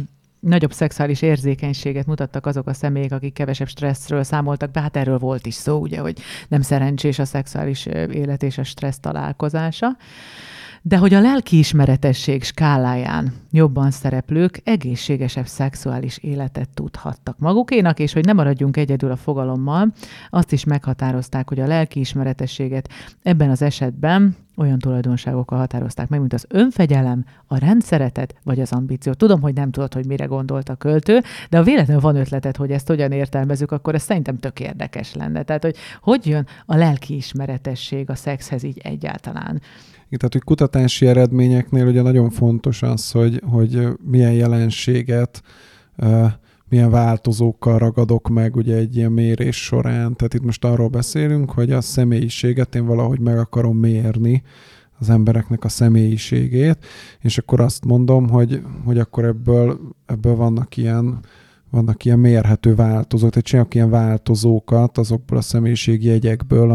nagyobb 0.45 0.73
szexuális 0.73 1.23
érzékenységet 1.23 2.07
mutattak 2.07 2.47
azok 2.47 2.67
a 2.67 2.73
személyek, 2.73 3.13
akik 3.13 3.33
kevesebb 3.33 3.69
stresszről 3.69 4.23
számoltak 4.23 4.71
be. 4.71 4.81
Hát 4.81 4.97
erről 4.97 5.19
volt 5.19 5.47
is 5.47 5.55
szó, 5.55 5.79
ugye, 5.79 6.01
hogy 6.01 6.19
nem 6.49 6.61
szerencsés 6.61 7.19
a 7.19 7.25
szexuális 7.25 7.87
élet 7.87 8.43
és 8.43 8.59
a 8.59 8.65
stressz 8.65 8.99
találkozása 8.99 9.97
de 10.87 10.97
hogy 10.97 11.15
a 11.15 11.21
lelkiismeretesség 11.21 12.43
skáláján 12.43 13.33
jobban 13.51 13.91
szereplők 13.91 14.61
egészségesebb 14.65 15.47
szexuális 15.47 16.19
életet 16.19 16.69
tudhattak 16.75 17.39
magukénak, 17.39 17.99
és 17.99 18.13
hogy 18.13 18.25
nem 18.25 18.37
maradjunk 18.37 18.77
egyedül 18.77 19.11
a 19.11 19.17
fogalommal, 19.17 19.93
azt 20.31 20.53
is 20.53 20.65
meghatározták, 20.65 21.49
hogy 21.49 21.61
a 21.61 21.67
lelkiismeretességet 21.67 22.89
ebben 23.23 23.51
az 23.51 23.63
esetben 23.63 24.37
olyan 24.57 24.79
tulajdonságokkal 24.79 25.59
határozták 25.59 26.09
meg, 26.09 26.21
mint 26.21 26.33
az 26.33 26.47
önfegyelem, 26.49 27.25
a 27.47 27.59
rendszeretet 27.59 28.35
vagy 28.43 28.61
az 28.61 28.73
ambíció. 28.73 29.13
Tudom, 29.13 29.41
hogy 29.41 29.55
nem 29.55 29.71
tudod, 29.71 29.95
hogy 29.95 30.07
mire 30.07 30.25
gondolt 30.25 30.69
a 30.69 30.75
költő, 30.75 31.21
de 31.51 31.57
ha 31.57 31.63
véletlenül 31.63 32.03
van 32.03 32.17
ötleted, 32.17 32.57
hogy 32.57 32.71
ezt 32.71 32.87
hogyan 32.87 33.13
értelmezzük, 33.13 33.73
akkor 33.73 33.95
ez 33.95 34.03
szerintem 34.03 34.39
tök 34.39 34.61
érdekes 34.61 35.15
lenne. 35.15 35.43
Tehát, 35.43 35.63
hogy 35.63 35.77
hogy 36.01 36.27
jön 36.27 36.47
a 36.67 36.77
lelkiismeretesség 36.77 38.11
a 38.11 38.15
szexhez 38.15 38.63
így 38.63 38.79
egyáltalán. 38.79 39.61
Tehát, 40.09 40.33
hogy 40.33 40.43
kutatási 40.43 41.07
eredményeknél 41.07 41.87
ugye 41.87 42.03
nagyon 42.03 42.31
fontos 42.31 42.83
az, 42.83 43.11
hogy, 43.11 43.43
hogy 43.51 43.89
milyen 44.11 44.33
jelenséget, 44.33 45.43
milyen 46.69 46.91
változókkal 46.91 47.79
ragadok 47.79 48.29
meg 48.29 48.57
ugye 48.57 48.77
egy 48.77 48.97
ilyen 48.97 49.13
mérés 49.13 49.65
során. 49.65 50.17
Tehát 50.17 50.35
itt 50.35 50.45
most 50.45 50.65
arról 50.65 50.89
beszélünk, 50.89 51.51
hogy 51.51 51.71
a 51.71 51.81
személyiséget 51.81 52.75
én 52.75 52.87
valahogy 52.87 53.21
meg 53.21 53.39
akarom 53.39 53.77
mérni, 53.77 54.43
az 54.99 55.11
embereknek 55.11 55.65
a 55.65 55.69
személyiségét, 55.69 56.79
és 57.21 57.39
akkor 57.39 57.61
azt 57.61 57.85
mondom, 57.85 58.29
hogy, 58.29 58.63
hogy 58.85 58.99
akkor 58.99 59.25
ebből, 59.25 59.79
ebből 60.07 60.35
vannak 60.35 60.77
ilyen 60.77 61.21
vannak 61.71 62.05
ilyen 62.05 62.19
mérhető 62.19 62.75
változók, 62.75 63.31
tehát 63.31 63.47
csinálok 63.47 63.75
ilyen 63.75 63.91
változókat 63.91 64.99
azokból 64.99 65.39
a 65.39 65.41
személyiségi 65.41 66.07
jegyekből, 66.07 66.71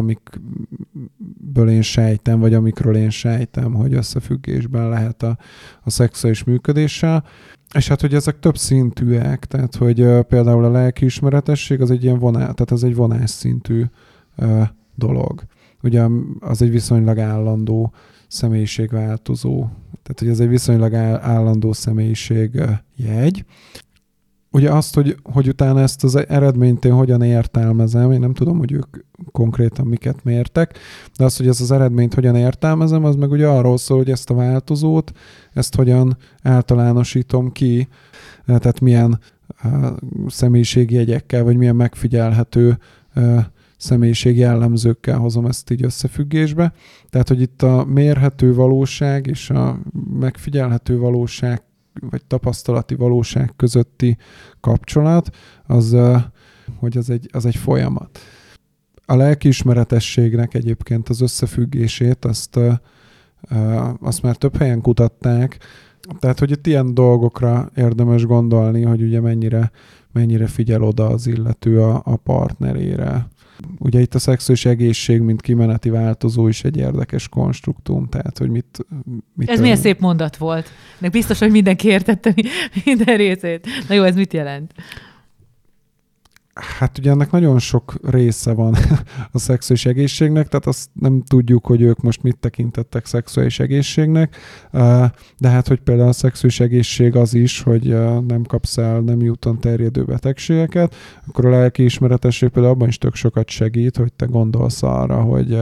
amikből 1.20 1.70
én 1.70 1.82
sejtem, 1.82 2.40
vagy 2.40 2.54
amikről 2.54 2.96
én 2.96 3.10
sejtem, 3.10 3.74
hogy 3.74 3.94
összefüggésben 3.94 4.90
lehet 4.90 5.24
a, 5.24 5.38
a 5.84 5.90
szexuális 5.90 6.44
működéssel. 6.44 7.24
És 7.74 7.88
hát, 7.88 8.02
hogy 8.02 8.14
ezek 8.14 8.40
több 8.40 8.58
szintűek, 8.58 9.46
tehát, 9.46 9.76
hogy 9.76 10.02
uh, 10.02 10.22
például 10.22 10.66
a 10.66 10.72
lelkiismeretesség 10.72 11.82
az 11.82 11.92
egy 11.92 12.04
ilyen 12.04 12.20
vonás, 12.20 12.42
tehát 12.42 12.72
ez 12.72 12.84
egy 12.84 12.96
vonás 12.96 13.30
szintű 13.30 13.84
uh, 14.38 14.62
dolog. 14.96 15.44
Ugye 15.84 16.06
az 16.40 16.62
egy 16.62 16.72
viszonylag 16.72 17.20
állandó 17.20 17.94
személyiségváltozó, 18.28 19.58
tehát 20.04 20.20
hogy 20.20 20.28
ez 20.28 20.40
egy 20.40 20.48
viszonylag 20.48 20.94
állandó 20.94 21.74
személyiség 21.74 22.56
uh, 22.56 22.70
jegy 22.96 23.46
ugye 24.52 24.72
azt, 24.72 24.96
hogy, 24.96 25.16
hogy 25.24 25.48
utána 25.48 25.80
ezt 25.80 26.04
az 26.04 26.16
eredményt 26.28 26.86
én 26.86 26.94
hogyan 26.94 27.22
értelmezem, 27.22 28.12
én 28.12 28.20
nem 28.20 28.34
tudom, 28.34 28.58
hogy 28.58 28.72
ők 28.72 28.98
konkrétan 29.32 29.88
miket 29.88 30.24
mértek, 30.24 30.78
de 31.18 31.24
az, 31.24 31.38
hogy 31.38 31.48
ez 31.48 31.62
az 31.62 31.72
eredményt 31.72 32.14
hogyan 32.14 32.36
értelmezem, 32.36 33.04
az 33.04 33.16
meg 33.16 33.32
ugye 33.32 33.48
arról 33.48 33.78
szól, 33.78 33.98
hogy 33.98 34.10
ezt 34.10 34.30
a 34.30 34.34
változót, 34.34 35.12
ezt 35.54 35.76
hogyan 35.76 36.18
általánosítom 36.44 37.52
ki, 37.52 37.88
tehát 38.46 38.80
milyen 38.80 39.20
uh, 39.64 39.88
személyiségi 40.28 40.96
jegyekkel, 40.96 41.44
vagy 41.44 41.58
milyen 41.58 41.76
megfigyelhető 41.76 42.78
uh, 43.16 43.40
személyiségi 43.78 44.40
jellemzőkkel 44.40 45.18
hozom 45.18 45.46
ezt 45.46 45.72
így 45.72 45.84
összefüggésbe. 45.84 46.74
Tehát, 47.10 47.28
hogy 47.28 47.42
itt 47.42 47.62
a 47.62 47.86
mérhető 47.86 48.54
valóság 48.54 49.28
és 49.28 49.50
a 49.50 49.80
megfigyelhető 50.20 50.98
valóság 50.98 51.64
vagy 52.00 52.26
tapasztalati 52.26 52.96
valóság 52.96 53.54
közötti 53.56 54.18
kapcsolat, 54.60 55.30
az, 55.68 55.98
hogy 56.80 56.98
az 56.98 57.10
egy, 57.10 57.30
az 57.32 57.46
egy 57.46 57.56
folyamat. 57.56 58.20
A 59.06 59.16
lelkiismeretességnek 59.16 60.54
egyébként 60.54 61.10
az 61.10 61.22
összefüggését, 61.22 62.26
azt, 62.26 62.60
azt 64.02 64.22
már 64.22 64.36
több 64.36 64.58
helyen 64.58 64.82
kutatták, 64.82 65.58
tehát, 66.20 66.40
hogy 66.40 66.52
itt 66.52 66.68
ilyen 66.68 66.94
dolgokra 66.94 67.70
érdemes 67.76 68.26
gondolni, 68.26 68.82
hogy 68.82 69.02
ugye 69.02 69.20
mennyire, 69.20 69.72
mennyire 70.12 70.48
figyel 70.48 70.84
oda 70.84 71.08
az 71.08 71.28
illető 71.28 71.82
a, 71.82 72.02
a 72.06 72.16
partnerére, 72.16 73.28
Ugye 73.80 74.00
itt 74.00 74.16
a 74.16 74.20
szexuális 74.20 74.66
egészség, 74.66 75.22
mint 75.22 75.42
kimeneti 75.42 75.90
változó 75.90 76.48
is 76.48 76.64
egy 76.64 76.78
érdekes 76.78 77.30
konstruktum, 77.30 78.10
tehát 78.10 78.38
hogy 78.38 78.50
mit... 78.50 78.86
mit 79.34 79.50
ez 79.50 79.60
milyen 79.60 79.76
szép 79.76 80.00
mondat 80.00 80.38
volt. 80.38 80.70
De 80.98 81.10
biztos, 81.10 81.40
hogy 81.40 81.52
mindenki 81.52 81.88
értette 81.88 82.34
minden 82.86 83.18
részét. 83.18 83.68
Na 83.88 83.96
jó, 83.96 84.04
ez 84.04 84.16
mit 84.16 84.34
jelent? 84.34 84.74
Hát 86.62 86.98
ugye 86.98 87.12
ennek 87.12 87.32
nagyon 87.32 87.60
sok 87.60 87.94
része 88.10 88.54
van 88.54 88.76
a 89.32 89.40
szexuális 89.40 89.86
egészségnek, 89.86 90.48
tehát 90.48 90.66
azt 90.66 90.90
nem 90.94 91.22
tudjuk, 91.22 91.66
hogy 91.66 91.82
ők 91.82 92.02
most 92.02 92.24
mit 92.24 92.38
tekintettek 92.38 93.06
szexuális 93.06 93.60
egészségnek, 93.60 94.36
de 95.38 95.50
hát, 95.50 95.68
hogy 95.68 95.80
például 95.80 96.10
a 96.10 96.14
szexuális 96.14 96.60
egészség 96.60 97.16
az 97.16 97.34
is, 97.34 97.62
hogy 97.62 97.88
nem 98.28 98.44
kapsz 98.44 98.78
el 98.78 99.00
nem 99.00 99.20
úton 99.20 99.60
terjedő 99.60 100.04
betegségeket, 100.04 100.96
akkor 101.28 101.46
a 101.46 101.50
lelkiismeretesség 101.50 102.50
például 102.50 102.74
abban 102.74 102.88
is 102.88 102.98
tök 102.98 103.16
sokat 103.16 103.50
segít, 103.50 103.98
hogy 103.98 104.14
te 104.14 104.26
gondolsz 104.26 104.84
arra, 104.84 105.22
hogy 105.22 105.58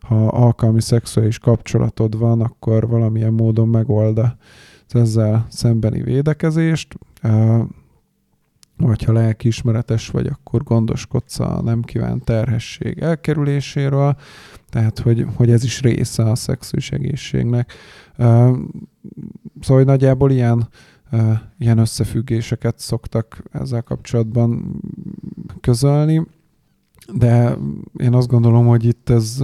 ha 0.00 0.26
alkalmi 0.26 0.80
szexuális 0.80 1.38
kapcsolatod 1.38 2.18
van, 2.18 2.40
akkor 2.40 2.88
valamilyen 2.88 3.32
módon 3.32 3.68
megold 3.68 4.20
ezzel 4.88 5.46
szembeni 5.48 6.02
védekezést 6.02 6.96
vagy 8.76 9.02
ha 9.02 9.12
lelkiismeretes 9.12 10.08
vagy, 10.08 10.26
akkor 10.26 10.62
gondoskodsz 10.62 11.38
a 11.38 11.62
nem 11.62 11.82
kívánt 11.82 12.24
terhesség 12.24 12.98
elkerüléséről, 12.98 14.16
tehát 14.68 14.98
hogy, 14.98 15.26
hogy 15.34 15.50
ez 15.50 15.64
is 15.64 15.80
része 15.80 16.22
a 16.22 16.34
szexuális 16.34 16.90
egészségnek. 16.90 17.72
Szóval, 19.60 19.82
nagyjából 19.84 20.30
ilyen, 20.30 20.68
ilyen 21.58 21.78
összefüggéseket 21.78 22.78
szoktak 22.78 23.42
ezzel 23.50 23.82
kapcsolatban 23.82 24.80
közölni. 25.60 26.26
de 27.14 27.56
én 27.96 28.14
azt 28.14 28.28
gondolom, 28.28 28.66
hogy 28.66 28.84
itt 28.84 29.08
ez, 29.08 29.38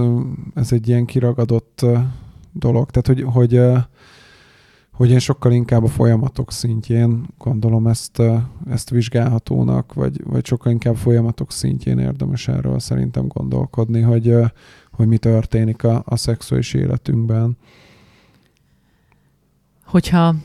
ez 0.53 0.71
egy 0.71 0.87
ilyen 0.87 1.05
kiragadott 1.05 1.85
dolog. 2.51 2.89
Tehát, 2.91 3.07
hogy, 3.07 3.33
hogy, 3.33 3.61
hogy 4.99 5.09
én 5.09 5.19
sokkal 5.19 5.51
inkább 5.51 5.83
a 5.83 5.87
folyamatok 5.87 6.51
szintjén 6.51 7.25
gondolom 7.37 7.87
ezt, 7.87 8.21
ezt 8.69 8.89
vizsgálhatónak, 8.89 9.93
vagy, 9.93 10.23
vagy 10.23 10.45
sokkal 10.45 10.71
inkább 10.71 10.95
folyamatok 10.95 11.51
szintjén 11.51 11.99
érdemes 11.99 12.47
erről 12.47 12.79
szerintem 12.79 13.27
gondolkodni, 13.27 14.01
hogy, 14.01 14.35
hogy 14.91 15.07
mi 15.07 15.17
történik 15.17 15.83
a, 15.83 16.03
a 16.05 16.15
szexuális 16.15 16.73
életünkben. 16.73 17.57
Hogyha 19.85 20.35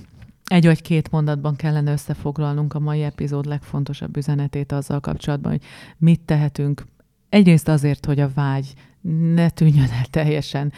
egy 0.45 0.67
vagy 0.67 0.83
két 0.83 1.11
mondatban 1.11 1.57
kellene 1.57 1.93
összefoglalnunk 1.93 2.75
a 2.75 2.79
mai 2.79 3.03
epizód 3.03 3.47
legfontosabb 3.47 4.17
üzenetét 4.17 4.73
azzal 4.73 5.01
kapcsolatban, 5.01 5.51
hogy 5.51 5.63
mit 5.99 6.21
tehetünk. 6.21 6.87
Egyrészt 7.29 7.69
azért, 7.69 8.07
hogy 8.07 8.21
a 8.21 8.31
vágy 8.35 8.75
ne 9.35 9.51
tűnjön 9.51 9.91
el 9.91 10.07
teljesen 10.11 10.73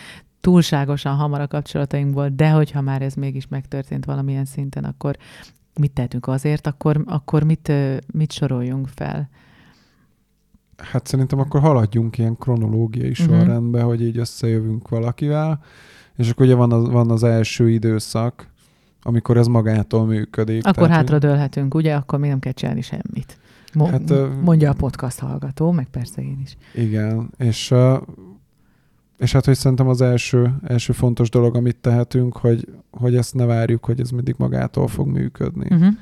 túlságosan 0.46 1.14
hamar 1.14 1.40
a 1.40 1.46
kapcsolatainkból, 1.46 2.28
de 2.28 2.50
hogyha 2.50 2.80
már 2.80 3.02
ez 3.02 3.14
mégis 3.14 3.48
megtörtént 3.48 4.04
valamilyen 4.04 4.44
szinten, 4.44 4.84
akkor 4.84 5.16
mit 5.80 5.92
tehetünk 5.92 6.26
azért, 6.26 6.66
akkor, 6.66 7.02
akkor 7.06 7.42
mit, 7.42 7.72
mit 8.12 8.32
soroljunk 8.32 8.88
fel? 8.88 9.28
Hát 10.76 11.06
szerintem 11.06 11.38
akkor 11.38 11.60
haladjunk 11.60 12.18
ilyen 12.18 12.36
kronológiai 12.36 13.10
uh-huh. 13.10 13.26
sorrendbe, 13.26 13.82
hogy 13.82 14.02
így 14.02 14.18
összejövünk 14.18 14.88
valakivel, 14.88 15.60
és 16.16 16.30
akkor 16.30 16.46
ugye 16.46 16.54
van 16.54 16.72
az, 16.72 16.88
van 16.88 17.10
az 17.10 17.22
első 17.22 17.70
időszak, 17.70 18.48
amikor 19.02 19.36
ez 19.36 19.46
magától 19.46 20.06
működik. 20.06 20.66
Akkor 20.66 20.86
tehát, 20.86 20.96
hátradőlhetünk, 20.96 21.74
ugye? 21.74 21.94
Akkor 21.94 22.18
még 22.18 22.30
nem 22.30 22.38
kell 22.38 22.52
csinálni 22.52 22.82
semmit. 22.82 23.38
Mo- 23.74 23.90
hát, 23.90 24.12
mondja 24.42 24.70
a 24.70 24.74
podcast 24.74 25.18
hallgató, 25.18 25.70
meg 25.70 25.88
persze 25.88 26.22
én 26.22 26.40
is. 26.42 26.56
Igen, 26.74 27.30
és, 27.38 27.74
és 29.18 29.32
hát, 29.32 29.44
hogy 29.44 29.56
szerintem 29.56 29.88
az 29.88 30.00
első, 30.00 30.54
első 30.62 30.92
fontos 30.92 31.30
dolog, 31.30 31.56
amit 31.56 31.76
tehetünk, 31.76 32.36
hogy, 32.36 32.68
hogy 32.90 33.16
ezt 33.16 33.34
ne 33.34 33.44
várjuk, 33.44 33.84
hogy 33.84 34.00
ez 34.00 34.10
mindig 34.10 34.34
magától 34.38 34.88
fog 34.88 35.06
működni. 35.08 35.66
Uh-huh. 35.70 35.94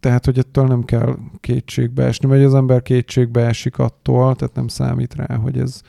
Tehát, 0.00 0.24
hogy 0.24 0.38
ettől 0.38 0.66
nem 0.66 0.84
kell 0.84 1.16
kétségbe 1.40 2.04
esni, 2.04 2.28
vagy 2.28 2.42
az 2.42 2.54
ember 2.54 2.82
kétségbe 2.82 3.46
esik 3.46 3.78
attól, 3.78 4.34
tehát 4.34 4.54
nem 4.54 4.68
számít 4.68 5.14
rá, 5.14 5.36
hogy 5.36 5.58
ez, 5.58 5.80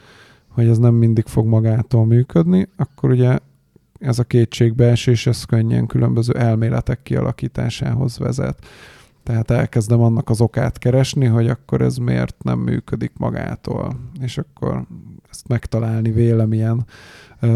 hogy 0.48 0.68
ez 0.68 0.78
nem 0.78 0.94
mindig 0.94 1.26
fog 1.26 1.46
magától 1.46 2.06
működni, 2.06 2.68
akkor 2.76 3.10
ugye 3.10 3.38
ez 4.00 4.20
a 4.20 4.24
kétségbeesés, 4.24 5.28
ez 5.28 5.44
könnyen 5.44 5.88
különböző 5.88 6.34
elméletek 6.34 7.04
kialakításához 7.04 8.18
vezet. 8.18 8.66
Tehát 9.24 9.52
elkezdem 9.52 10.02
annak 10.02 10.30
az 10.30 10.42
okát 10.42 10.78
keresni, 10.78 11.26
hogy 11.26 11.48
akkor 11.48 11.82
ez 11.82 11.98
miért 11.98 12.44
nem 12.44 12.60
működik 12.60 13.12
magától. 13.18 14.00
És 14.22 14.38
akkor 14.38 14.86
ezt 15.30 15.48
megtalálni 15.48 16.12
vélemilyen 16.12 16.86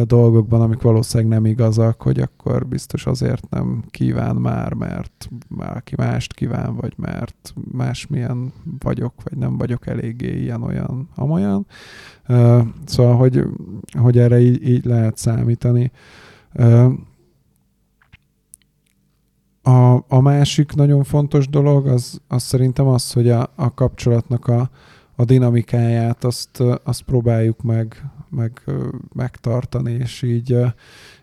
dolgokban, 0.03 0.61
amik 0.61 0.81
valószínűleg 0.81 1.31
nem 1.31 1.45
igazak, 1.45 2.01
hogy 2.01 2.19
akkor 2.19 2.67
biztos 2.67 3.05
azért 3.05 3.49
nem 3.49 3.83
kíván 3.89 4.35
már, 4.35 4.73
mert 4.73 5.29
valaki 5.47 5.93
mást 5.97 6.33
kíván, 6.33 6.75
vagy 6.75 6.93
mert 6.97 7.53
másmilyen 7.71 8.53
vagyok, 8.79 9.13
vagy 9.23 9.37
nem 9.37 9.57
vagyok 9.57 9.87
eléggé 9.87 10.41
ilyen-olyan, 10.41 11.09
amolyan. 11.15 11.65
Szóval, 12.85 13.15
hogy, 13.15 13.43
hogy 13.99 14.17
erre 14.17 14.39
így, 14.39 14.67
így 14.67 14.85
lehet 14.85 15.17
számítani. 15.17 15.91
A, 19.61 19.93
a 20.07 20.19
másik 20.21 20.73
nagyon 20.73 21.03
fontos 21.03 21.47
dolog, 21.47 21.87
az, 21.87 22.21
az 22.27 22.43
szerintem 22.43 22.87
az, 22.87 23.11
hogy 23.11 23.29
a, 23.29 23.51
a 23.55 23.73
kapcsolatnak 23.73 24.47
a, 24.47 24.69
a 25.15 25.25
dinamikáját 25.25 26.23
azt, 26.23 26.63
azt 26.83 27.01
próbáljuk 27.01 27.61
meg, 27.61 28.03
meg 28.29 28.63
megtartani, 29.13 29.91
és 29.91 30.21
így, 30.21 30.57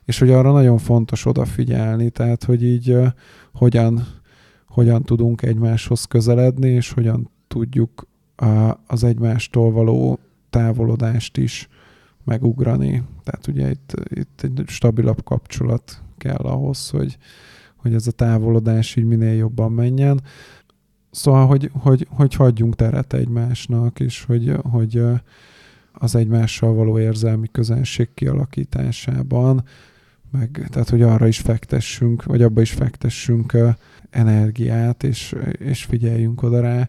és 0.05 0.19
hogy 0.19 0.31
arra 0.31 0.53
nagyon 0.53 0.79
fontos 0.79 1.27
odafigyelni, 1.27 2.11
tehát 2.11 2.45
hogy 2.45 2.65
így 2.65 2.97
hogyan, 3.53 4.07
hogyan 4.67 5.03
tudunk 5.03 5.43
egymáshoz 5.43 6.05
közeledni, 6.05 6.69
és 6.69 6.93
hogyan 6.93 7.31
tudjuk 7.49 8.09
az 8.87 9.05
egymástól 9.05 9.73
való 9.73 10.19
távolodást 10.51 11.37
is 11.37 11.69
megugrani. 12.25 13.03
Tehát 13.25 13.47
ugye 13.47 13.71
itt, 13.71 13.95
itt 14.09 14.41
egy 14.43 14.63
stabilabb 14.67 15.25
kapcsolat 15.25 16.03
kell 16.19 16.37
ahhoz, 16.37 16.91
hogy, 16.91 17.19
hogy 17.77 17.95
ez 17.95 18.07
a 18.07 18.11
távolodás 18.11 18.97
így 18.97 19.05
minél 19.05 19.35
jobban 19.35 19.73
menjen. 19.73 20.21
Szóval, 21.11 21.47
hogy, 21.47 21.71
hogy, 21.73 22.07
hogy 22.11 22.35
hagyjunk 22.35 22.75
teret 22.75 23.13
egymásnak, 23.13 24.01
és 24.01 24.25
hogy, 24.25 24.53
hogy 24.71 25.03
az 25.93 26.15
egymással 26.15 26.75
való 26.75 26.99
érzelmi 26.99 27.49
közenség 27.53 28.09
kialakításában, 28.15 29.65
meg, 30.31 30.69
tehát, 30.71 30.89
hogy 30.89 31.03
arra 31.03 31.27
is 31.27 31.39
fektessünk, 31.39 32.25
vagy 32.25 32.43
abba 32.43 32.61
is 32.61 32.73
fektessünk 32.73 33.57
energiát, 34.11 35.03
és, 35.05 35.35
és 35.59 35.85
figyeljünk 35.85 36.43
oda 36.43 36.61
rá. 36.61 36.89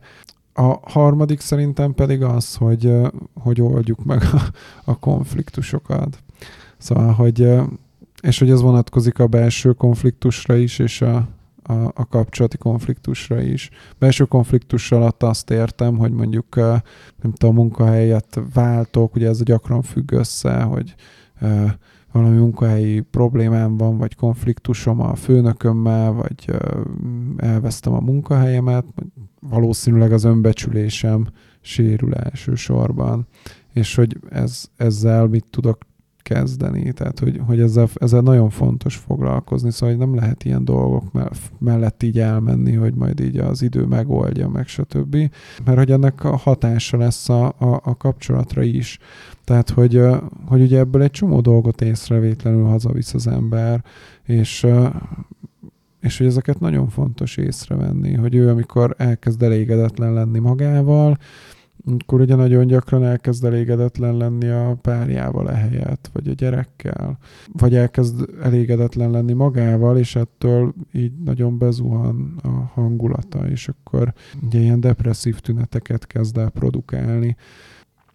A 0.53 0.89
harmadik 0.89 1.39
szerintem 1.39 1.93
pedig 1.93 2.23
az, 2.23 2.55
hogy, 2.55 2.93
hogy 3.33 3.61
oldjuk 3.61 4.03
meg 4.03 4.21
a, 4.21 4.41
a 4.83 4.99
konfliktusokat. 4.99 6.23
Szóval, 6.77 7.11
hogy 7.11 7.47
és 8.21 8.39
hogy 8.39 8.49
ez 8.49 8.61
vonatkozik 8.61 9.19
a 9.19 9.27
belső 9.27 9.73
konfliktusra 9.73 10.55
is, 10.55 10.79
és 10.79 11.01
a, 11.01 11.27
a, 11.71 11.91
a 11.95 12.07
kapcsolati 12.07 12.57
konfliktusra 12.57 13.41
is. 13.41 13.69
Belső 13.99 14.23
konfliktus 14.23 14.91
alatt 14.91 15.23
azt 15.23 15.49
értem, 15.51 15.97
hogy 15.97 16.11
mondjuk 16.11 16.55
nem 17.21 17.31
tudom, 17.33 17.55
munkahelyet 17.55 18.39
váltok, 18.53 19.15
ugye 19.15 19.27
ez 19.27 19.39
a 19.39 19.43
gyakran 19.43 19.81
függ 19.81 20.11
össze, 20.11 20.61
hogy 20.61 20.95
valami 22.11 22.37
munkahelyi 22.37 22.99
problémám 22.99 23.77
van, 23.77 23.97
vagy 23.97 24.15
konfliktusom 24.15 25.01
a 25.01 25.15
főnökömmel, 25.15 26.11
vagy 26.11 26.55
elvesztem 27.37 27.93
a 27.93 27.99
munkahelyemet, 27.99 28.85
valószínűleg 29.39 30.11
az 30.11 30.23
önbecsülésem 30.23 31.27
sérül 31.61 32.13
elsősorban, 32.13 33.27
és 33.73 33.95
hogy 33.95 34.17
ez, 34.29 34.65
ezzel 34.75 35.27
mit 35.27 35.45
tudok 35.49 35.77
kezdeni, 36.21 36.91
tehát 36.91 37.19
hogy, 37.19 37.41
hogy 37.45 37.59
ezzel, 37.59 37.87
ezzel 37.93 38.21
nagyon 38.21 38.49
fontos 38.49 38.95
foglalkozni, 38.95 39.71
szóval 39.71 39.95
hogy 39.95 40.05
nem 40.05 40.15
lehet 40.15 40.43
ilyen 40.43 40.65
dolgok 40.65 41.03
mellett 41.57 42.03
így 42.03 42.19
elmenni, 42.19 42.73
hogy 42.73 42.93
majd 42.93 43.19
így 43.19 43.37
az 43.37 43.61
idő 43.61 43.85
megoldja, 43.85 44.47
meg 44.47 44.67
stb. 44.67 45.15
Mert 45.65 45.77
hogy 45.77 45.91
ennek 45.91 46.23
a 46.23 46.35
hatása 46.35 46.97
lesz 46.97 47.29
a, 47.29 47.45
a, 47.45 47.81
a 47.83 47.97
kapcsolatra 47.97 48.61
is. 48.61 48.99
Tehát, 49.43 49.69
hogy, 49.69 50.01
hogy 50.45 50.61
ugye 50.61 50.79
ebből 50.79 51.01
egy 51.01 51.11
csomó 51.11 51.41
dolgot 51.41 51.81
észrevétlenül 51.81 52.65
hazavisz 52.65 53.13
az 53.13 53.27
ember, 53.27 53.83
és 54.23 54.67
és 56.01 56.17
hogy 56.17 56.27
ezeket 56.27 56.59
nagyon 56.59 56.89
fontos 56.89 57.37
észrevenni, 57.37 58.13
hogy 58.13 58.35
ő 58.35 58.49
amikor 58.49 58.95
elkezd 58.97 59.43
elégedetlen 59.43 60.13
lenni 60.13 60.39
magával, 60.39 61.17
akkor 61.85 62.21
ugye 62.21 62.35
nagyon 62.35 62.67
gyakran 62.67 63.03
elkezd 63.03 63.45
elégedetlen 63.45 64.17
lenni 64.17 64.47
a 64.47 64.77
párjával 64.81 65.51
ehelyett, 65.51 66.09
vagy 66.13 66.27
a 66.27 66.33
gyerekkel, 66.33 67.17
vagy 67.51 67.75
elkezd 67.75 68.29
elégedetlen 68.41 69.11
lenni 69.11 69.33
magával, 69.33 69.97
és 69.97 70.15
ettől 70.15 70.73
így 70.93 71.11
nagyon 71.25 71.57
bezuhan 71.57 72.39
a 72.43 72.47
hangulata, 72.47 73.49
és 73.49 73.67
akkor 73.67 74.13
ugye 74.45 74.59
ilyen 74.59 74.79
depresszív 74.79 75.39
tüneteket 75.39 76.07
kezd 76.07 76.37
el 76.37 76.49
produkálni. 76.49 77.35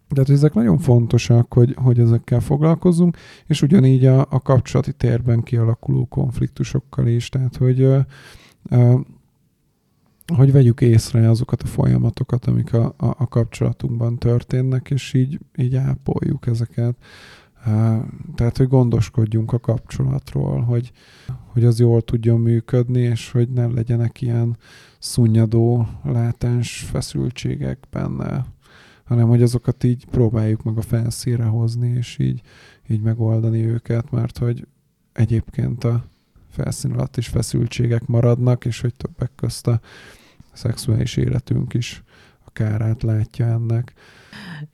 Tehát 0.08 0.30
ezek 0.30 0.54
nagyon 0.54 0.78
fontosak, 0.78 1.54
hogy, 1.54 1.74
hogy 1.76 1.98
ezekkel 1.98 2.40
foglalkozzunk, 2.40 3.16
és 3.46 3.62
ugyanígy 3.62 4.06
a, 4.06 4.26
a 4.30 4.40
kapcsolati 4.40 4.92
térben 4.92 5.42
kialakuló 5.42 6.04
konfliktusokkal 6.04 7.06
is, 7.06 7.28
tehát 7.28 7.56
hogy 7.56 7.82
uh, 7.82 9.00
hogy 10.34 10.52
vegyük 10.52 10.80
észre 10.80 11.30
azokat 11.30 11.62
a 11.62 11.66
folyamatokat, 11.66 12.46
amik 12.46 12.72
a, 12.72 12.84
a, 12.96 13.06
a 13.06 13.28
kapcsolatunkban 13.28 14.18
történnek, 14.18 14.90
és 14.90 15.12
így, 15.12 15.40
így 15.56 15.74
ápoljuk 15.74 16.46
ezeket. 16.46 16.96
Tehát, 18.34 18.56
hogy 18.56 18.68
gondoskodjunk 18.68 19.52
a 19.52 19.58
kapcsolatról, 19.58 20.60
hogy, 20.60 20.92
hogy 21.46 21.64
az 21.64 21.78
jól 21.80 22.02
tudjon 22.02 22.40
működni, 22.40 23.00
és 23.00 23.30
hogy 23.30 23.48
ne 23.48 23.66
legyenek 23.66 24.20
ilyen 24.20 24.56
szunnyadó, 24.98 25.86
látens 26.02 26.86
feszültségek 26.90 27.86
benne, 27.90 28.46
hanem 29.04 29.28
hogy 29.28 29.42
azokat 29.42 29.84
így 29.84 30.04
próbáljuk 30.04 30.62
meg 30.62 30.76
a 30.76 30.82
felszíre 30.82 31.44
hozni, 31.44 31.88
és 31.88 32.18
így, 32.18 32.40
így 32.88 33.00
megoldani 33.00 33.64
őket, 33.64 34.10
mert 34.10 34.38
hogy 34.38 34.66
egyébként 35.12 35.84
a, 35.84 36.04
felszín 36.56 36.92
alatt 36.92 37.16
is 37.16 37.28
feszültségek 37.28 38.06
maradnak, 38.06 38.64
és 38.64 38.80
hogy 38.80 38.94
többek 38.94 39.30
közt 39.34 39.66
a 39.66 39.80
szexuális 40.52 41.16
életünk 41.16 41.74
is 41.74 42.02
a 42.44 42.50
kárát 42.50 43.02
látja 43.02 43.46
ennek. 43.46 43.92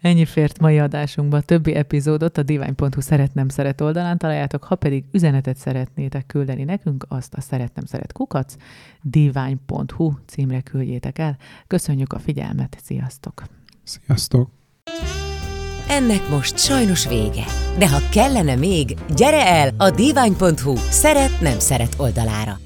Ennyi 0.00 0.24
fért 0.24 0.58
mai 0.58 0.78
adásunkba. 0.78 1.40
Többi 1.40 1.74
epizódot 1.74 2.38
a 2.38 2.42
divány.hu 2.42 3.00
szeretnem 3.00 3.48
szeret 3.48 3.80
oldalán 3.80 4.18
találjátok, 4.18 4.64
ha 4.64 4.74
pedig 4.74 5.04
üzenetet 5.12 5.56
szeretnétek 5.56 6.26
küldeni 6.26 6.64
nekünk, 6.64 7.04
azt 7.08 7.34
a 7.34 7.40
szeretnem 7.40 7.84
szeret 7.84 8.12
kukac 8.12 8.54
divány.hu 9.02 10.12
címre 10.26 10.60
küldjétek 10.60 11.18
el. 11.18 11.36
Köszönjük 11.66 12.12
a 12.12 12.18
figyelmet, 12.18 12.76
sziasztok! 12.82 13.42
Sziasztok! 13.82 14.50
Ennek 15.98 16.28
most 16.28 16.58
sajnos 16.58 17.08
vége. 17.08 17.44
De 17.78 17.88
ha 17.88 17.98
kellene 18.10 18.54
még, 18.54 18.96
gyere 19.14 19.46
el 19.46 19.74
a 19.76 19.90
divány.hu 19.90 20.74
szeret-nem 20.90 21.58
szeret 21.58 21.94
oldalára. 21.96 22.58